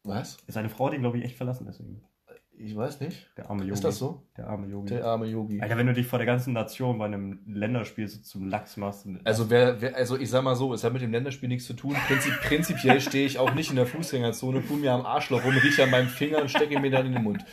Was? 0.05 0.37
Seine 0.47 0.69
Frau 0.69 0.87
hat 0.87 0.95
ihn, 0.95 1.01
glaube 1.01 1.19
ich, 1.19 1.25
echt 1.25 1.37
verlassen, 1.37 1.65
deswegen. 1.67 2.03
Ich 2.65 2.77
weiß 2.77 3.01
nicht. 3.01 3.27
Der 3.37 3.51
arme 3.51 3.63
Yogi. 3.63 3.73
Ist 3.73 3.85
das 3.85 3.99
so? 3.99 4.23
Der 4.37 4.47
arme 4.47 4.69
Yogi. 4.69 4.95
Der 4.95 5.05
arme 5.05 5.27
Yogi. 5.27 5.61
Alter, 5.61 5.77
wenn 5.77 5.89
du 5.89 5.95
dich 5.95 6.07
vor 6.07 6.21
der 6.21 6.27
ganzen 6.27 6.53
Nation 6.53 6.97
bei 6.97 7.07
einem 7.07 7.41
Länderspiel 7.47 8.07
so 8.07 8.21
zum 8.21 8.49
Lachs 8.49 8.77
machst. 8.77 9.07
Also, 9.25 9.51
wer, 9.51 9.81
wer, 9.81 9.97
also 9.97 10.17
ich 10.17 10.31
sag 10.31 10.45
mal 10.45 10.55
so, 10.55 10.73
es 10.73 10.85
hat 10.85 10.93
mit 10.93 11.03
dem 11.03 11.11
Länderspiel 11.11 11.49
nichts 11.49 11.67
zu 11.67 11.75
tun. 11.75 11.97
Prinzip, 12.07 12.33
prinzipiell 12.43 13.01
stehe 13.01 13.27
ich 13.27 13.39
auch 13.39 13.53
nicht 13.55 13.71
in 13.71 13.77
der 13.77 13.87
Fußgängerzone, 13.87 14.61
pull 14.61 14.79
mir 14.79 14.93
am 14.93 15.05
Arschloch 15.05 15.45
rum, 15.45 15.57
rieche 15.57 15.83
an 15.83 15.91
meinem 15.91 16.09
Finger 16.09 16.41
und 16.41 16.51
stecke 16.51 16.79
mir 16.79 16.91
dann 16.91 17.07
in 17.07 17.15
den 17.15 17.23
Mund. 17.25 17.45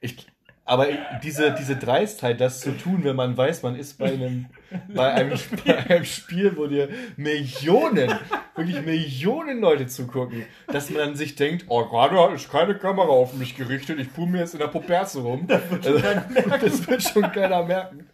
Ich, 0.00 0.26
aber 0.64 0.86
diese, 1.22 1.52
diese 1.52 1.76
Dreistheit, 1.76 2.40
das 2.40 2.60
zu 2.60 2.76
tun, 2.76 3.00
wenn 3.02 3.16
man 3.16 3.36
weiß, 3.36 3.62
man 3.62 3.74
ist 3.74 3.98
bei 3.98 4.12
einem, 4.12 4.46
bei 4.94 5.12
einem, 5.12 5.38
bei 5.66 5.76
einem 5.78 6.04
Spiel, 6.04 6.56
wo 6.56 6.66
dir 6.66 6.88
Millionen, 7.16 8.12
wirklich 8.54 8.84
Millionen 8.84 9.60
Leute 9.60 9.86
zugucken, 9.88 10.46
dass 10.68 10.90
man 10.90 10.98
dann 10.98 11.16
sich 11.16 11.34
denkt, 11.34 11.64
oh, 11.68 11.84
gerade 11.86 12.34
ist 12.34 12.50
keine 12.50 12.76
Kamera 12.76 13.08
auf 13.08 13.34
mich 13.34 13.56
gerichtet, 13.56 13.98
ich 13.98 14.12
pull 14.12 14.26
mir 14.26 14.38
jetzt 14.38 14.54
in 14.54 14.60
der 14.60 14.68
Puperze 14.68 15.20
rum. 15.20 15.48
Also, 15.48 15.98
das 15.98 16.86
wird 16.86 17.02
schon 17.02 17.32
keiner 17.32 17.64
merken. 17.64 18.08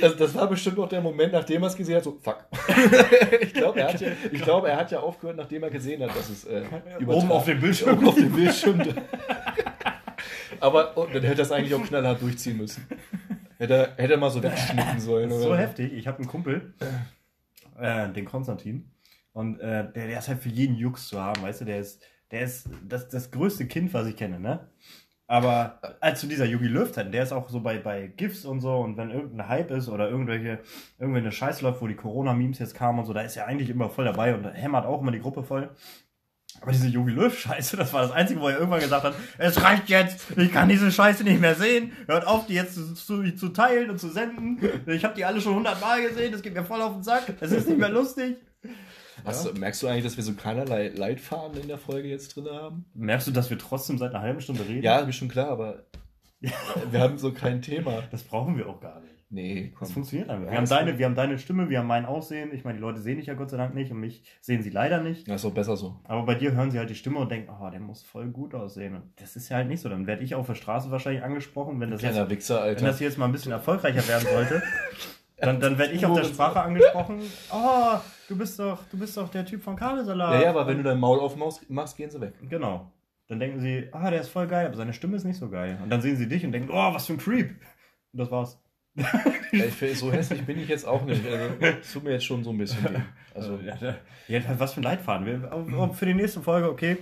Das, 0.00 0.16
das 0.16 0.34
war 0.34 0.46
bestimmt 0.46 0.76
noch 0.76 0.88
der 0.88 1.00
Moment, 1.00 1.32
nachdem 1.32 1.62
er 1.62 1.68
es 1.68 1.76
gesehen 1.76 1.96
hat, 1.96 2.04
so, 2.04 2.18
fuck. 2.22 2.44
ich 3.40 3.54
glaube, 3.54 3.80
er, 3.80 3.88
hat 3.88 4.00
ja, 4.00 4.08
ich 4.30 4.42
glaub, 4.42 4.66
er 4.66 4.76
hat 4.76 4.90
ja 4.90 5.00
aufgehört, 5.00 5.38
nachdem 5.38 5.62
er 5.62 5.70
gesehen 5.70 6.02
hat, 6.02 6.14
dass 6.14 6.28
es 6.28 6.44
äh, 6.44 6.62
Oben 7.06 7.32
auf 7.32 7.46
dem 7.46 7.58
Bildschirm. 7.58 7.96
Oben 7.96 8.08
auf 8.08 8.14
dem 8.14 8.32
Bildschirm. 8.32 8.82
Aber 10.60 10.92
oh, 10.96 11.06
dann 11.06 11.22
hätte 11.22 11.42
er 11.42 11.44
es 11.44 11.52
eigentlich 11.52 11.74
auch 11.74 11.84
knallhart 11.84 12.20
durchziehen 12.22 12.56
müssen. 12.56 12.86
Hätte, 13.58 13.74
er- 13.74 13.96
hätte 13.96 14.14
er 14.14 14.18
mal 14.18 14.30
so 14.30 14.42
wegschnippen 14.42 15.00
sollen. 15.00 15.28
Das 15.30 15.38
ist 15.38 15.44
oder? 15.46 15.56
so 15.56 15.60
heftig. 15.60 15.92
Ich 15.92 16.06
habe 16.06 16.18
einen 16.18 16.28
Kumpel, 16.28 16.74
äh, 17.78 18.08
den 18.10 18.24
Konstantin. 18.24 18.90
Und 19.32 19.60
äh, 19.60 19.90
der, 19.92 20.06
der 20.08 20.18
ist 20.18 20.28
halt 20.28 20.40
für 20.42 20.48
jeden 20.48 20.76
Jux 20.76 21.08
zu 21.08 21.20
haben, 21.20 21.42
weißt 21.42 21.60
du, 21.60 21.64
der 21.64 21.78
ist, 21.78 22.02
der 22.30 22.42
ist 22.42 22.68
das, 22.86 23.08
das 23.08 23.30
größte 23.30 23.66
Kind, 23.66 23.94
was 23.94 24.06
ich 24.06 24.16
kenne, 24.16 24.40
ne? 24.40 24.68
Aber 25.30 25.78
als 26.00 26.20
zu 26.20 26.26
dieser 26.26 26.46
Yogi 26.46 26.68
Löw 26.68 26.90
Zeiten, 26.90 27.12
der 27.12 27.22
ist 27.22 27.32
auch 27.32 27.50
so 27.50 27.60
bei, 27.60 27.78
bei 27.78 28.06
GIFs 28.06 28.46
und 28.46 28.60
so 28.62 28.78
und 28.78 28.96
wenn 28.96 29.10
irgendein 29.10 29.46
Hype 29.46 29.70
ist 29.70 29.90
oder 29.90 30.08
irgendwelche, 30.08 30.60
irgendwelche 30.98 31.30
Scheiße 31.30 31.62
läuft, 31.62 31.82
wo 31.82 31.86
die 31.86 31.96
Corona-Memes 31.96 32.58
jetzt 32.58 32.74
kamen 32.74 32.98
und 32.98 33.04
so, 33.04 33.12
da 33.12 33.20
ist 33.20 33.36
er 33.36 33.46
eigentlich 33.46 33.68
immer 33.68 33.90
voll 33.90 34.06
dabei 34.06 34.34
und 34.34 34.44
hämmert 34.46 34.86
auch 34.86 35.02
immer 35.02 35.10
die 35.12 35.20
Gruppe 35.20 35.42
voll. 35.42 35.68
Aber 36.60 36.72
diese 36.72 36.88
Yogi 36.88 37.12
Löw-Scheiße, 37.12 37.76
das 37.76 37.92
war 37.92 38.02
das 38.02 38.10
Einzige, 38.10 38.40
wo 38.40 38.48
er 38.48 38.58
irgendwann 38.58 38.80
gesagt 38.80 39.04
hat, 39.04 39.14
es 39.38 39.62
reicht 39.62 39.88
jetzt, 39.88 40.26
ich 40.36 40.52
kann 40.52 40.68
diese 40.68 40.90
Scheiße 40.90 41.24
nicht 41.24 41.40
mehr 41.40 41.54
sehen, 41.54 41.92
hört 42.06 42.26
auf, 42.26 42.46
die 42.46 42.54
jetzt 42.54 42.74
zu, 42.74 42.94
zu, 42.94 43.34
zu 43.34 43.48
teilen 43.50 43.90
und 43.90 43.98
zu 43.98 44.08
senden. 44.08 44.58
Ich 44.86 45.04
habe 45.04 45.14
die 45.14 45.24
alle 45.24 45.40
schon 45.40 45.54
hundertmal 45.54 46.02
gesehen, 46.02 46.32
das 46.32 46.42
geht 46.42 46.54
mir 46.54 46.64
voll 46.64 46.82
auf 46.82 46.94
den 46.94 47.02
Sack, 47.02 47.32
es 47.40 47.52
ist 47.52 47.68
nicht 47.68 47.78
mehr 47.78 47.88
lustig. 47.88 48.36
Hast 49.24 49.46
du, 49.46 49.52
merkst 49.58 49.82
du 49.82 49.88
eigentlich, 49.88 50.04
dass 50.04 50.16
wir 50.16 50.24
so 50.24 50.34
keinerlei 50.34 50.88
Leitfaden 50.88 51.60
in 51.60 51.68
der 51.68 51.78
Folge 51.78 52.08
jetzt 52.08 52.36
drin 52.36 52.46
haben? 52.50 52.84
Merkst 52.94 53.26
du, 53.26 53.30
dass 53.32 53.50
wir 53.50 53.58
trotzdem 53.58 53.98
seit 53.98 54.14
einer 54.14 54.22
halben 54.22 54.40
Stunde 54.40 54.66
reden? 54.66 54.82
Ja, 54.82 54.98
ist 54.98 55.06
mir 55.06 55.12
schon 55.12 55.28
klar, 55.28 55.48
aber 55.48 55.84
wir 56.90 57.00
haben 57.00 57.18
so 57.18 57.32
kein 57.32 57.62
Thema. 57.62 58.02
Das 58.10 58.22
brauchen 58.22 58.56
wir 58.56 58.68
auch 58.68 58.80
gar 58.80 59.00
nicht. 59.00 59.17
Nee, 59.30 59.70
Das 59.72 59.78
komm. 59.88 59.88
funktioniert 59.88 60.30
einfach. 60.30 60.46
Ja, 60.46 60.50
Wir 60.52 60.56
haben, 60.56 60.62
das 60.64 60.70
deine, 60.70 60.98
wir 60.98 61.04
haben 61.04 61.14
deine 61.14 61.38
Stimme, 61.38 61.68
wir 61.68 61.80
haben 61.80 61.86
mein 61.86 62.06
Aussehen. 62.06 62.50
Ich 62.54 62.64
meine, 62.64 62.76
die 62.78 62.80
Leute 62.80 63.00
sehen 63.00 63.18
dich 63.18 63.26
ja 63.26 63.34
Gott 63.34 63.50
sei 63.50 63.58
Dank 63.58 63.74
nicht 63.74 63.92
und 63.92 64.00
mich 64.00 64.22
sehen 64.40 64.62
sie 64.62 64.70
leider 64.70 65.02
nicht. 65.02 65.28
Ja, 65.28 65.34
ist 65.34 65.44
auch 65.44 65.52
besser 65.52 65.76
so. 65.76 65.96
Aber 66.04 66.22
bei 66.24 66.34
dir 66.34 66.52
hören 66.52 66.70
sie 66.70 66.78
halt 66.78 66.88
die 66.88 66.94
Stimme 66.94 67.18
und 67.18 67.30
denken, 67.30 67.50
oh, 67.60 67.68
der 67.70 67.80
muss 67.80 68.02
voll 68.02 68.28
gut 68.28 68.54
aussehen. 68.54 68.94
Und 68.94 69.02
das 69.16 69.36
ist 69.36 69.50
ja 69.50 69.56
halt 69.58 69.68
nicht 69.68 69.80
so. 69.82 69.90
Dann 69.90 70.06
werde 70.06 70.22
ich 70.24 70.34
auf 70.34 70.46
der 70.46 70.54
Straße 70.54 70.90
wahrscheinlich 70.90 71.22
angesprochen, 71.22 71.78
wenn 71.78 71.90
das, 71.90 72.00
jetzt, 72.00 72.30
Wichser, 72.30 72.54
wenn 72.56 72.62
Alter. 72.62 72.86
das 72.86 72.98
hier 72.98 73.06
jetzt 73.08 73.18
mal 73.18 73.26
ein 73.26 73.32
bisschen 73.32 73.52
erfolgreicher 73.52 74.06
werden 74.08 74.26
sollte. 74.32 74.62
Dann, 75.40 75.60
dann 75.60 75.78
werde 75.78 75.92
ich 75.92 76.04
auf 76.04 76.18
der 76.18 76.24
Sprache 76.24 76.60
angesprochen. 76.60 77.20
Oh, 77.52 77.96
du 78.28 78.36
bist 78.36 78.58
doch, 78.58 78.82
du 78.90 78.98
bist 78.98 79.16
doch 79.16 79.28
der 79.28 79.46
Typ 79.46 79.62
von 79.62 79.76
Kabelsalat. 79.76 80.34
ja, 80.34 80.42
ja, 80.42 80.50
aber 80.50 80.66
wenn 80.66 80.78
du 80.78 80.82
dein 80.82 80.98
Maul 80.98 81.20
aufmachst, 81.20 81.70
machst, 81.70 81.96
gehen 81.96 82.10
sie 82.10 82.20
weg. 82.20 82.32
Genau. 82.50 82.90
Dann 83.28 83.38
denken 83.38 83.60
sie, 83.60 83.86
ah, 83.92 84.10
der 84.10 84.22
ist 84.22 84.30
voll 84.30 84.48
geil, 84.48 84.66
aber 84.66 84.74
seine 84.76 84.92
Stimme 84.92 85.14
ist 85.14 85.22
nicht 85.22 85.38
so 85.38 85.48
geil. 85.48 85.78
Und 85.80 85.90
dann 85.90 86.00
sehen 86.00 86.16
sie 86.16 86.26
dich 86.28 86.44
und 86.44 86.50
denken, 86.50 86.70
oh, 86.72 86.92
was 86.92 87.06
für 87.06 87.12
ein 87.12 87.18
Creep. 87.18 87.50
Und 87.50 88.18
das 88.18 88.32
war's. 88.32 88.58
So 89.94 90.12
hässlich 90.12 90.42
bin 90.44 90.58
ich 90.58 90.68
jetzt 90.68 90.86
auch 90.86 91.04
nicht. 91.04 91.22
Also, 91.26 91.76
tut 91.92 92.04
mir 92.04 92.12
jetzt 92.12 92.24
schon 92.24 92.44
so 92.44 92.50
ein 92.50 92.58
bisschen 92.58 92.84
weh. 92.84 92.98
Also, 93.34 93.58
ja, 93.64 93.76
ja, 94.28 94.40
was 94.58 94.74
für 94.74 94.80
ein 94.80 94.84
Leitfaden. 94.84 95.26
Wir, 95.26 95.52
auf- 95.52 95.72
auf- 95.72 95.98
für 95.98 96.06
die 96.06 96.14
nächste 96.14 96.40
Folge, 96.40 96.70
okay. 96.70 96.96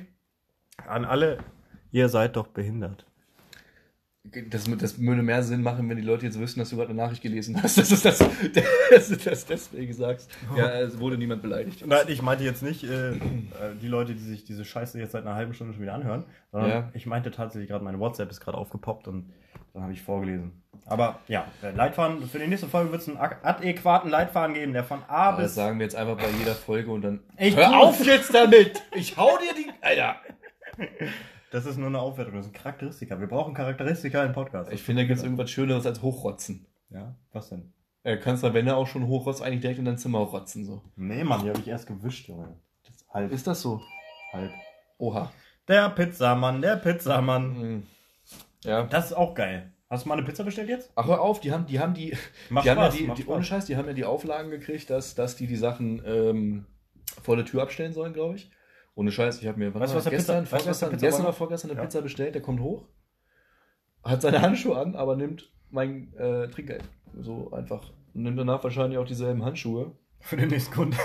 An 0.87 1.04
alle, 1.04 1.38
ihr 1.90 2.09
seid 2.09 2.37
doch 2.37 2.46
behindert. 2.48 3.04
das, 4.50 4.64
das 4.78 5.00
würde 5.00 5.22
mehr 5.22 5.42
Sinn 5.42 5.62
machen, 5.62 5.88
wenn 5.88 5.96
die 5.96 6.02
Leute 6.02 6.26
jetzt 6.26 6.38
wüssten, 6.38 6.61
dass 6.61 6.70
du 6.70 6.76
gerade 6.76 6.90
eine 6.90 7.00
Nachricht 7.00 7.22
gelesen 7.22 7.61
hast, 7.62 7.78
dass 7.78 7.88
du 7.88 7.96
das, 7.96 8.18
dass 8.90 9.09
du 9.09 9.16
das 9.16 9.46
deswegen 9.46 9.92
sagst. 9.94 10.30
Ja, 10.56 10.80
es 10.80 10.98
wurde 10.98 11.16
niemand 11.16 11.42
beleidigt. 11.42 11.87
Nein, 11.87 12.06
ich 12.09 12.22
meinte 12.22 12.44
jetzt 12.44 12.62
nicht 12.62 12.85
äh, 12.85 13.12
die 13.80 13.88
Leute, 13.88 14.14
die 14.14 14.20
sich 14.22 14.44
diese 14.44 14.64
Scheiße 14.64 14.98
jetzt 14.98 15.12
seit 15.12 15.22
einer 15.24 15.35
halben 15.35 15.54
Stunde 15.54 15.72
schon 15.72 15.82
wieder 15.82 15.94
anhören, 15.94 16.24
sondern 16.52 16.70
Ja. 16.70 16.90
ich 16.92 17.06
meinte 17.06 17.30
tatsächlich 17.30 17.68
gerade, 17.70 17.85
meine 17.85 17.98
WhatsApp 17.98 18.30
ist 18.30 18.40
gerade 18.40 18.59
aufgepoppt 18.59 19.09
und 19.09 19.32
dann 19.77 19.83
habe 19.83 19.93
ich 19.93 20.01
vorgelesen. 20.01 20.62
Aber 20.87 21.21
ja, 21.29 21.47
der 21.61 21.73
Leitfaden, 21.73 22.27
für 22.27 22.39
die 22.39 22.47
nächste 22.47 22.67
Folge 22.67 22.93
wird 22.93 23.03
es 23.03 23.09
einen 23.09 23.19
adäquaten 23.19 24.11
Leitfaden 24.11 24.55
geben, 24.55 24.73
der 24.73 24.85
von 24.85 25.01
A 25.07 25.29
Aber 25.29 25.43
das 25.43 25.51
bis 25.51 25.55
sagen 25.57 25.79
wir 25.79 25.85
jetzt 25.85 25.95
einfach 25.95 26.17
bei 26.17 26.31
jeder 26.39 26.55
Folge 26.55 26.91
und 26.91 27.03
dann. 27.03 27.21
Ich 27.37 27.55
Hör 27.55 27.77
auf 27.77 28.03
jetzt 28.03 28.33
damit! 28.33 28.83
Ich 28.95 29.19
hau 29.19 29.37
dir 29.37 29.53
die. 29.55 29.71
Alter! 29.83 30.17
Das 31.51 31.67
ist 31.67 31.77
nur 31.77 31.89
eine 31.89 32.01
Aufwertung, 32.01 32.37
das 32.37 32.47
sind 32.47 32.55
Charakteristika. 32.55 33.21
Wir 33.21 33.27
brauchen 33.27 33.53
Charakteristika 33.53 34.25
im 34.25 34.33
Podcast. 34.33 34.73
Ich 34.73 34.83
finde, 34.83 35.03
da 35.03 35.09
gibt 35.09 35.19
es 35.19 35.25
irgendwas 35.25 35.51
Schöneres 35.51 35.87
als 35.87 36.01
Hochrotzen. 36.01 36.67
Ja, 36.89 37.15
was 37.33 37.51
denn? 37.51 37.73
Äh, 38.03 38.17
kannst 38.17 38.45
du, 38.45 38.55
wenn 38.55 38.67
er 38.67 38.79
auch 38.79 38.87
schon 38.87 39.07
hochrotzt, 39.07 39.43
eigentlich 39.43 39.61
direkt 39.61 39.79
in 39.79 39.85
dein 39.85 39.99
Zimmer 39.99 40.21
rotzen. 40.21 40.65
So. 40.65 40.83
Nee, 40.97 41.23
Mann, 41.23 41.43
die 41.43 41.51
habe 41.51 41.61
ich 41.61 41.69
erst 41.69 41.87
gewischt, 41.87 42.29
Junge. 42.29 42.57
Das 42.85 42.97
ist 42.97 43.09
halb. 43.12 43.31
Ist 43.31 43.47
das 43.47 43.61
so? 43.61 43.83
halb. 44.33 44.51
Oha. 44.99 45.31
Der 45.69 45.91
Pizzamann, 45.91 46.62
der 46.62 46.77
Pizzamann. 46.77 47.57
Hm. 47.57 47.83
Ja. 48.64 48.85
Das 48.85 49.07
ist 49.07 49.12
auch 49.12 49.35
geil. 49.35 49.73
Hast 49.88 50.05
du 50.05 50.09
mal 50.09 50.16
eine 50.19 50.27
Pizza 50.27 50.42
bestellt 50.42 50.69
jetzt? 50.69 50.90
Ach, 50.97 51.07
hör 51.07 51.21
auf, 51.21 51.40
die 51.40 51.53
haben 51.53 51.66
die, 51.66 51.79
haben 51.79 51.95
die, 51.95 52.16
Macht 52.51 52.64
die 52.64 52.71
haben 52.71 52.79
ja 52.79 52.85
Spaß, 52.87 52.95
die, 52.97 53.07
die 53.14 53.23
Spaß. 53.23 53.35
ohne 53.35 53.45
Scheiß, 53.45 53.64
die 53.66 53.77
haben 53.77 53.87
ja 53.87 53.92
die 53.92 54.05
Auflagen 54.05 54.51
gekriegt, 54.51 54.90
dass, 54.90 55.14
dass 55.14 55.37
die 55.37 55.47
die 55.47 55.57
Sachen 55.57 56.03
ähm, 56.05 56.66
vor 57.23 57.37
der 57.37 57.45
Tür 57.45 57.62
abstellen 57.62 57.92
sollen, 57.92 58.12
glaube 58.12 58.35
ich. 58.37 58.51
Ohne 58.97 59.12
Scheiß, 59.12 59.40
ich 59.42 59.47
habe 59.47 59.59
mir 59.59 59.73
Weißt 59.75 59.92
du, 59.92 59.97
was 59.97 60.05
der 60.05 60.12
gestern, 60.12 60.45
Pizza- 60.45 60.57
weißt 60.57 60.66
du, 60.66 60.71
was 60.71 60.79
der 60.81 60.88
vorgestern, 60.88 60.90
Pizza- 60.90 61.07
gestern 61.07 61.25
oder 61.27 61.33
vorgestern 61.35 61.71
eine 61.71 61.79
Ja. 61.81 61.85
Pizza 61.85 62.01
bestellt, 62.03 62.35
der 62.35 62.42
kommt 62.42 62.61
hoch, 62.61 62.88
hat 64.03 64.23
seine 64.23 64.40
Handschuhe 64.42 64.77
an, 64.77 64.97
aber 64.97 65.16
nimmt 65.16 65.51
mein 65.71 66.12
äh, 66.16 66.49
Trinkgeld. 66.49 66.85
So 67.21 67.51
einfach. 67.53 67.90
Und 68.14 68.23
nimmt 68.23 68.38
danach 68.38 68.62
wahrscheinlich 68.64 68.99
auch 68.99 69.07
dieselben 69.07 69.45
Handschuhe. 69.45 69.92
Für 70.21 70.37
den 70.37 70.49
nächsten 70.49 70.75
Kunden. 70.75 70.97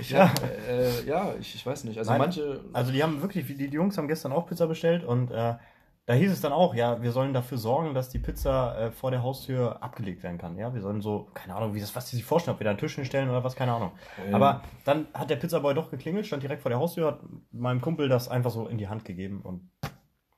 Ich 0.00 0.10
Ja. 0.10 0.30
hab, 0.30 0.42
äh, 0.68 1.04
ja, 1.06 1.34
ich, 1.38 1.54
ich 1.54 1.64
weiß 1.64 1.84
nicht. 1.84 1.98
Also 1.98 2.10
Nein. 2.10 2.18
manche. 2.20 2.64
Also 2.72 2.90
die 2.90 3.02
haben 3.02 3.20
wirklich, 3.20 3.46
die, 3.46 3.54
die 3.54 3.66
Jungs 3.76 3.96
haben 3.98 4.08
gestern 4.08 4.32
auch 4.32 4.46
Pizza 4.46 4.66
bestellt 4.66 5.04
und 5.04 5.30
äh, 5.30 5.54
da 6.06 6.12
hieß 6.14 6.30
es 6.32 6.40
dann 6.42 6.52
auch, 6.52 6.74
ja, 6.74 7.00
wir 7.02 7.12
sollen 7.12 7.32
dafür 7.32 7.56
sorgen, 7.58 7.94
dass 7.94 8.10
die 8.10 8.18
Pizza 8.18 8.78
äh, 8.78 8.90
vor 8.92 9.10
der 9.10 9.22
Haustür 9.22 9.82
abgelegt 9.82 10.22
werden 10.22 10.36
kann. 10.38 10.58
Ja, 10.58 10.74
wir 10.74 10.82
sollen 10.82 11.00
so, 11.00 11.28
keine 11.34 11.54
Ahnung, 11.54 11.74
wie 11.74 11.80
das, 11.80 11.96
was 11.96 12.10
die 12.10 12.16
sich 12.16 12.24
vorstellen, 12.24 12.54
ob 12.54 12.60
wir 12.60 12.64
da 12.64 12.70
einen 12.70 12.78
Tisch 12.78 12.94
hinstellen 12.94 13.30
oder 13.30 13.42
was, 13.42 13.56
keine 13.56 13.72
Ahnung. 13.72 13.92
ähm, 14.26 14.34
Aber 14.34 14.62
dann 14.84 15.06
hat 15.14 15.30
der 15.30 15.36
Pizzaboy 15.36 15.72
doch 15.74 15.90
geklingelt, 15.90 16.26
stand 16.26 16.42
direkt 16.42 16.60
vor 16.62 16.68
der 16.70 16.78
Haustür, 16.78 17.06
hat 17.06 17.20
meinem 17.52 17.80
Kumpel 17.80 18.08
das 18.08 18.28
einfach 18.28 18.50
so 18.50 18.66
in 18.68 18.76
die 18.78 18.88
Hand 18.88 19.04
gegeben 19.06 19.40
und 19.42 19.70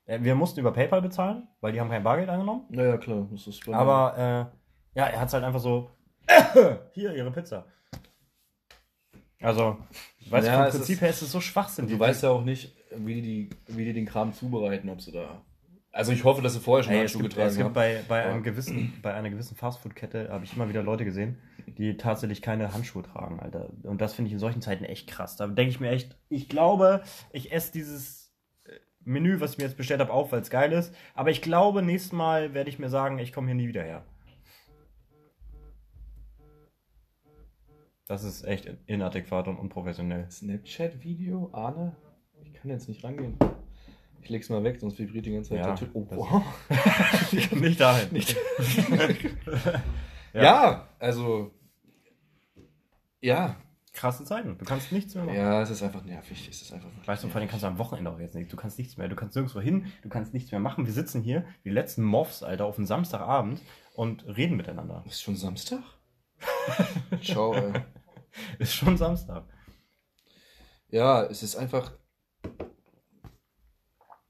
äh, 0.06 0.20
wir 0.22 0.36
mussten 0.36 0.60
über 0.60 0.72
PayPal 0.72 1.02
bezahlen, 1.02 1.48
weil 1.60 1.72
die 1.72 1.80
haben 1.80 1.90
kein 1.90 2.04
Bargeld 2.04 2.28
angenommen. 2.28 2.64
Naja, 2.68 2.96
klar. 2.96 3.26
Das 3.32 3.46
ist 3.48 3.68
Aber 3.68 4.16
äh, 4.94 4.98
ja, 4.98 5.06
er 5.06 5.18
hat 5.20 5.26
es 5.28 5.34
halt 5.34 5.42
einfach 5.42 5.58
so, 5.60 5.90
hier, 6.92 7.12
ihre 7.12 7.32
Pizza. 7.32 7.64
Also, 9.40 9.76
weißt 10.30 10.46
Ja, 10.46 10.52
du, 10.52 10.58
vom 10.58 10.68
es 10.68 10.76
Prinzip 10.76 10.94
ist- 10.94 11.00
her 11.02 11.10
ist 11.10 11.22
es 11.22 11.32
so 11.32 11.40
Schwachsinn. 11.40 11.88
Du 11.88 11.98
weißt 11.98 12.22
ja 12.22 12.30
auch 12.30 12.42
nicht, 12.42 12.74
wie 12.96 13.20
die, 13.20 13.50
wie 13.66 13.84
die 13.84 13.92
den 13.92 14.06
Kram 14.06 14.32
zubereiten, 14.32 14.88
ob 14.88 15.00
sie 15.00 15.12
da. 15.12 15.42
Also 15.96 16.12
ich 16.12 16.24
hoffe, 16.24 16.42
dass 16.42 16.52
sie 16.52 16.60
vorher 16.60 16.84
schon 16.84 16.92
Ey, 16.92 16.98
es 16.98 17.02
Handschuhe 17.04 17.22
gibt, 17.22 17.34
getragen 17.34 17.48
es 17.48 17.56
gibt 17.56 17.64
haben. 17.64 17.72
bei, 17.72 18.04
bei, 18.06 18.26
einem 18.26 18.42
gewissen, 18.42 18.92
bei 19.00 19.14
einer 19.14 19.30
gewissen 19.30 19.56
Fastfood-Kette 19.56 20.28
habe 20.28 20.44
ich 20.44 20.54
immer 20.54 20.68
wieder 20.68 20.82
Leute 20.82 21.06
gesehen, 21.06 21.38
die 21.78 21.96
tatsächlich 21.96 22.42
keine 22.42 22.74
Handschuhe 22.74 23.02
tragen, 23.02 23.40
Alter. 23.40 23.70
Und 23.82 24.02
das 24.02 24.12
finde 24.12 24.28
ich 24.28 24.34
in 24.34 24.38
solchen 24.38 24.60
Zeiten 24.60 24.84
echt 24.84 25.08
krass. 25.08 25.36
Da 25.36 25.46
denke 25.46 25.70
ich 25.70 25.80
mir 25.80 25.88
echt, 25.88 26.14
ich 26.28 26.50
glaube, 26.50 27.02
ich 27.32 27.50
esse 27.50 27.72
dieses 27.72 28.30
äh, 28.64 28.72
Menü, 29.04 29.40
was 29.40 29.52
ich 29.52 29.58
mir 29.58 29.64
jetzt 29.64 29.78
bestellt 29.78 30.00
habe, 30.00 30.12
auf, 30.12 30.32
weil 30.32 30.42
es 30.42 30.50
geil 30.50 30.70
ist. 30.72 30.94
Aber 31.14 31.30
ich 31.30 31.40
glaube, 31.40 31.82
nächstes 31.82 32.12
Mal 32.12 32.52
werde 32.52 32.68
ich 32.68 32.78
mir 32.78 32.90
sagen, 32.90 33.18
ich 33.18 33.32
komme 33.32 33.46
hier 33.46 33.56
nie 33.56 33.68
wieder 33.68 33.82
her. 33.82 34.04
Das 38.06 38.22
ist 38.22 38.44
echt 38.44 38.70
inadäquat 38.84 39.48
und 39.48 39.56
unprofessionell. 39.56 40.30
Snapchat-Video, 40.30 41.48
Arne? 41.54 41.96
Ich 42.44 42.52
kann 42.52 42.70
jetzt 42.70 42.86
nicht 42.86 43.02
rangehen. 43.02 43.38
Ich 44.26 44.30
leg's 44.30 44.48
mal 44.48 44.64
weg, 44.64 44.80
sonst 44.80 44.98
vibriert 44.98 45.24
die 45.24 45.30
ganze 45.30 45.50
Zeit 45.50 45.60
Ja, 45.60 45.66
der 45.66 45.76
Tisch. 45.76 45.88
Oh, 45.92 46.00
boah. 46.00 46.44
nicht 47.60 47.80
dahin. 47.80 48.12
Nicht. 48.12 48.36
Ja. 50.32 50.42
ja. 50.42 50.88
also. 50.98 51.54
Ja. 53.20 53.56
Krasse 53.92 54.24
Zeiten. 54.24 54.58
Du 54.58 54.64
kannst 54.64 54.90
nichts 54.90 55.14
mehr 55.14 55.24
machen. 55.24 55.36
Ja, 55.36 55.62
es 55.62 55.70
ist 55.70 55.82
einfach 55.82 56.04
nervig. 56.04 56.48
Es 56.50 56.60
ist 56.60 56.72
einfach 56.72 56.90
Weißt 57.06 57.22
du, 57.22 57.28
vor 57.28 57.40
allem 57.40 57.48
kannst 57.48 57.62
du 57.62 57.68
am 57.68 57.78
Wochenende 57.78 58.10
auch 58.10 58.18
jetzt 58.18 58.34
nicht. 58.34 58.52
Du 58.52 58.56
kannst 58.56 58.78
nichts 58.78 58.96
mehr. 58.96 59.08
Du 59.08 59.14
kannst 59.14 59.36
nirgendwo 59.36 59.60
hin. 59.60 59.92
Du 60.02 60.08
kannst 60.08 60.34
nichts 60.34 60.50
mehr 60.50 60.60
machen. 60.60 60.84
Wir 60.84 60.92
sitzen 60.92 61.22
hier, 61.22 61.46
die 61.64 61.70
letzten 61.70 62.02
Moffs, 62.02 62.42
Alter, 62.42 62.66
auf 62.66 62.76
einem 62.76 62.86
Samstagabend 62.86 63.62
und 63.94 64.26
reden 64.26 64.56
miteinander. 64.56 65.04
Ist 65.06 65.22
schon 65.22 65.36
Samstag? 65.36 65.84
Ciao, 67.22 67.54
ey. 67.54 67.80
Ist 68.58 68.74
schon 68.74 68.96
Samstag. 68.98 69.44
Ja, 70.88 71.22
es 71.22 71.44
ist 71.44 71.54
einfach. 71.56 71.92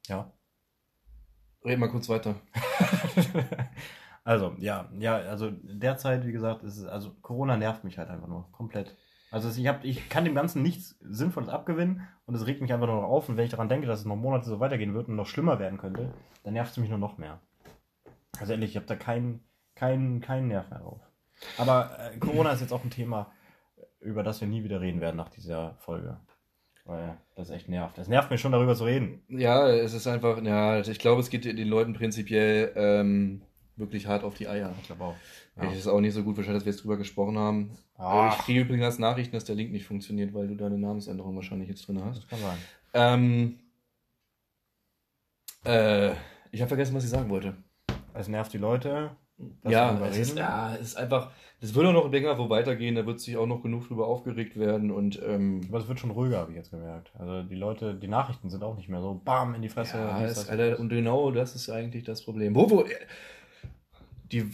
Ja. 0.09 0.33
Red 1.65 1.79
mal 1.79 1.89
kurz 1.89 2.09
weiter. 2.09 2.37
also, 4.25 4.55
ja, 4.59 4.89
ja, 4.99 5.17
also 5.17 5.51
derzeit, 5.51 6.27
wie 6.27 6.33
gesagt, 6.33 6.63
ist 6.63 6.77
es, 6.79 6.87
also 6.87 7.13
Corona 7.23 7.57
nervt 7.57 7.85
mich 7.85 7.99
halt 7.99 8.09
einfach 8.09 8.29
nur 8.29 8.51
komplett. 8.53 8.97
Also 9.31 9.49
ich, 9.49 9.67
hab, 9.67 9.85
ich 9.85 10.09
kann 10.09 10.25
dem 10.25 10.35
Ganzen 10.35 10.63
nichts 10.63 10.97
Sinnvolles 11.01 11.49
abgewinnen 11.49 12.07
und 12.27 12.35
es 12.35 12.47
regt 12.47 12.61
mich 12.63 12.73
einfach 12.73 12.87
nur 12.87 13.03
noch 13.03 13.09
auf. 13.09 13.29
Und 13.29 13.37
wenn 13.37 13.45
ich 13.45 13.51
daran 13.51 13.69
denke, 13.69 13.87
dass 13.87 14.01
es 14.01 14.07
noch 14.07 14.17
Monate 14.17 14.47
so 14.47 14.61
weitergehen 14.61 14.95
wird 14.95 15.09
und 15.09 15.17
noch 15.17 15.27
schlimmer 15.27 15.59
werden 15.59 15.79
könnte, 15.79 16.15
dann 16.45 16.55
nervt 16.55 16.71
es 16.71 16.77
mich 16.77 16.89
nur 16.89 16.99
noch 16.99 17.19
mehr. 17.19 17.41
Also 18.39 18.53
ehrlich, 18.53 18.71
ich 18.71 18.77
habe 18.77 18.87
da 18.87 18.97
keinen 18.97 19.45
keinen 19.75 20.21
keinen 20.21 20.49
Nerv 20.49 20.71
mehr 20.71 20.79
drauf. 20.79 21.01
Aber 21.59 21.91
äh, 21.99 22.17
Corona 22.19 22.53
ist 22.53 22.61
jetzt 22.61 22.73
auch 22.73 22.85
ein 22.85 22.91
Thema, 22.91 23.33
über 24.01 24.23
das 24.23 24.41
wir 24.41 24.49
nie 24.49 24.65
wieder 24.65 24.81
reden 24.81 25.01
werden 25.01 25.17
nach 25.17 25.29
dieser 25.29 25.75
Folge. 25.79 26.21
Weil 26.87 27.17
das 27.35 27.51
echt 27.51 27.69
nervt. 27.69 27.99
Es 27.99 28.09
nervt 28.09 28.31
mich 28.31 28.41
schon, 28.41 28.53
darüber 28.53 28.77
zu 28.77 28.85
reden. 28.85 29.21
Ja, 29.29 29.69
es 29.69 29.93
ist 29.93 30.07
einfach, 30.07 30.41
ja, 30.43 30.81
ich 30.81 30.99
glaube, 31.01 31.21
es 31.21 31.31
geht 31.31 31.45
den 31.45 31.69
Leuten 31.69 31.95
prinzipiell 31.95 32.73
ähm, 32.77 33.43
wirklich 33.75 34.07
hart 34.07 34.23
auf 34.23 34.35
die 34.35 34.49
Eier. 34.49 34.73
Ich 34.81 34.87
glaube 34.87 35.05
auch. 35.05 35.15
Ja. 35.57 35.71
Es 35.71 35.79
ist 35.79 35.89
auch 35.89 36.01
nicht 36.01 36.15
so 36.15 36.23
gut, 36.23 36.37
wahrscheinlich, 36.37 36.61
dass 36.61 36.67
wir 36.67 36.73
jetzt 36.73 36.85
drüber 36.85 36.97
gesprochen 36.97 37.39
haben. 37.39 37.77
Ach. 37.99 38.39
Ich 38.39 38.45
kriege 38.45 38.61
übrigens 38.61 38.99
Nachrichten, 38.99 39.35
dass 39.35 39.45
der 39.45 39.57
Link 39.57 39.73
nicht 39.73 39.87
funktioniert, 39.87 40.33
weil 40.33 40.47
du 40.47 40.55
deine 40.55 40.79
Namensänderung 40.79 41.35
wahrscheinlich 41.35 41.69
jetzt 41.69 41.89
drin 41.89 42.03
hast. 42.05 42.19
Das 42.19 42.29
kann 42.29 42.39
sein. 42.39 42.59
Ähm, 42.95 43.59
äh, 45.65 46.13
ich 46.53 46.61
habe 46.61 46.69
vergessen, 46.69 46.95
was 46.95 47.05
ich 47.05 47.11
sagen 47.11 47.29
wollte. 47.29 47.57
Es 48.15 48.29
nervt 48.29 48.53
die 48.53 48.59
Leute. 48.59 49.17
Ja, 49.65 49.99
es 50.07 50.17
ist, 50.17 50.39
ja, 50.39 50.75
es 50.75 50.89
ist 50.89 50.97
einfach, 50.97 51.31
das 51.61 51.75
wird 51.75 51.87
auch 51.87 51.93
noch 51.93 52.11
länger 52.11 52.39
wo 52.39 52.49
weitergehen, 52.49 52.95
da 52.95 53.05
wird 53.05 53.21
sich 53.21 53.37
auch 53.37 53.47
noch 53.47 53.63
genug 53.63 53.87
drüber 53.87 54.07
aufgeregt 54.07 54.59
werden 54.59 54.91
und 54.91 55.21
ähm, 55.23 55.61
Aber 55.69 55.79
es 55.79 55.89
wird 55.89 56.01
schon 56.01 56.11
ruhiger, 56.11 56.39
habe 56.39 56.53
ich 56.53 56.57
jetzt 56.57 56.71
gemerkt. 56.71 57.11
Also 57.19 57.43
die 57.43 57.55
Leute, 57.55 57.95
die 57.95 58.09
Nachrichten 58.09 58.49
sind 58.49 58.63
auch 58.63 58.77
nicht 58.77 58.89
mehr 58.89 59.01
so 59.01 59.21
bam 59.25 59.55
in 59.55 59.63
die 59.63 59.69
Fresse. 59.69 59.99
ja, 59.99 60.23
das. 60.23 60.49
Alter, 60.49 60.79
und 60.79 60.89
genau 60.89 61.31
das 61.31 61.55
ist 61.55 61.69
eigentlich 61.69 62.05
das 62.05 62.25
Problem. 62.25 62.55
Wo, 62.55 62.71
wo, 62.71 62.85
die, 64.33 64.51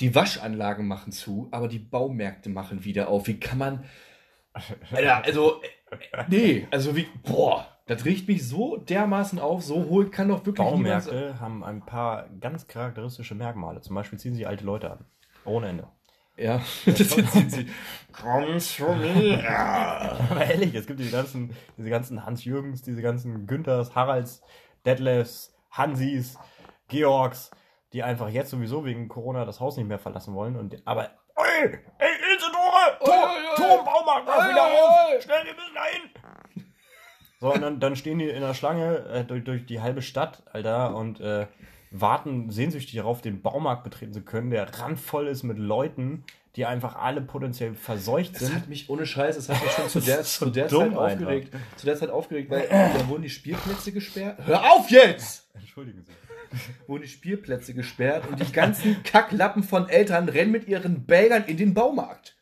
die 0.00 0.14
Waschanlagen 0.14 0.86
machen 0.86 1.12
zu, 1.12 1.48
aber 1.50 1.68
die 1.68 1.78
Baumärkte 1.78 2.50
machen 2.50 2.84
wieder 2.84 3.08
auf. 3.08 3.26
Wie 3.26 3.40
kann 3.40 3.58
man, 3.58 3.84
Alter, 4.92 5.24
also, 5.24 5.62
äh, 5.90 6.24
nee, 6.28 6.68
also 6.70 6.94
wie, 6.94 7.06
boah, 7.22 7.73
das 7.86 8.04
riecht 8.04 8.28
mich 8.28 8.48
so 8.48 8.76
dermaßen 8.76 9.38
auf, 9.38 9.62
so 9.62 9.84
hohl 9.84 10.10
kann 10.10 10.28
doch 10.28 10.46
wirklich 10.46 10.66
niemand. 10.66 11.04
Baumärkte 11.04 11.40
haben 11.40 11.62
ein 11.62 11.84
paar 11.84 12.28
ganz 12.40 12.66
charakteristische 12.66 13.34
Merkmale. 13.34 13.80
Zum 13.82 13.94
Beispiel 13.94 14.18
ziehen 14.18 14.34
sie 14.34 14.46
alte 14.46 14.64
Leute 14.64 14.90
an. 14.90 15.04
Ohne 15.44 15.68
Ende. 15.68 15.88
Ja, 16.36 16.62
das 16.86 17.10
sind 17.10 17.52
sie. 17.52 17.66
Komm 18.12 18.58
zu 18.58 18.84
mir. 18.84 19.48
Aber 20.30 20.44
ehrlich, 20.44 20.74
es 20.74 20.86
gibt 20.86 20.98
diese 20.98 21.12
ganzen, 21.12 21.54
diese 21.76 21.90
ganzen 21.90 22.24
Hans-Jürgens, 22.24 22.82
diese 22.82 23.02
ganzen 23.02 23.46
Günthers, 23.46 23.94
Haralds, 23.94 24.42
Detlefs, 24.86 25.54
Hansis, 25.70 26.38
Georgs, 26.88 27.50
die 27.92 28.02
einfach 28.02 28.28
jetzt 28.30 28.50
sowieso 28.50 28.84
wegen 28.84 29.08
Corona 29.08 29.44
das 29.44 29.60
Haus 29.60 29.76
nicht 29.76 29.86
mehr 29.86 29.98
verlassen 29.98 30.34
wollen. 30.34 30.56
Und, 30.56 30.82
aber, 30.86 31.10
ey, 31.36 31.78
ey, 31.98 32.14
oi. 33.00 33.54
Tor 33.56 33.78
im 33.78 33.84
Baumarkt, 33.84 34.26
mach 34.26 34.48
wieder 34.48 34.64
auf, 34.64 35.22
schnell, 35.22 35.44
wir 35.44 35.54
müssen 35.54 35.74
dahin. 35.74 36.10
So, 37.44 37.52
und 37.52 37.60
dann, 37.60 37.78
dann 37.78 37.94
stehen 37.94 38.18
die 38.18 38.24
in 38.30 38.40
der 38.40 38.54
Schlange 38.54 39.00
äh, 39.12 39.22
durch, 39.22 39.44
durch 39.44 39.66
die 39.66 39.82
halbe 39.82 40.00
Stadt, 40.00 40.42
Alter, 40.50 40.96
und 40.96 41.20
äh, 41.20 41.46
warten 41.90 42.50
sehnsüchtig 42.50 42.96
darauf, 42.96 43.20
den 43.20 43.42
Baumarkt 43.42 43.84
betreten 43.84 44.14
zu 44.14 44.22
können, 44.22 44.48
der 44.48 44.66
randvoll 44.80 45.26
ist 45.26 45.42
mit 45.42 45.58
Leuten, 45.58 46.24
die 46.56 46.64
einfach 46.64 46.96
alle 46.96 47.20
potenziell 47.20 47.74
verseucht 47.74 48.36
Das 48.36 48.46
sind. 48.46 48.54
hat 48.54 48.68
mich 48.70 48.88
ohne 48.88 49.04
Scheiß, 49.04 49.36
das 49.36 49.50
hat 49.50 49.62
mich 49.62 49.72
schon 49.72 49.88
zu 49.90 50.00
der, 50.06 50.16
Das 50.16 50.36
so 50.36 50.46
zu 50.46 50.52
der 50.52 50.68
Zeit 50.68 50.80
einfach. 50.80 51.00
aufgeregt. 51.02 51.54
Zu 51.76 51.84
der 51.84 51.96
Zeit 51.96 52.08
aufgeregt, 52.08 52.50
weil 52.50 52.66
da 52.66 53.08
wurden 53.08 53.24
die 53.24 53.28
Spielplätze 53.28 53.92
gesperrt. 53.92 54.38
Hör 54.46 54.62
auf 54.72 54.90
jetzt! 54.90 55.50
Entschuldigen 55.54 56.02
Sie. 56.02 56.12
Wurden 56.86 57.02
die 57.02 57.08
Spielplätze 57.08 57.74
gesperrt 57.74 58.26
und 58.26 58.40
die 58.40 58.52
ganzen 58.52 59.02
Kacklappen 59.02 59.62
von 59.64 59.90
Eltern 59.90 60.30
rennen 60.30 60.50
mit 60.50 60.66
ihren 60.66 61.04
Bälgern 61.04 61.44
in 61.44 61.58
den 61.58 61.74
Baumarkt. 61.74 62.36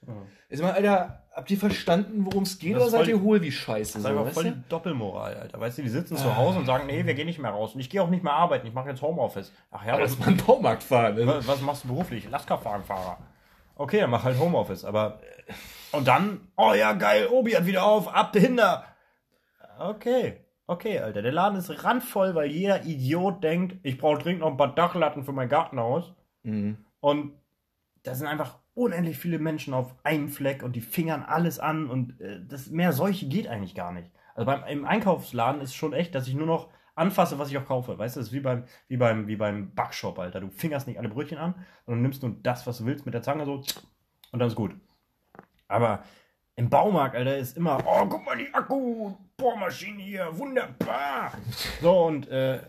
Ist 0.48 0.62
mal, 0.62 0.72
Alter, 0.72 1.21
habt 1.34 1.50
ihr 1.50 1.56
verstanden, 1.58 2.26
worum 2.26 2.42
es 2.42 2.58
geht, 2.58 2.74
Das 2.76 2.82
oder 2.82 2.90
seid 2.90 3.00
voll- 3.00 3.08
ihr 3.10 3.20
hohl 3.22 3.42
wie 3.42 3.52
Scheiße? 3.52 3.94
Das 3.94 3.96
ist 3.96 4.02
So, 4.02 4.08
einfach 4.18 4.32
voll 4.32 4.44
die 4.44 4.62
Doppelmoral, 4.68 5.34
Alter. 5.36 5.58
Weißt 5.60 5.78
du, 5.78 5.82
die 5.82 5.88
sitzen 5.88 6.16
zu 6.16 6.36
Hause 6.36 6.58
und 6.58 6.66
sagen, 6.66 6.86
nee, 6.86 7.04
wir 7.06 7.14
gehen 7.14 7.26
nicht 7.26 7.38
mehr 7.38 7.50
raus. 7.52 7.74
Und 7.74 7.80
ich 7.80 7.88
gehe 7.90 8.02
auch 8.02 8.10
nicht 8.10 8.22
mehr 8.22 8.34
arbeiten, 8.34 8.66
ich 8.66 8.74
mache 8.74 8.90
jetzt 8.90 9.02
Homeoffice. 9.02 9.52
Ach 9.70 9.84
ja, 9.84 9.94
was, 9.94 10.00
das 10.00 10.10
ist 10.12 10.20
mal 10.20 10.28
ein 10.28 10.36
Baumarkt 10.36 10.82
fahren. 10.82 11.14
Ne? 11.14 11.40
was 11.46 11.60
machst 11.62 11.84
du 11.84 11.88
beruflich? 11.88 12.28
Lastkraftwagenfahrer. 12.30 13.18
Okay, 13.76 14.00
dann 14.00 14.10
mach 14.10 14.24
halt 14.24 14.38
Homeoffice, 14.38 14.84
aber... 14.84 15.20
Und 15.92 16.06
dann, 16.08 16.48
oh 16.56 16.72
ja, 16.74 16.92
geil, 16.92 17.26
Obi 17.30 17.52
hat 17.52 17.66
wieder 17.66 17.84
auf, 17.84 18.14
ab 18.14 18.32
dahinter. 18.32 18.84
Okay, 19.78 20.38
okay, 20.66 20.98
Alter. 21.00 21.22
Der 21.22 21.32
Laden 21.32 21.58
ist 21.58 21.84
randvoll, 21.84 22.34
weil 22.34 22.50
jeder 22.50 22.84
Idiot 22.84 23.42
denkt, 23.42 23.76
ich 23.82 23.98
brauche 23.98 24.18
dringend 24.22 24.40
noch 24.40 24.50
ein 24.50 24.56
paar 24.56 24.74
Dachlatten 24.74 25.24
für 25.24 25.32
mein 25.32 25.48
Gartenhaus. 25.48 26.12
Mhm. 26.42 26.78
Und 27.00 27.32
da 28.04 28.14
sind 28.14 28.26
einfach 28.26 28.58
unendlich 28.74 29.18
viele 29.18 29.38
Menschen 29.38 29.74
auf 29.74 29.94
einem 30.04 30.28
Fleck 30.28 30.62
und 30.62 30.76
die 30.76 30.80
fingern 30.80 31.22
alles 31.22 31.58
an 31.58 31.88
und 31.90 32.20
äh, 32.20 32.40
das 32.46 32.70
mehr 32.70 32.92
Seuche 32.92 33.26
geht 33.26 33.48
eigentlich 33.48 33.74
gar 33.74 33.92
nicht. 33.92 34.10
Also 34.34 34.46
beim 34.46 34.64
im 34.64 34.84
Einkaufsladen 34.84 35.60
ist 35.60 35.74
schon 35.74 35.92
echt, 35.92 36.14
dass 36.14 36.26
ich 36.26 36.34
nur 36.34 36.46
noch 36.46 36.70
anfasse, 36.94 37.38
was 37.38 37.50
ich 37.50 37.58
auch 37.58 37.66
kaufe. 37.66 37.98
Weißt 37.98 38.16
du, 38.16 38.20
das 38.20 38.28
ist 38.28 38.34
wie 38.34 38.40
beim, 38.40 38.64
wie 38.88 38.96
beim, 38.96 39.26
wie 39.26 39.36
beim 39.36 39.74
Backshop, 39.74 40.18
Alter. 40.18 40.40
Du 40.40 40.48
fingerst 40.48 40.86
nicht 40.86 40.98
alle 40.98 41.08
Brötchen 41.08 41.38
an, 41.38 41.54
sondern 41.86 42.02
nimmst 42.02 42.22
nur 42.22 42.36
das, 42.42 42.66
was 42.66 42.78
du 42.78 42.86
willst 42.86 43.04
mit 43.04 43.14
der 43.14 43.22
Zange 43.22 43.44
so 43.44 43.62
und 44.32 44.38
dann 44.38 44.48
ist 44.48 44.56
gut. 44.56 44.74
Aber 45.68 46.02
im 46.56 46.68
Baumarkt, 46.68 47.16
Alter, 47.16 47.36
ist 47.38 47.56
immer, 47.56 47.78
oh, 47.86 48.04
guck 48.06 48.24
mal 48.26 48.36
die 48.36 48.52
Akku-Bohrmaschine 48.52 50.02
hier, 50.02 50.28
wunderbar. 50.38 51.32
So, 51.80 52.06
und 52.06 52.28
äh, 52.28 52.60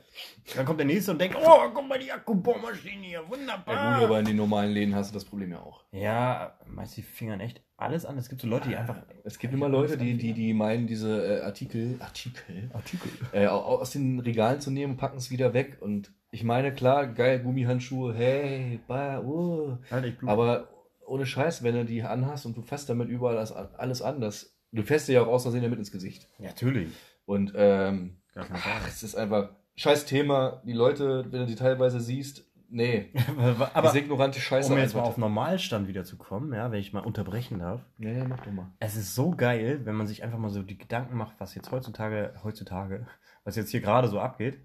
dann 0.55 0.65
kommt 0.65 0.79
der 0.79 0.85
nächste 0.87 1.11
und 1.11 1.19
denkt, 1.19 1.37
oh, 1.39 1.69
guck 1.73 1.87
mal 1.87 1.99
die 1.99 2.11
Akku-Bohrmaschine 2.11 3.05
hier, 3.05 3.27
wunderbar. 3.29 3.73
Ja 3.75 3.95
gut, 3.95 4.05
aber 4.05 4.19
in 4.19 4.25
den 4.25 4.37
normalen 4.37 4.71
Läden 4.71 4.95
hast 4.95 5.11
du 5.11 5.13
das 5.13 5.25
Problem 5.25 5.51
ja 5.51 5.59
auch. 5.59 5.83
Ja, 5.91 6.57
meinst 6.65 6.97
du, 6.97 7.01
die 7.01 7.07
fingern 7.07 7.39
echt 7.41 7.61
alles 7.77 8.05
an? 8.05 8.17
Es 8.17 8.29
gibt 8.29 8.41
so 8.41 8.47
Leute, 8.47 8.69
die 8.69 8.75
einfach. 8.77 9.01
Es 9.25 9.37
gibt 9.37 9.53
immer 9.53 9.67
Leute, 9.67 9.97
die, 9.97 10.15
die, 10.17 10.31
die 10.33 10.53
meinen, 10.53 10.87
diese 10.87 11.39
äh, 11.39 11.41
Artikel, 11.41 11.97
Artikel, 11.99 12.69
Artikel. 12.73 13.11
äh, 13.33 13.47
au- 13.47 13.79
aus 13.79 13.91
den 13.91 14.19
Regalen 14.19 14.61
zu 14.61 14.71
nehmen 14.71 14.93
und 14.93 14.97
packen 14.97 15.17
es 15.17 15.29
wieder 15.29 15.53
weg. 15.53 15.77
Und 15.81 16.13
ich 16.31 16.43
meine, 16.43 16.73
klar, 16.73 17.07
geil, 17.07 17.39
Gummihandschuhe, 17.39 18.13
hey, 18.13 18.79
bah, 18.87 19.19
uh. 19.19 19.77
Alter, 19.89 20.07
ich 20.07 20.17
blut. 20.17 20.29
Aber 20.31 20.69
ohne 21.05 21.25
Scheiß, 21.25 21.63
wenn 21.63 21.75
du 21.75 21.85
die 21.85 22.03
anhast 22.03 22.45
und 22.45 22.57
du 22.57 22.61
fasst 22.61 22.89
damit 22.89 23.09
überall 23.09 23.35
das, 23.35 23.51
alles 23.51 24.01
an, 24.01 24.21
das, 24.21 24.57
du 24.71 24.83
fährst 24.83 25.07
dir 25.07 25.13
ja 25.13 25.21
auch 25.23 25.27
aus 25.27 25.43
Versehen 25.43 25.63
damit 25.63 25.79
ins 25.79 25.91
Gesicht. 25.91 26.29
Ja, 26.39 26.47
natürlich. 26.47 26.89
Und 27.25 27.53
ähm, 27.55 28.17
ach, 28.35 28.87
es 28.87 29.03
ist 29.03 29.15
einfach 29.15 29.49
scheiß 29.75 30.05
Thema. 30.05 30.61
Die 30.65 30.73
Leute, 30.73 31.25
wenn 31.31 31.41
du 31.41 31.45
die 31.45 31.55
teilweise 31.55 31.99
siehst, 31.99 32.45
nee, 32.69 33.13
Aber, 33.73 33.87
diese 33.87 33.99
ignorante 33.99 34.39
Scheiße. 34.39 34.71
um 34.71 34.79
jetzt 34.79 34.95
mal 34.95 35.01
auf 35.01 35.17
Normalstand 35.17 35.87
wieder 35.87 36.03
zu 36.03 36.17
kommen, 36.17 36.53
ja, 36.53 36.71
wenn 36.71 36.79
ich 36.79 36.93
mal 36.93 37.01
unterbrechen 37.01 37.59
darf. 37.59 37.81
Nee, 37.97 38.23
mach 38.27 38.39
doch 38.39 38.51
mal. 38.51 38.71
Es 38.79 38.95
ist 38.95 39.15
so 39.15 39.31
geil, 39.31 39.81
wenn 39.83 39.95
man 39.95 40.07
sich 40.07 40.23
einfach 40.23 40.39
mal 40.39 40.49
so 40.49 40.63
die 40.63 40.77
Gedanken 40.77 41.15
macht, 41.15 41.35
was 41.39 41.55
jetzt 41.55 41.71
heutzutage, 41.71 42.33
heutzutage, 42.43 43.07
was 43.43 43.55
jetzt 43.55 43.69
hier 43.69 43.81
gerade 43.81 44.07
so 44.07 44.19
abgeht. 44.19 44.59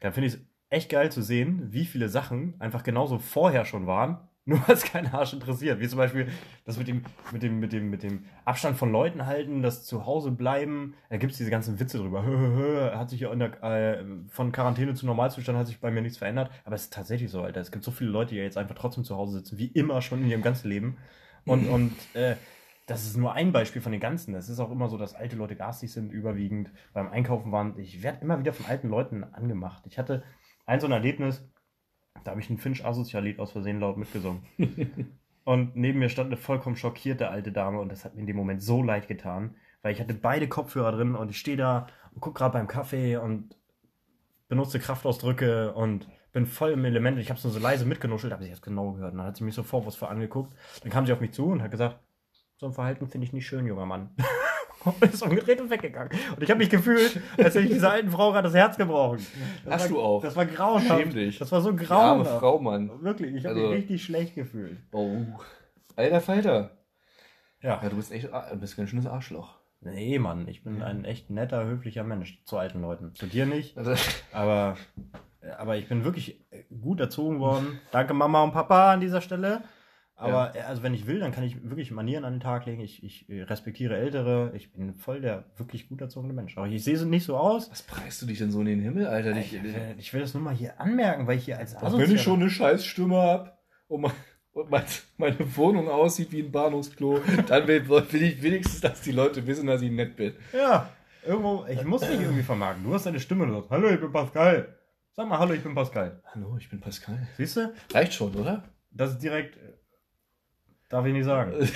Dann 0.00 0.12
finde 0.12 0.28
ich 0.28 0.34
es 0.34 0.40
echt 0.70 0.88
geil 0.88 1.12
zu 1.12 1.22
sehen, 1.22 1.72
wie 1.72 1.84
viele 1.84 2.08
Sachen 2.08 2.54
einfach 2.58 2.82
genauso 2.82 3.18
vorher 3.18 3.64
schon 3.64 3.86
waren, 3.86 4.18
nur 4.44 4.58
weil 4.66 4.74
es 4.74 4.84
keinen 4.84 5.12
Arsch 5.12 5.32
interessiert. 5.32 5.80
Wie 5.80 5.88
zum 5.88 5.98
Beispiel 5.98 6.28
das 6.64 6.78
mit 6.78 6.88
dem, 6.88 7.04
mit 7.32 7.42
dem, 7.42 7.60
mit 7.60 7.72
dem, 7.72 7.90
mit 7.90 8.02
dem 8.02 8.24
Abstand 8.44 8.76
von 8.76 8.90
Leuten 8.90 9.26
halten, 9.26 9.62
das 9.62 9.84
zu 9.84 10.06
Hause 10.06 10.30
bleiben. 10.30 10.94
Da 11.10 11.16
gibt 11.16 11.32
es 11.32 11.38
diese 11.38 11.50
ganzen 11.50 11.78
Witze 11.78 11.98
drüber. 11.98 12.24
hat 12.96 13.10
sich 13.10 13.20
ja 13.20 13.34
der, 13.34 13.62
äh, 13.62 14.04
von 14.28 14.52
Quarantäne 14.52 14.94
zu 14.94 15.06
Normalzustand 15.06 15.58
hat 15.58 15.66
sich 15.66 15.80
bei 15.80 15.90
mir 15.90 16.02
nichts 16.02 16.18
verändert. 16.18 16.50
Aber 16.64 16.74
es 16.74 16.84
ist 16.84 16.92
tatsächlich 16.92 17.30
so, 17.30 17.42
Alter. 17.42 17.60
Es 17.60 17.70
gibt 17.70 17.84
so 17.84 17.90
viele 17.90 18.10
Leute, 18.10 18.34
die 18.34 18.40
jetzt 18.40 18.58
einfach 18.58 18.74
trotzdem 18.74 19.04
zu 19.04 19.16
Hause 19.16 19.38
sitzen, 19.38 19.58
wie 19.58 19.66
immer 19.66 20.02
schon 20.02 20.22
in 20.22 20.28
ihrem 20.28 20.42
ganzen 20.42 20.68
Leben. 20.68 20.96
Und, 21.44 21.68
und 21.68 21.92
äh, 22.14 22.36
das 22.86 23.04
ist 23.04 23.16
nur 23.16 23.32
ein 23.32 23.52
Beispiel 23.52 23.80
von 23.80 23.92
den 23.92 24.00
ganzen. 24.00 24.34
Es 24.34 24.48
ist 24.48 24.58
auch 24.58 24.70
immer 24.70 24.88
so, 24.88 24.98
dass 24.98 25.14
alte 25.14 25.36
Leute 25.36 25.56
garstig 25.56 25.92
sind, 25.92 26.12
überwiegend 26.12 26.70
beim 26.92 27.08
Einkaufen 27.08 27.52
waren. 27.52 27.78
Ich 27.78 28.02
werde 28.02 28.18
immer 28.22 28.38
wieder 28.38 28.52
von 28.52 28.66
alten 28.66 28.88
Leuten 28.88 29.24
angemacht. 29.24 29.84
Ich 29.86 29.98
hatte 29.98 30.24
ein 30.66 30.80
so 30.80 30.86
ein 30.86 30.92
Erlebnis, 30.92 31.44
da 32.24 32.30
habe 32.30 32.40
ich 32.40 32.50
ein 32.50 32.58
Finch-Asozial-Lied 32.58 33.38
aus 33.38 33.52
Versehen 33.52 33.80
laut 33.80 33.96
mitgesungen. 33.96 34.42
und 35.44 35.76
neben 35.76 35.98
mir 35.98 36.08
stand 36.08 36.28
eine 36.28 36.36
vollkommen 36.36 36.76
schockierte 36.76 37.28
alte 37.28 37.52
Dame 37.52 37.80
und 37.80 37.90
das 37.90 38.04
hat 38.04 38.14
mir 38.14 38.20
in 38.20 38.26
dem 38.26 38.36
Moment 38.36 38.62
so 38.62 38.82
leid 38.82 39.08
getan, 39.08 39.56
weil 39.82 39.92
ich 39.92 40.00
hatte 40.00 40.14
beide 40.14 40.48
Kopfhörer 40.48 40.92
drin 40.92 41.14
und 41.14 41.30
ich 41.30 41.38
stehe 41.38 41.56
da 41.56 41.88
und 42.14 42.20
gucke 42.20 42.38
gerade 42.38 42.52
beim 42.52 42.68
Kaffee 42.68 43.16
und 43.16 43.56
benutze 44.48 44.78
Kraftausdrücke 44.78 45.72
und 45.72 46.08
bin 46.32 46.46
voll 46.46 46.72
im 46.72 46.84
Element. 46.84 47.18
Ich 47.18 47.30
habe 47.30 47.38
es 47.38 47.44
nur 47.44 47.52
so 47.52 47.58
leise 47.58 47.84
mitgenuschelt, 47.84 48.32
habe 48.32 48.42
sie 48.42 48.50
jetzt 48.50 48.62
genau 48.62 48.92
gehört. 48.92 49.12
Und 49.12 49.18
dann 49.18 49.26
hat 49.26 49.36
sie 49.36 49.44
mich 49.44 49.54
so 49.54 49.62
vorwurfsvoll 49.62 50.08
angeguckt. 50.08 50.54
Dann 50.82 50.90
kam 50.90 51.06
sie 51.06 51.12
auf 51.12 51.20
mich 51.20 51.32
zu 51.32 51.46
und 51.46 51.62
hat 51.62 51.70
gesagt, 51.70 51.98
so 52.56 52.66
ein 52.66 52.72
Verhalten 52.72 53.08
finde 53.08 53.26
ich 53.26 53.32
nicht 53.32 53.46
schön, 53.46 53.66
junger 53.66 53.86
Mann. 53.86 54.14
und 54.84 55.02
ist 55.12 55.22
umgedreht 55.22 55.60
und 55.60 55.70
weggegangen. 55.70 56.10
Und 56.34 56.42
ich 56.42 56.50
habe 56.50 56.58
mich 56.58 56.70
gefühlt, 56.70 57.20
als 57.38 57.54
hätte 57.54 57.60
ich 57.66 57.72
dieser 57.72 57.92
alten 57.92 58.10
Frau 58.10 58.32
gerade 58.32 58.48
das 58.48 58.54
Herz 58.56 58.76
gebrochen. 58.76 59.24
Das 59.64 59.74
Hast 59.74 59.82
war, 59.84 59.88
du 59.88 60.00
auch. 60.00 60.22
Das 60.22 60.36
war 60.36 60.46
grauenhaft. 60.46 61.00
Schäm 61.00 61.10
dich. 61.14 61.38
Das 61.38 61.50
war 61.52 61.60
so 61.60 61.70
Die 61.72 61.78
arme 61.86 62.22
grauenhaft. 62.24 62.40
Frau, 62.40 62.58
Mann. 62.58 62.90
Wirklich, 63.02 63.34
ich 63.34 63.44
habe 63.46 63.54
Also- 63.56 63.68
mich 63.68 63.78
richtig 63.78 64.04
schlecht 64.04 64.34
gefühlt. 64.34 64.78
Oh. 64.92 65.16
Alter 65.96 66.20
Falter. 66.20 66.70
Ja. 67.60 67.80
Ja, 67.82 67.88
du 67.88 67.96
bist 67.96 68.10
echt, 68.12 68.28
du 68.32 68.56
bist 68.56 68.78
ein 68.78 68.88
schönes 68.88 69.06
Arschloch. 69.06 69.56
Nee, 69.80 70.18
Mann, 70.18 70.46
ich 70.48 70.62
bin 70.64 70.82
ein 70.82 71.04
echt 71.04 71.28
netter, 71.30 71.64
höflicher 71.64 72.04
Mensch 72.04 72.42
zu 72.44 72.56
alten 72.56 72.80
Leuten. 72.82 73.14
Zu 73.14 73.26
dir 73.26 73.46
nicht, 73.46 73.76
Also, 73.76 73.94
aber, 74.32 74.76
aber 75.58 75.76
ich 75.76 75.88
bin 75.88 76.04
wirklich 76.04 76.44
gut 76.80 77.00
erzogen 77.00 77.40
worden. 77.40 77.80
Danke 77.90 78.14
Mama 78.14 78.42
und 78.44 78.52
Papa 78.52 78.92
an 78.92 79.00
dieser 79.00 79.20
Stelle. 79.20 79.62
Aber 80.22 80.56
äh, 80.56 80.60
also 80.60 80.82
wenn 80.82 80.94
ich 80.94 81.06
will, 81.06 81.18
dann 81.18 81.32
kann 81.32 81.44
ich 81.44 81.62
wirklich 81.68 81.90
Manieren 81.90 82.24
an 82.24 82.34
den 82.34 82.40
Tag 82.40 82.66
legen. 82.66 82.80
Ich, 82.80 83.02
ich 83.02 83.28
äh, 83.28 83.42
respektiere 83.42 83.96
Ältere. 83.96 84.52
Ich 84.54 84.72
bin 84.72 84.94
voll 84.94 85.20
der 85.20 85.44
wirklich 85.56 85.88
gut 85.88 86.00
erzogene 86.00 86.32
Mensch. 86.32 86.56
Aber 86.56 86.66
ich 86.68 86.82
sehe 86.84 86.96
so 86.96 87.06
nicht 87.06 87.24
so 87.24 87.36
aus. 87.36 87.70
was 87.70 87.82
preist 87.82 88.22
du 88.22 88.26
dich 88.26 88.38
denn 88.38 88.50
so 88.50 88.60
in 88.60 88.66
den 88.66 88.80
Himmel, 88.80 89.06
Alter? 89.06 89.36
Ich, 89.36 89.54
Ich, 89.54 89.64
äh, 89.64 89.94
ich 89.98 90.12
will 90.14 90.20
das 90.20 90.34
nur 90.34 90.42
mal 90.42 90.54
hier 90.54 90.80
anmerken, 90.80 91.26
weil 91.26 91.38
ich 91.38 91.44
hier 91.44 91.58
als 91.58 91.76
Auch 91.76 91.96
wenn 91.98 92.10
ich 92.10 92.22
schon 92.22 92.40
eine 92.40 92.50
Scheißstimme 92.50 93.16
hab 93.16 93.58
und, 93.88 94.02
mein, 94.02 94.12
und 94.52 94.70
mein, 94.70 94.84
meine 95.16 95.56
Wohnung 95.56 95.88
aussieht 95.88 96.32
wie 96.32 96.42
ein 96.42 96.52
Bahnhofsklo, 96.52 97.20
dann 97.48 97.66
will, 97.66 97.88
will 97.88 98.22
ich 98.22 98.42
wenigstens, 98.42 98.80
dass 98.80 99.00
die 99.02 99.12
Leute 99.12 99.46
wissen, 99.46 99.66
dass 99.66 99.82
ich 99.82 99.90
nett 99.90 100.16
bin. 100.16 100.34
Ja, 100.52 100.88
irgendwo, 101.26 101.64
ich 101.68 101.84
muss 101.84 102.02
dich 102.02 102.20
irgendwie 102.20 102.42
vermarkten. 102.42 102.84
Du 102.84 102.94
hast 102.94 103.06
deine 103.06 103.20
Stimme 103.20 103.50
sagst, 103.50 103.70
hallo, 103.70 103.88
ich 103.88 104.00
bin 104.00 104.12
Pascal. 104.12 104.76
Sag 105.14 105.28
mal, 105.28 105.38
hallo, 105.38 105.52
ich 105.52 105.62
bin 105.62 105.74
Pascal. 105.74 106.22
Hallo, 106.32 106.56
ich 106.58 106.70
bin 106.70 106.80
Pascal. 106.80 107.28
Siehst 107.36 107.56
du? 107.56 107.74
Reicht 107.92 108.14
schon, 108.14 108.34
oder? 108.34 108.64
Das 108.90 109.10
ist 109.10 109.18
direkt. 109.18 109.58
Darf 110.92 111.06
ich 111.06 111.14
nicht 111.14 111.24
sagen. 111.24 111.54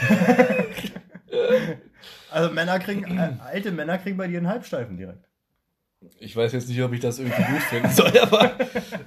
also 2.30 2.52
Männer 2.52 2.78
kriegen, 2.78 3.18
äh, 3.18 3.32
alte 3.42 3.72
Männer 3.72 3.96
kriegen 3.96 4.18
bei 4.18 4.28
dir 4.28 4.36
einen 4.36 4.48
Halbsteifen 4.48 4.98
direkt. 4.98 5.24
Ich 6.20 6.36
weiß 6.36 6.52
jetzt 6.52 6.68
nicht, 6.68 6.82
ob 6.82 6.92
ich 6.92 7.00
das 7.00 7.18
irgendwie 7.18 7.42
gut 7.42 7.62
finden 7.62 7.88
soll, 7.88 8.12
aber 8.20 8.52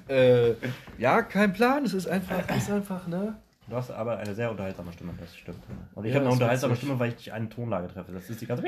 äh, 0.09 0.55
ja, 0.97 1.21
kein 1.21 1.53
Plan. 1.53 1.85
Es 1.85 1.93
ist 1.93 2.07
einfach, 2.07 2.41
es 2.47 2.63
ist 2.63 2.71
einfach, 2.71 3.05
ne? 3.05 3.37
Du 3.67 3.75
hast 3.75 3.91
aber 3.91 4.17
eine 4.17 4.33
sehr 4.33 4.49
unterhaltsame 4.49 4.91
Stimme, 4.93 5.13
das 5.19 5.37
stimmt. 5.37 5.59
Und 5.93 6.05
ich 6.05 6.09
Ja, 6.09 6.15
habe 6.15 6.25
eine 6.25 6.33
unterhaltsame. 6.33 6.75
Stimme, 6.75 6.97
weil 6.99 7.09
ich 7.09 7.15
dich 7.17 7.31
eine 7.31 7.47
Tonlage 7.47 7.87
treffe. 7.89 8.11
Das 8.11 8.27
ist 8.31 8.41
die 8.41 8.47
ganze. 8.47 8.63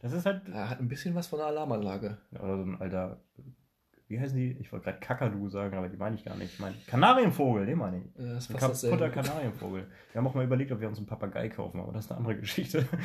Das 0.00 0.12
ist 0.14 0.24
halt. 0.24 0.40
Er 0.50 0.70
hat 0.70 0.80
ein 0.80 0.88
bisschen 0.88 1.14
was 1.14 1.26
von 1.26 1.38
der 1.38 1.48
Alarmanlage. 1.48 2.16
Oder 2.32 2.56
so 2.56 2.62
ein 2.62 2.80
alter. 2.80 3.18
Wie 4.08 4.18
heißen 4.18 4.36
die? 4.36 4.56
Ich 4.58 4.72
wollte 4.72 4.86
gerade 4.86 4.98
Kakadu 5.00 5.48
sagen, 5.50 5.76
aber 5.76 5.88
die 5.88 5.96
meine 5.98 6.16
ich 6.16 6.24
gar 6.24 6.34
nicht. 6.36 6.54
Ich 6.54 6.58
meine 6.60 6.74
Kanarienvogel, 6.86 7.66
den 7.66 7.76
meine 7.78 7.98
ich. 7.98 8.04
Äh, 8.18 8.34
Das 8.34 8.44
ist 8.48 8.50
Ein 8.50 8.56
kaputter. 8.90 9.10
Kanarienvogel. 9.10 9.86
Wir 10.12 10.18
haben 10.18 10.26
auch 10.26 10.34
mal 10.34 10.44
überlegt, 10.44 10.72
ob 10.72 10.80
wir 10.80 10.88
uns 10.88 10.96
einen 10.98 11.06
Papagei 11.06 11.48
kaufen, 11.50 11.78
aber 11.80 11.92
das 11.92 12.06
ist 12.06 12.10
eine 12.10 12.18
andere 12.20 12.36
Geschichte. 12.36 12.86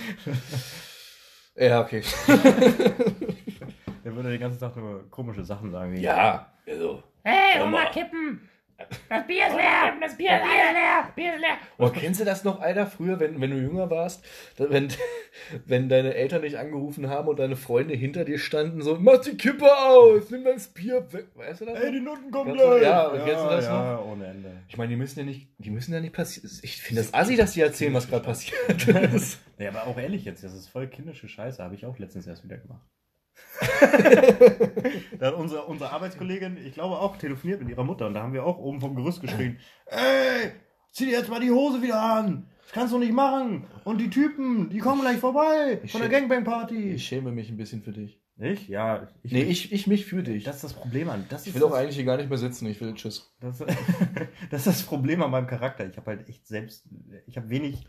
Ja, 1.56 1.82
okay. 1.82 2.02
Der 4.04 4.16
würde 4.16 4.32
den 4.32 4.40
ganzen 4.40 4.60
Tag 4.60 4.76
nur 4.76 5.08
komische 5.12 5.44
Sachen 5.46 5.70
sagen 5.72 5.94
wie. 5.94 6.02
ja, 6.02 6.52
also. 6.68 7.04
Hey, 7.24 7.60
mal. 7.60 7.68
Oma, 7.68 7.86
kippen! 7.92 8.42
Das 9.10 9.28
Bier 9.28 9.48
ist 9.48 9.56
leer! 9.56 9.94
Das 10.02 10.18
Bier 10.18 10.32
ist 10.32 10.44
leer! 10.44 11.04
Das 11.04 11.16
Bier 11.16 11.34
ist 11.36 11.40
leer! 11.40 11.58
Oh, 11.78 11.90
kennst 11.90 12.20
du 12.20 12.26
das 12.26 12.44
noch, 12.44 12.60
Alter, 12.60 12.88
früher, 12.88 13.20
wenn, 13.20 13.40
wenn 13.40 13.52
du 13.52 13.58
jünger 13.58 13.90
warst, 13.90 14.26
wenn, 14.58 14.90
wenn 15.66 15.90
deine 15.90 16.16
Eltern 16.16 16.42
dich 16.42 16.58
angerufen 16.58 17.10
haben 17.10 17.28
und 17.28 17.40
deine 17.40 17.56
Freunde 17.56 17.94
hinter 17.94 18.26
dir 18.26 18.40
standen, 18.40 18.82
so, 18.82 18.98
mach 19.00 19.22
die 19.22 19.38
Kippe 19.38 19.66
aus, 19.66 20.30
nimm 20.30 20.44
das 20.44 20.68
Bier 20.68 21.06
weg. 21.14 21.28
Weißt 21.36 21.62
du 21.62 21.66
das? 21.66 21.80
Ey, 21.80 21.86
noch? 21.86 21.92
die 21.92 22.00
Nutten 22.02 22.32
kommen 22.32 22.54
gleich! 22.54 22.84
ja, 22.84 23.08
und 23.08 23.24
kennst 23.24 23.44
du 23.44 23.50
das 23.50 23.66
ja, 23.66 24.00
ohne 24.00 24.26
Ende. 24.26 24.52
Ich 24.68 24.78
meine, 24.78 24.90
die 24.90 24.98
müssen 24.98 25.20
ja 25.20 25.26
nicht, 25.26 25.50
die 25.58 25.70
müssen 25.70 25.94
ja 25.94 26.00
nicht 26.00 26.14
passieren. 26.14 26.50
Ich 26.62 26.82
finde 26.82 27.02
das 27.02 27.14
assi, 27.14 27.36
dass 27.36 27.54
die 27.54 27.62
erzählen, 27.62 27.94
was 27.94 28.10
gerade 28.10 28.24
passiert 28.26 28.88
ist. 29.14 29.40
Ja, 29.60 29.70
aber 29.70 29.88
auch 29.88 29.98
ehrlich 29.98 30.26
jetzt, 30.26 30.44
das 30.44 30.54
ist 30.54 30.68
voll 30.68 30.88
kindische 30.88 31.28
Scheiße, 31.28 31.64
habe 31.64 31.76
ich 31.76 31.86
auch 31.86 31.98
letztens 32.00 32.28
erst 32.28 32.44
wieder 32.44 32.58
gemacht. 32.58 32.82
da 35.20 35.28
hat 35.28 35.34
unsere, 35.36 35.64
unsere 35.66 35.92
Arbeitskollegin, 35.92 36.58
ich 36.66 36.74
glaube 36.74 36.98
auch, 37.00 37.18
telefoniert 37.18 37.62
mit 37.62 37.70
ihrer 37.70 37.84
Mutter 37.84 38.08
und 38.08 38.14
da 38.14 38.24
haben 38.24 38.34
wir 38.34 38.46
auch 38.46 38.58
oben 38.58 38.82
vom 38.82 38.96
Gerüst 38.96 39.22
geschrien, 39.22 39.60
ey, 39.88 40.52
zieh 40.92 41.06
dir 41.06 41.14
jetzt 41.20 41.30
mal 41.30 41.40
die 41.40 41.52
Hose 41.52 41.82
wieder 41.82 42.02
an, 42.02 42.48
das 42.64 42.72
kannst 42.72 42.94
du 42.94 42.98
nicht 42.98 43.14
machen 43.14 43.66
und 43.84 44.00
die 44.00 44.10
Typen, 44.10 44.70
die 44.70 44.80
kommen 44.80 45.02
gleich 45.02 45.18
vorbei 45.18 45.80
von 45.88 46.02
der 46.02 46.10
schä- 46.10 46.44
Party. 46.44 46.92
Ich 46.94 47.06
schäme 47.06 47.32
mich 47.32 47.50
ein 47.50 47.58
bisschen 47.58 47.84
für 47.84 47.92
dich. 47.92 48.20
Ich? 48.40 48.68
Ja. 48.68 49.08
Ich, 49.22 49.32
Nee, 49.32 49.44
ich, 49.44 49.72
ich 49.72 49.86
mich 49.86 50.06
für 50.06 50.24
dich. 50.24 50.44
Das 50.44 50.56
ist 50.56 50.64
das 50.64 50.74
Problem 50.74 51.08
an. 51.10 51.26
Das 51.30 51.46
ich 51.46 51.54
will 51.54 51.64
auch 51.64 51.74
eigentlich 51.74 51.96
hier 51.96 52.06
gar 52.06 52.18
nicht 52.18 52.30
mehr 52.30 52.40
sitzen. 52.40 52.66
Ich 52.66 52.82
will 52.82 52.94
tschüss. 52.96 53.32
das, 53.40 53.60
das 54.50 54.62
ist 54.62 54.68
das 54.68 54.84
Problem 54.84 55.22
an 55.22 55.30
meinem 55.30 55.46
Charakter. 55.46 55.86
Ich 55.88 55.96
habe 55.98 56.08
halt 56.12 56.28
echt 56.28 56.48
selbst, 56.48 56.88
ich 57.28 57.38
habe 57.38 57.50
wenig, 57.52 57.86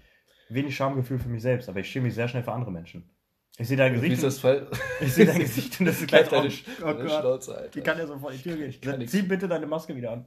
wenig 0.50 0.76
Schamgefühl 0.76 1.18
für 1.18 1.30
mich 1.30 1.40
selbst, 1.40 1.70
aber 1.70 1.80
ich 1.80 1.88
schäme 1.88 2.06
mich 2.06 2.14
sehr 2.14 2.28
schnell 2.28 2.42
für 2.42 2.52
andere 2.52 2.72
Menschen. 2.72 3.08
Ich 3.56 3.68
sehe 3.68 3.76
dein 3.76 3.92
Wie 3.92 3.96
Gesicht. 3.96 4.14
ist 4.14 4.24
das 4.24 4.38
Fall? 4.40 4.66
Ich 5.00 5.14
sehe 5.14 5.26
dein 5.26 5.38
Gesicht 5.38 5.78
und 5.78 5.86
das 5.86 6.00
ist 6.00 6.08
gleich 6.08 6.28
deine, 6.28 6.48
oh, 6.48 6.84
deine 6.84 6.98
Gott. 7.04 7.10
Schnauze, 7.20 7.56
Alter. 7.56 7.68
Die 7.70 7.80
kann 7.82 7.98
ja 7.98 8.06
so 8.06 8.18
vor 8.18 8.32
die 8.32 8.38
Tür 8.38 8.56
gehen. 8.56 8.74
kann 8.80 8.98
nix. 8.98 9.12
Zieh 9.12 9.22
bitte 9.22 9.46
deine 9.46 9.66
Maske 9.66 9.94
wieder 9.94 10.12
an. 10.12 10.26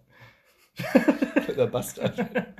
Der 1.56 1.68
Bastard. 1.68 2.14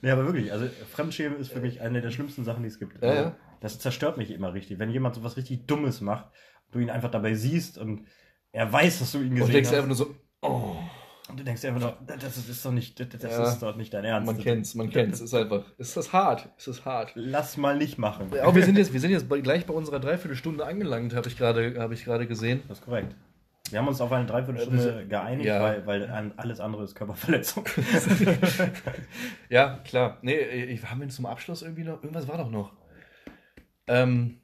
Nee, 0.00 0.10
aber 0.12 0.24
wirklich, 0.26 0.52
also 0.52 0.68
Fremdschämen 0.92 1.40
ist 1.40 1.50
für 1.50 1.58
mich 1.58 1.80
eine 1.80 2.00
der 2.00 2.12
schlimmsten 2.12 2.44
Sachen, 2.44 2.62
die 2.62 2.68
es 2.68 2.78
gibt. 2.78 3.02
Ja, 3.02 3.14
ja. 3.14 3.36
Das 3.58 3.80
zerstört 3.80 4.16
mich 4.16 4.30
immer 4.30 4.54
richtig. 4.54 4.78
Wenn 4.78 4.90
jemand 4.90 5.16
so 5.16 5.24
was 5.24 5.36
richtig 5.36 5.66
Dummes 5.66 6.00
macht, 6.00 6.26
du 6.70 6.78
ihn 6.78 6.88
einfach 6.88 7.10
dabei 7.10 7.34
siehst 7.34 7.76
und 7.76 8.06
er 8.52 8.72
weiß, 8.72 9.00
dass 9.00 9.10
du 9.10 9.18
ihn 9.18 9.30
gesehen 9.30 9.46
Und 9.46 9.52
denkst 9.52 9.70
hast. 9.70 9.74
einfach 9.74 9.88
nur 9.88 9.96
so, 9.96 10.14
oh, 10.42 10.76
und 11.30 11.40
du 11.40 11.44
denkst 11.44 11.64
einfach 11.64 11.80
nur, 11.80 11.96
das 12.06 12.36
ist, 12.36 12.64
doch 12.64 12.72
nicht, 12.72 12.98
das, 13.00 13.08
das 13.08 13.22
Ja. 13.22 13.48
ist 13.48 13.62
doch 13.62 13.76
nicht 13.76 13.92
dein 13.94 14.04
Ernst. 14.04 14.26
man 14.26 14.38
kennt's, 14.38 14.74
man 14.74 14.90
kennt's. 14.90 15.20
Ist 15.20 15.34
einfach, 15.34 15.64
ist 15.78 15.96
das 15.96 16.12
hart, 16.12 16.48
ist 16.58 16.68
das 16.68 16.84
hart. 16.84 17.12
Lass 17.14 17.56
mal 17.56 17.76
nicht 17.76 17.98
machen. 17.98 18.30
Aber 18.42 18.54
wir 18.54 18.64
sind 18.64 18.76
jetzt, 18.76 18.92
wir 18.92 19.00
sind 19.00 19.10
jetzt 19.10 19.28
gleich 19.28 19.66
bei 19.66 19.74
unserer 19.74 20.00
Dreiviertelstunde 20.00 20.64
angelangt, 20.64 21.14
habe 21.14 21.28
ich 21.28 21.36
gerade, 21.36 21.78
habe 21.78 21.94
ich 21.94 22.04
gerade 22.04 22.26
gesehen. 22.26 22.62
Das 22.68 22.78
ist 22.78 22.84
korrekt. 22.84 23.14
Wir 23.70 23.78
haben 23.78 23.88
uns 23.88 24.00
auf 24.00 24.10
eine 24.10 24.26
Dreiviertelstunde 24.26 25.06
geeinigt, 25.06 25.46
ja. 25.46 25.62
weil, 25.62 25.86
weil 25.86 26.32
alles 26.36 26.60
andere 26.60 26.84
ist 26.84 26.94
Körperverletzung. 26.94 27.64
Ja, 29.48 29.78
klar. 29.84 30.18
Nee, 30.22 30.76
haben 30.84 31.00
wir 31.00 31.08
zum 31.08 31.26
Abschluss 31.26 31.62
irgendwie 31.62 31.84
noch, 31.84 32.02
irgendwas 32.02 32.28
war 32.28 32.38
doch 32.38 32.50
noch. 32.50 32.72
Ähm, 33.86 34.40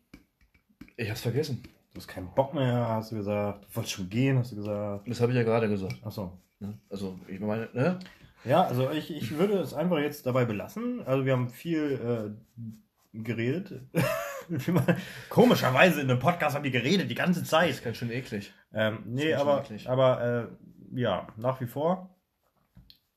ich 0.96 1.10
hab's 1.10 1.22
vergessen. 1.22 1.62
Du 1.92 2.00
hast 2.00 2.08
keinen 2.08 2.32
Bock 2.34 2.52
mehr, 2.52 2.88
hast 2.88 3.10
du 3.12 3.16
gesagt. 3.16 3.64
Du 3.64 3.76
wolltest 3.76 3.94
schon 3.94 4.08
gehen, 4.10 4.38
hast 4.38 4.52
du 4.52 4.56
gesagt. 4.56 5.08
Das 5.08 5.20
habe 5.20 5.32
ich 5.32 5.38
ja 5.38 5.44
gerade 5.44 5.68
gesagt. 5.68 5.96
Achso. 6.04 6.24
ne? 6.24 6.32
Also, 6.88 7.18
ich 7.28 7.40
meine, 7.40 7.68
ne? 7.72 7.98
Ja, 8.44 8.64
also 8.64 8.90
ich, 8.90 9.10
ich 9.14 9.36
würde 9.38 9.58
es 9.58 9.74
einfach 9.74 9.98
jetzt 9.98 10.24
dabei 10.26 10.44
belassen. 10.44 11.02
Also 11.04 11.24
wir 11.24 11.32
haben 11.32 11.48
viel 11.48 12.36
äh, 12.62 13.18
geredet. 13.18 13.82
Komischerweise 15.28 16.00
in 16.00 16.10
einem 16.10 16.20
Podcast 16.20 16.54
haben 16.54 16.62
die 16.62 16.70
geredet 16.70 17.10
die 17.10 17.14
ganze 17.14 17.40
Das 17.40 17.48
Zeit. 17.50 17.70
ist 17.70 17.84
ganz 17.84 17.96
schön 17.96 18.10
eklig. 18.10 18.52
Ähm, 18.72 19.00
nee, 19.06 19.30
Das 19.32 19.40
aber, 19.40 19.56
wirklich. 19.56 19.88
aber 19.88 20.22
äh, 20.92 20.98
ja, 21.00 21.26
nach 21.36 21.60
wie 21.60 21.66
vor 21.66 22.14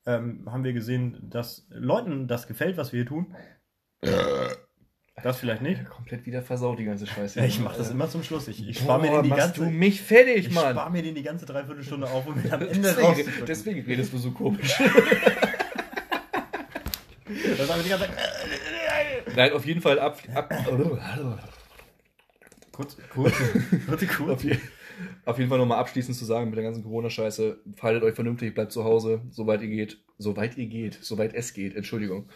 ähm, 0.06 0.48
haben 0.52 0.64
wir 0.64 0.74
gesehen, 0.74 1.30
dass 1.30 1.68
Leuten 1.70 2.28
das 2.28 2.48
gefällt, 2.48 2.78
was 2.78 2.92
wir 2.92 3.02
hier 3.02 3.08
tun. 3.08 3.36
Das 5.24 5.40
vielleicht 5.40 5.62
nicht. 5.62 5.86
Komplett 5.90 6.26
wieder 6.26 6.42
versaut, 6.42 6.80
die 6.80 6.86
ganze 6.86 7.06
Scheiße. 7.08 7.40
Ja, 7.40 7.46
ich 7.46 7.60
mache 7.60 7.78
das 7.78 7.92
immer 7.92 8.10
zum 8.10 8.24
Schluss. 8.24 8.48
Ich, 8.48 8.68
ich 8.68 8.78
spare 8.80 9.02
mir 9.02 9.12
den 9.12 9.24
die 9.24 9.30
machst 9.30 9.56
ganze 9.56 9.64
du 9.66 9.70
mich 9.70 10.02
fertig, 10.02 10.48
ich 10.48 10.54
Mann. 10.54 10.72
spare 10.72 10.92
mir 10.92 11.02
den 11.02 11.16
die 11.16 11.24
ganze 11.24 11.46
Dreiviertelstunde 11.46 12.08
auf, 12.08 12.28
um 12.28 12.42
mir 12.42 12.54
am 12.54 12.62
Ende 12.68 12.82
Deswegen, 12.82 13.08
rauszudrücken. 13.08 13.46
deswegen 13.46 13.82
redest 13.86 14.14
du 14.14 14.18
so 14.18 14.32
komisch. 14.32 14.74
Das 17.58 17.68
sagen 17.68 17.80
wir 17.80 17.84
die 17.84 17.90
ganze 17.90 18.06
Zeit. 18.06 19.36
Nein, 19.36 19.54
auf 19.54 19.66
jeden 19.66 19.82
Fall 19.82 20.00
ab. 20.00 20.20
ab 20.34 20.54
Kurz, 22.72 22.98
kurz, 23.14 23.34
kurz, 23.88 24.04
auf, 24.30 24.44
je, 24.44 24.58
auf 25.26 25.38
jeden 25.38 25.50
Fall 25.50 25.58
nochmal 25.58 25.80
abschließend 25.80 26.16
zu 26.16 26.24
sagen 26.26 26.50
mit 26.50 26.58
der 26.58 26.64
ganzen 26.64 26.84
Corona-Scheiße: 26.84 27.60
Verhaltet 27.76 28.04
euch 28.04 28.16
vernünftig, 28.16 28.54
bleibt 28.56 28.72
zu 28.72 28.84
Hause, 28.86 29.22
soweit 29.32 29.62
ihr 29.62 29.68
geht. 29.68 30.00
Soweit 30.18 30.58
ihr 30.58 30.68
geht, 30.68 30.98
soweit 31.02 31.34
es 31.34 31.54
geht, 31.54 31.76
Entschuldigung. 31.76 32.30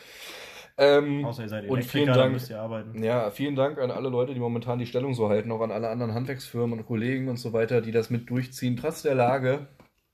Ähm, 0.77 1.23
Außer 1.25 1.43
ihr 1.43 1.49
seid 1.49 1.69
Und 1.69 1.83
vielen 1.83 2.07
Dank. 2.07 2.33
müsst 2.33 2.49
ihr 2.49 2.59
arbeiten. 2.59 3.03
Ja, 3.03 3.29
vielen 3.29 3.55
Dank 3.55 3.77
an 3.77 3.91
alle 3.91 4.09
Leute, 4.09 4.33
die 4.33 4.39
momentan 4.39 4.79
die 4.79 4.87
Stellung 4.87 5.13
so 5.13 5.29
halten, 5.29 5.51
auch 5.51 5.61
an 5.61 5.71
alle 5.71 5.89
anderen 5.89 6.13
Handwerksfirmen 6.13 6.79
und 6.79 6.85
Kollegen 6.85 7.29
und 7.29 7.37
so 7.37 7.53
weiter, 7.53 7.81
die 7.81 7.91
das 7.91 8.09
mit 8.09 8.29
durchziehen, 8.29 8.75
trotz 8.75 9.03
der 9.03 9.15
Lage. 9.15 9.67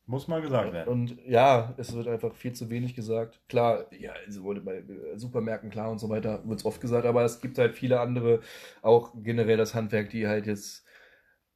Muss 0.05 0.27
mal 0.27 0.41
gesagt 0.41 0.73
werden. 0.73 0.89
Und 0.89 1.17
ja, 1.27 1.75
es 1.77 1.93
wird 1.93 2.07
einfach 2.07 2.33
viel 2.33 2.53
zu 2.53 2.69
wenig 2.71 2.95
gesagt. 2.95 3.39
Klar, 3.47 3.85
ja, 3.97 4.11
wurde 4.39 4.59
bei 4.59 4.77
äh, 4.77 5.17
Supermärkten 5.17 5.69
klar 5.69 5.91
und 5.91 5.99
so 5.99 6.09
weiter, 6.09 6.41
wird 6.45 6.59
es 6.59 6.65
oft 6.65 6.81
gesagt, 6.81 7.05
aber 7.05 7.23
es 7.23 7.41
gibt 7.41 7.59
halt 7.59 7.75
viele 7.75 7.99
andere, 7.99 8.41
auch 8.81 9.13
generell 9.21 9.57
das 9.57 9.75
Handwerk, 9.75 10.09
die 10.09 10.27
halt 10.27 10.47
jetzt 10.47 10.83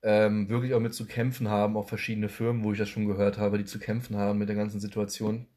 ähm, 0.03 0.49
wirklich 0.49 0.75
auch 0.75 0.79
mit 0.79 0.93
zu 0.93 1.07
kämpfen 1.07 1.49
haben, 1.49 1.75
auch 1.77 1.87
verschiedene 1.87 2.29
Firmen, 2.29 2.63
wo 2.63 2.71
ich 2.71 2.77
das 2.77 2.89
schon 2.89 3.07
gehört 3.07 3.39
habe, 3.39 3.57
die 3.57 3.65
zu 3.65 3.79
kämpfen 3.79 4.17
haben 4.17 4.37
mit 4.37 4.49
der 4.49 4.55
ganzen 4.55 4.79
Situation. 4.79 5.47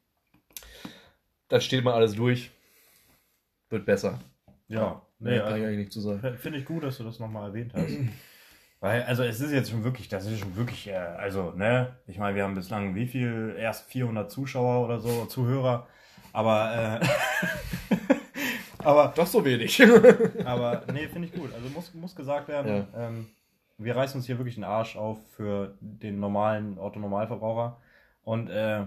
Das 1.49 1.65
steht 1.65 1.85
mal 1.85 1.95
alles 1.95 2.15
durch. 2.15 2.51
Wird 3.71 3.87
besser. 3.87 4.19
Ja, 4.69 5.03
nee, 5.19 5.31
kann 5.31 5.37
ich 5.37 5.43
also, 5.43 5.65
eigentlich 5.65 5.79
nicht 5.79 5.93
zu 5.93 6.01
sagen. 6.01 6.39
finde 6.39 6.59
ich 6.59 6.65
gut, 6.65 6.85
dass 6.85 6.99
du 6.99 7.05
das 7.05 7.19
nochmal 7.19 7.49
erwähnt 7.49 7.73
hast. 7.75 7.91
Weil, 8.81 9.03
also 9.05 9.23
es 9.23 9.41
ist 9.41 9.53
jetzt 9.53 9.71
schon 9.71 9.85
wirklich, 9.85 10.09
das 10.09 10.27
ist 10.27 10.39
schon 10.39 10.55
wirklich, 10.55 10.89
äh, 10.89 10.95
also, 10.95 11.53
ne, 11.53 11.97
ich 12.07 12.19
meine, 12.19 12.37
wir 12.37 12.45
haben 12.45 12.55
bislang 12.55 12.95
wie 12.95 13.07
viel, 13.07 13.57
erst 13.59 13.89
400 13.91 14.31
Zuschauer 14.31 14.85
oder 14.85 15.01
so, 15.01 15.25
Zuhörer, 15.27 15.87
aber, 16.33 17.01
äh, 17.01 17.07
aber, 18.85 19.15
Doch 19.17 19.27
so 19.27 19.45
wenig. 19.45 19.83
aber, 20.45 20.83
nee, 20.93 21.09
finde 21.09 21.29
ich 21.29 21.35
gut. 21.35 21.55
Also 21.55 21.69
muss, 21.71 21.95
muss 21.95 22.15
gesagt 22.15 22.49
werden, 22.49 22.87
ähm, 22.95 23.27
wir 23.79 23.97
reißen 23.97 24.19
uns 24.19 24.27
hier 24.27 24.39
wirklich 24.39 24.57
den 24.57 24.65
Arsch 24.65 24.97
auf 24.97 25.19
für 25.31 25.77
den 25.81 26.21
normalen 26.21 26.79
Otto-Normalverbraucher 26.79 27.81
und, 28.25 28.51
äh, 28.51 28.85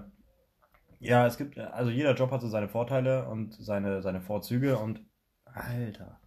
ja, 1.00 1.26
es 1.26 1.38
gibt, 1.38 1.58
also 1.58 1.92
jeder 1.92 2.14
Job 2.16 2.32
hat 2.32 2.42
so 2.42 2.48
seine 2.48 2.68
Vorteile 2.70 3.28
und 3.28 3.54
seine, 3.54 4.02
seine 4.02 4.22
Vorzüge 4.22 4.78
und, 4.78 5.02
Alter, 5.46 6.20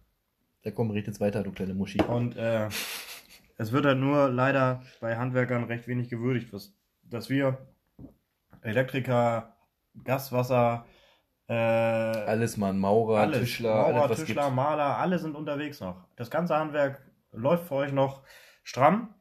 Ja, 0.63 0.71
komm, 0.71 0.91
red 0.91 1.07
jetzt 1.07 1.21
weiter, 1.21 1.43
du 1.43 1.51
kleine 1.51 1.73
Muschi. 1.73 2.01
und 2.01 2.35
äh, 2.35 2.67
es 3.57 3.71
wird 3.71 3.85
halt 3.85 3.99
nur 3.99 4.29
leider 4.29 4.81
bei 4.99 5.15
Handwerkern 5.17 5.63
recht 5.65 5.87
wenig 5.87 6.09
gewürdigt, 6.09 6.51
was, 6.53 6.73
dass 7.03 7.29
wir 7.29 7.57
Elektriker, 8.61 9.55
Gaswasser, 10.03 10.85
äh, 11.47 11.53
Alles, 11.53 12.57
Mann. 12.57 12.79
Maurer, 12.79 13.19
alles, 13.19 13.39
Tischler, 13.39 13.75
Maurer, 13.75 14.03
alles, 14.03 14.19
Tischler, 14.19 14.43
gibt. 14.45 14.55
Maler, 14.55 14.97
alle 14.97 15.19
sind 15.19 15.35
unterwegs 15.35 15.81
noch. 15.81 16.07
Das 16.15 16.31
ganze 16.31 16.55
Handwerk 16.55 17.01
läuft 17.31 17.67
für 17.67 17.75
euch 17.75 17.91
noch 17.91 18.23
stramm 18.63 19.13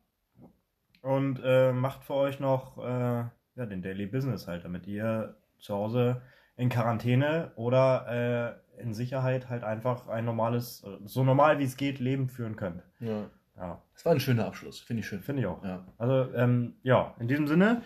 und 1.02 1.40
äh, 1.44 1.72
macht 1.72 2.04
für 2.04 2.14
euch 2.14 2.38
noch 2.40 2.78
äh, 2.78 3.24
ja, 3.54 3.66
den 3.66 3.82
Daily 3.82 4.06
Business 4.06 4.46
halt, 4.46 4.64
damit 4.64 4.86
ihr 4.86 5.36
zu 5.62 5.74
Hause 5.74 6.22
in 6.56 6.68
Quarantäne 6.68 7.52
oder 7.56 8.58
äh, 8.78 8.82
in 8.82 8.92
Sicherheit 8.92 9.48
halt 9.48 9.64
einfach 9.64 10.08
ein 10.08 10.24
normales, 10.24 10.84
so 11.04 11.24
normal 11.24 11.58
wie 11.58 11.64
es 11.64 11.76
geht, 11.76 11.98
Leben 11.98 12.28
führen 12.28 12.56
könnt. 12.56 12.82
Ja. 13.00 13.30
Ja, 13.56 13.82
Das 13.94 14.04
war 14.06 14.12
ein 14.12 14.20
schöner 14.20 14.46
Abschluss, 14.46 14.80
finde 14.80 15.00
ich 15.00 15.06
schön. 15.06 15.20
finde 15.22 15.42
ich 15.42 15.46
auch. 15.46 15.62
Ja. 15.62 15.86
Also, 15.98 16.34
ähm, 16.34 16.76
ja, 16.82 17.14
in 17.18 17.28
diesem 17.28 17.46
Sinne, 17.46 17.82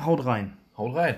haut 0.00 0.24
rein. 0.24 0.56
Haut 0.76 0.96
rein. 0.96 1.16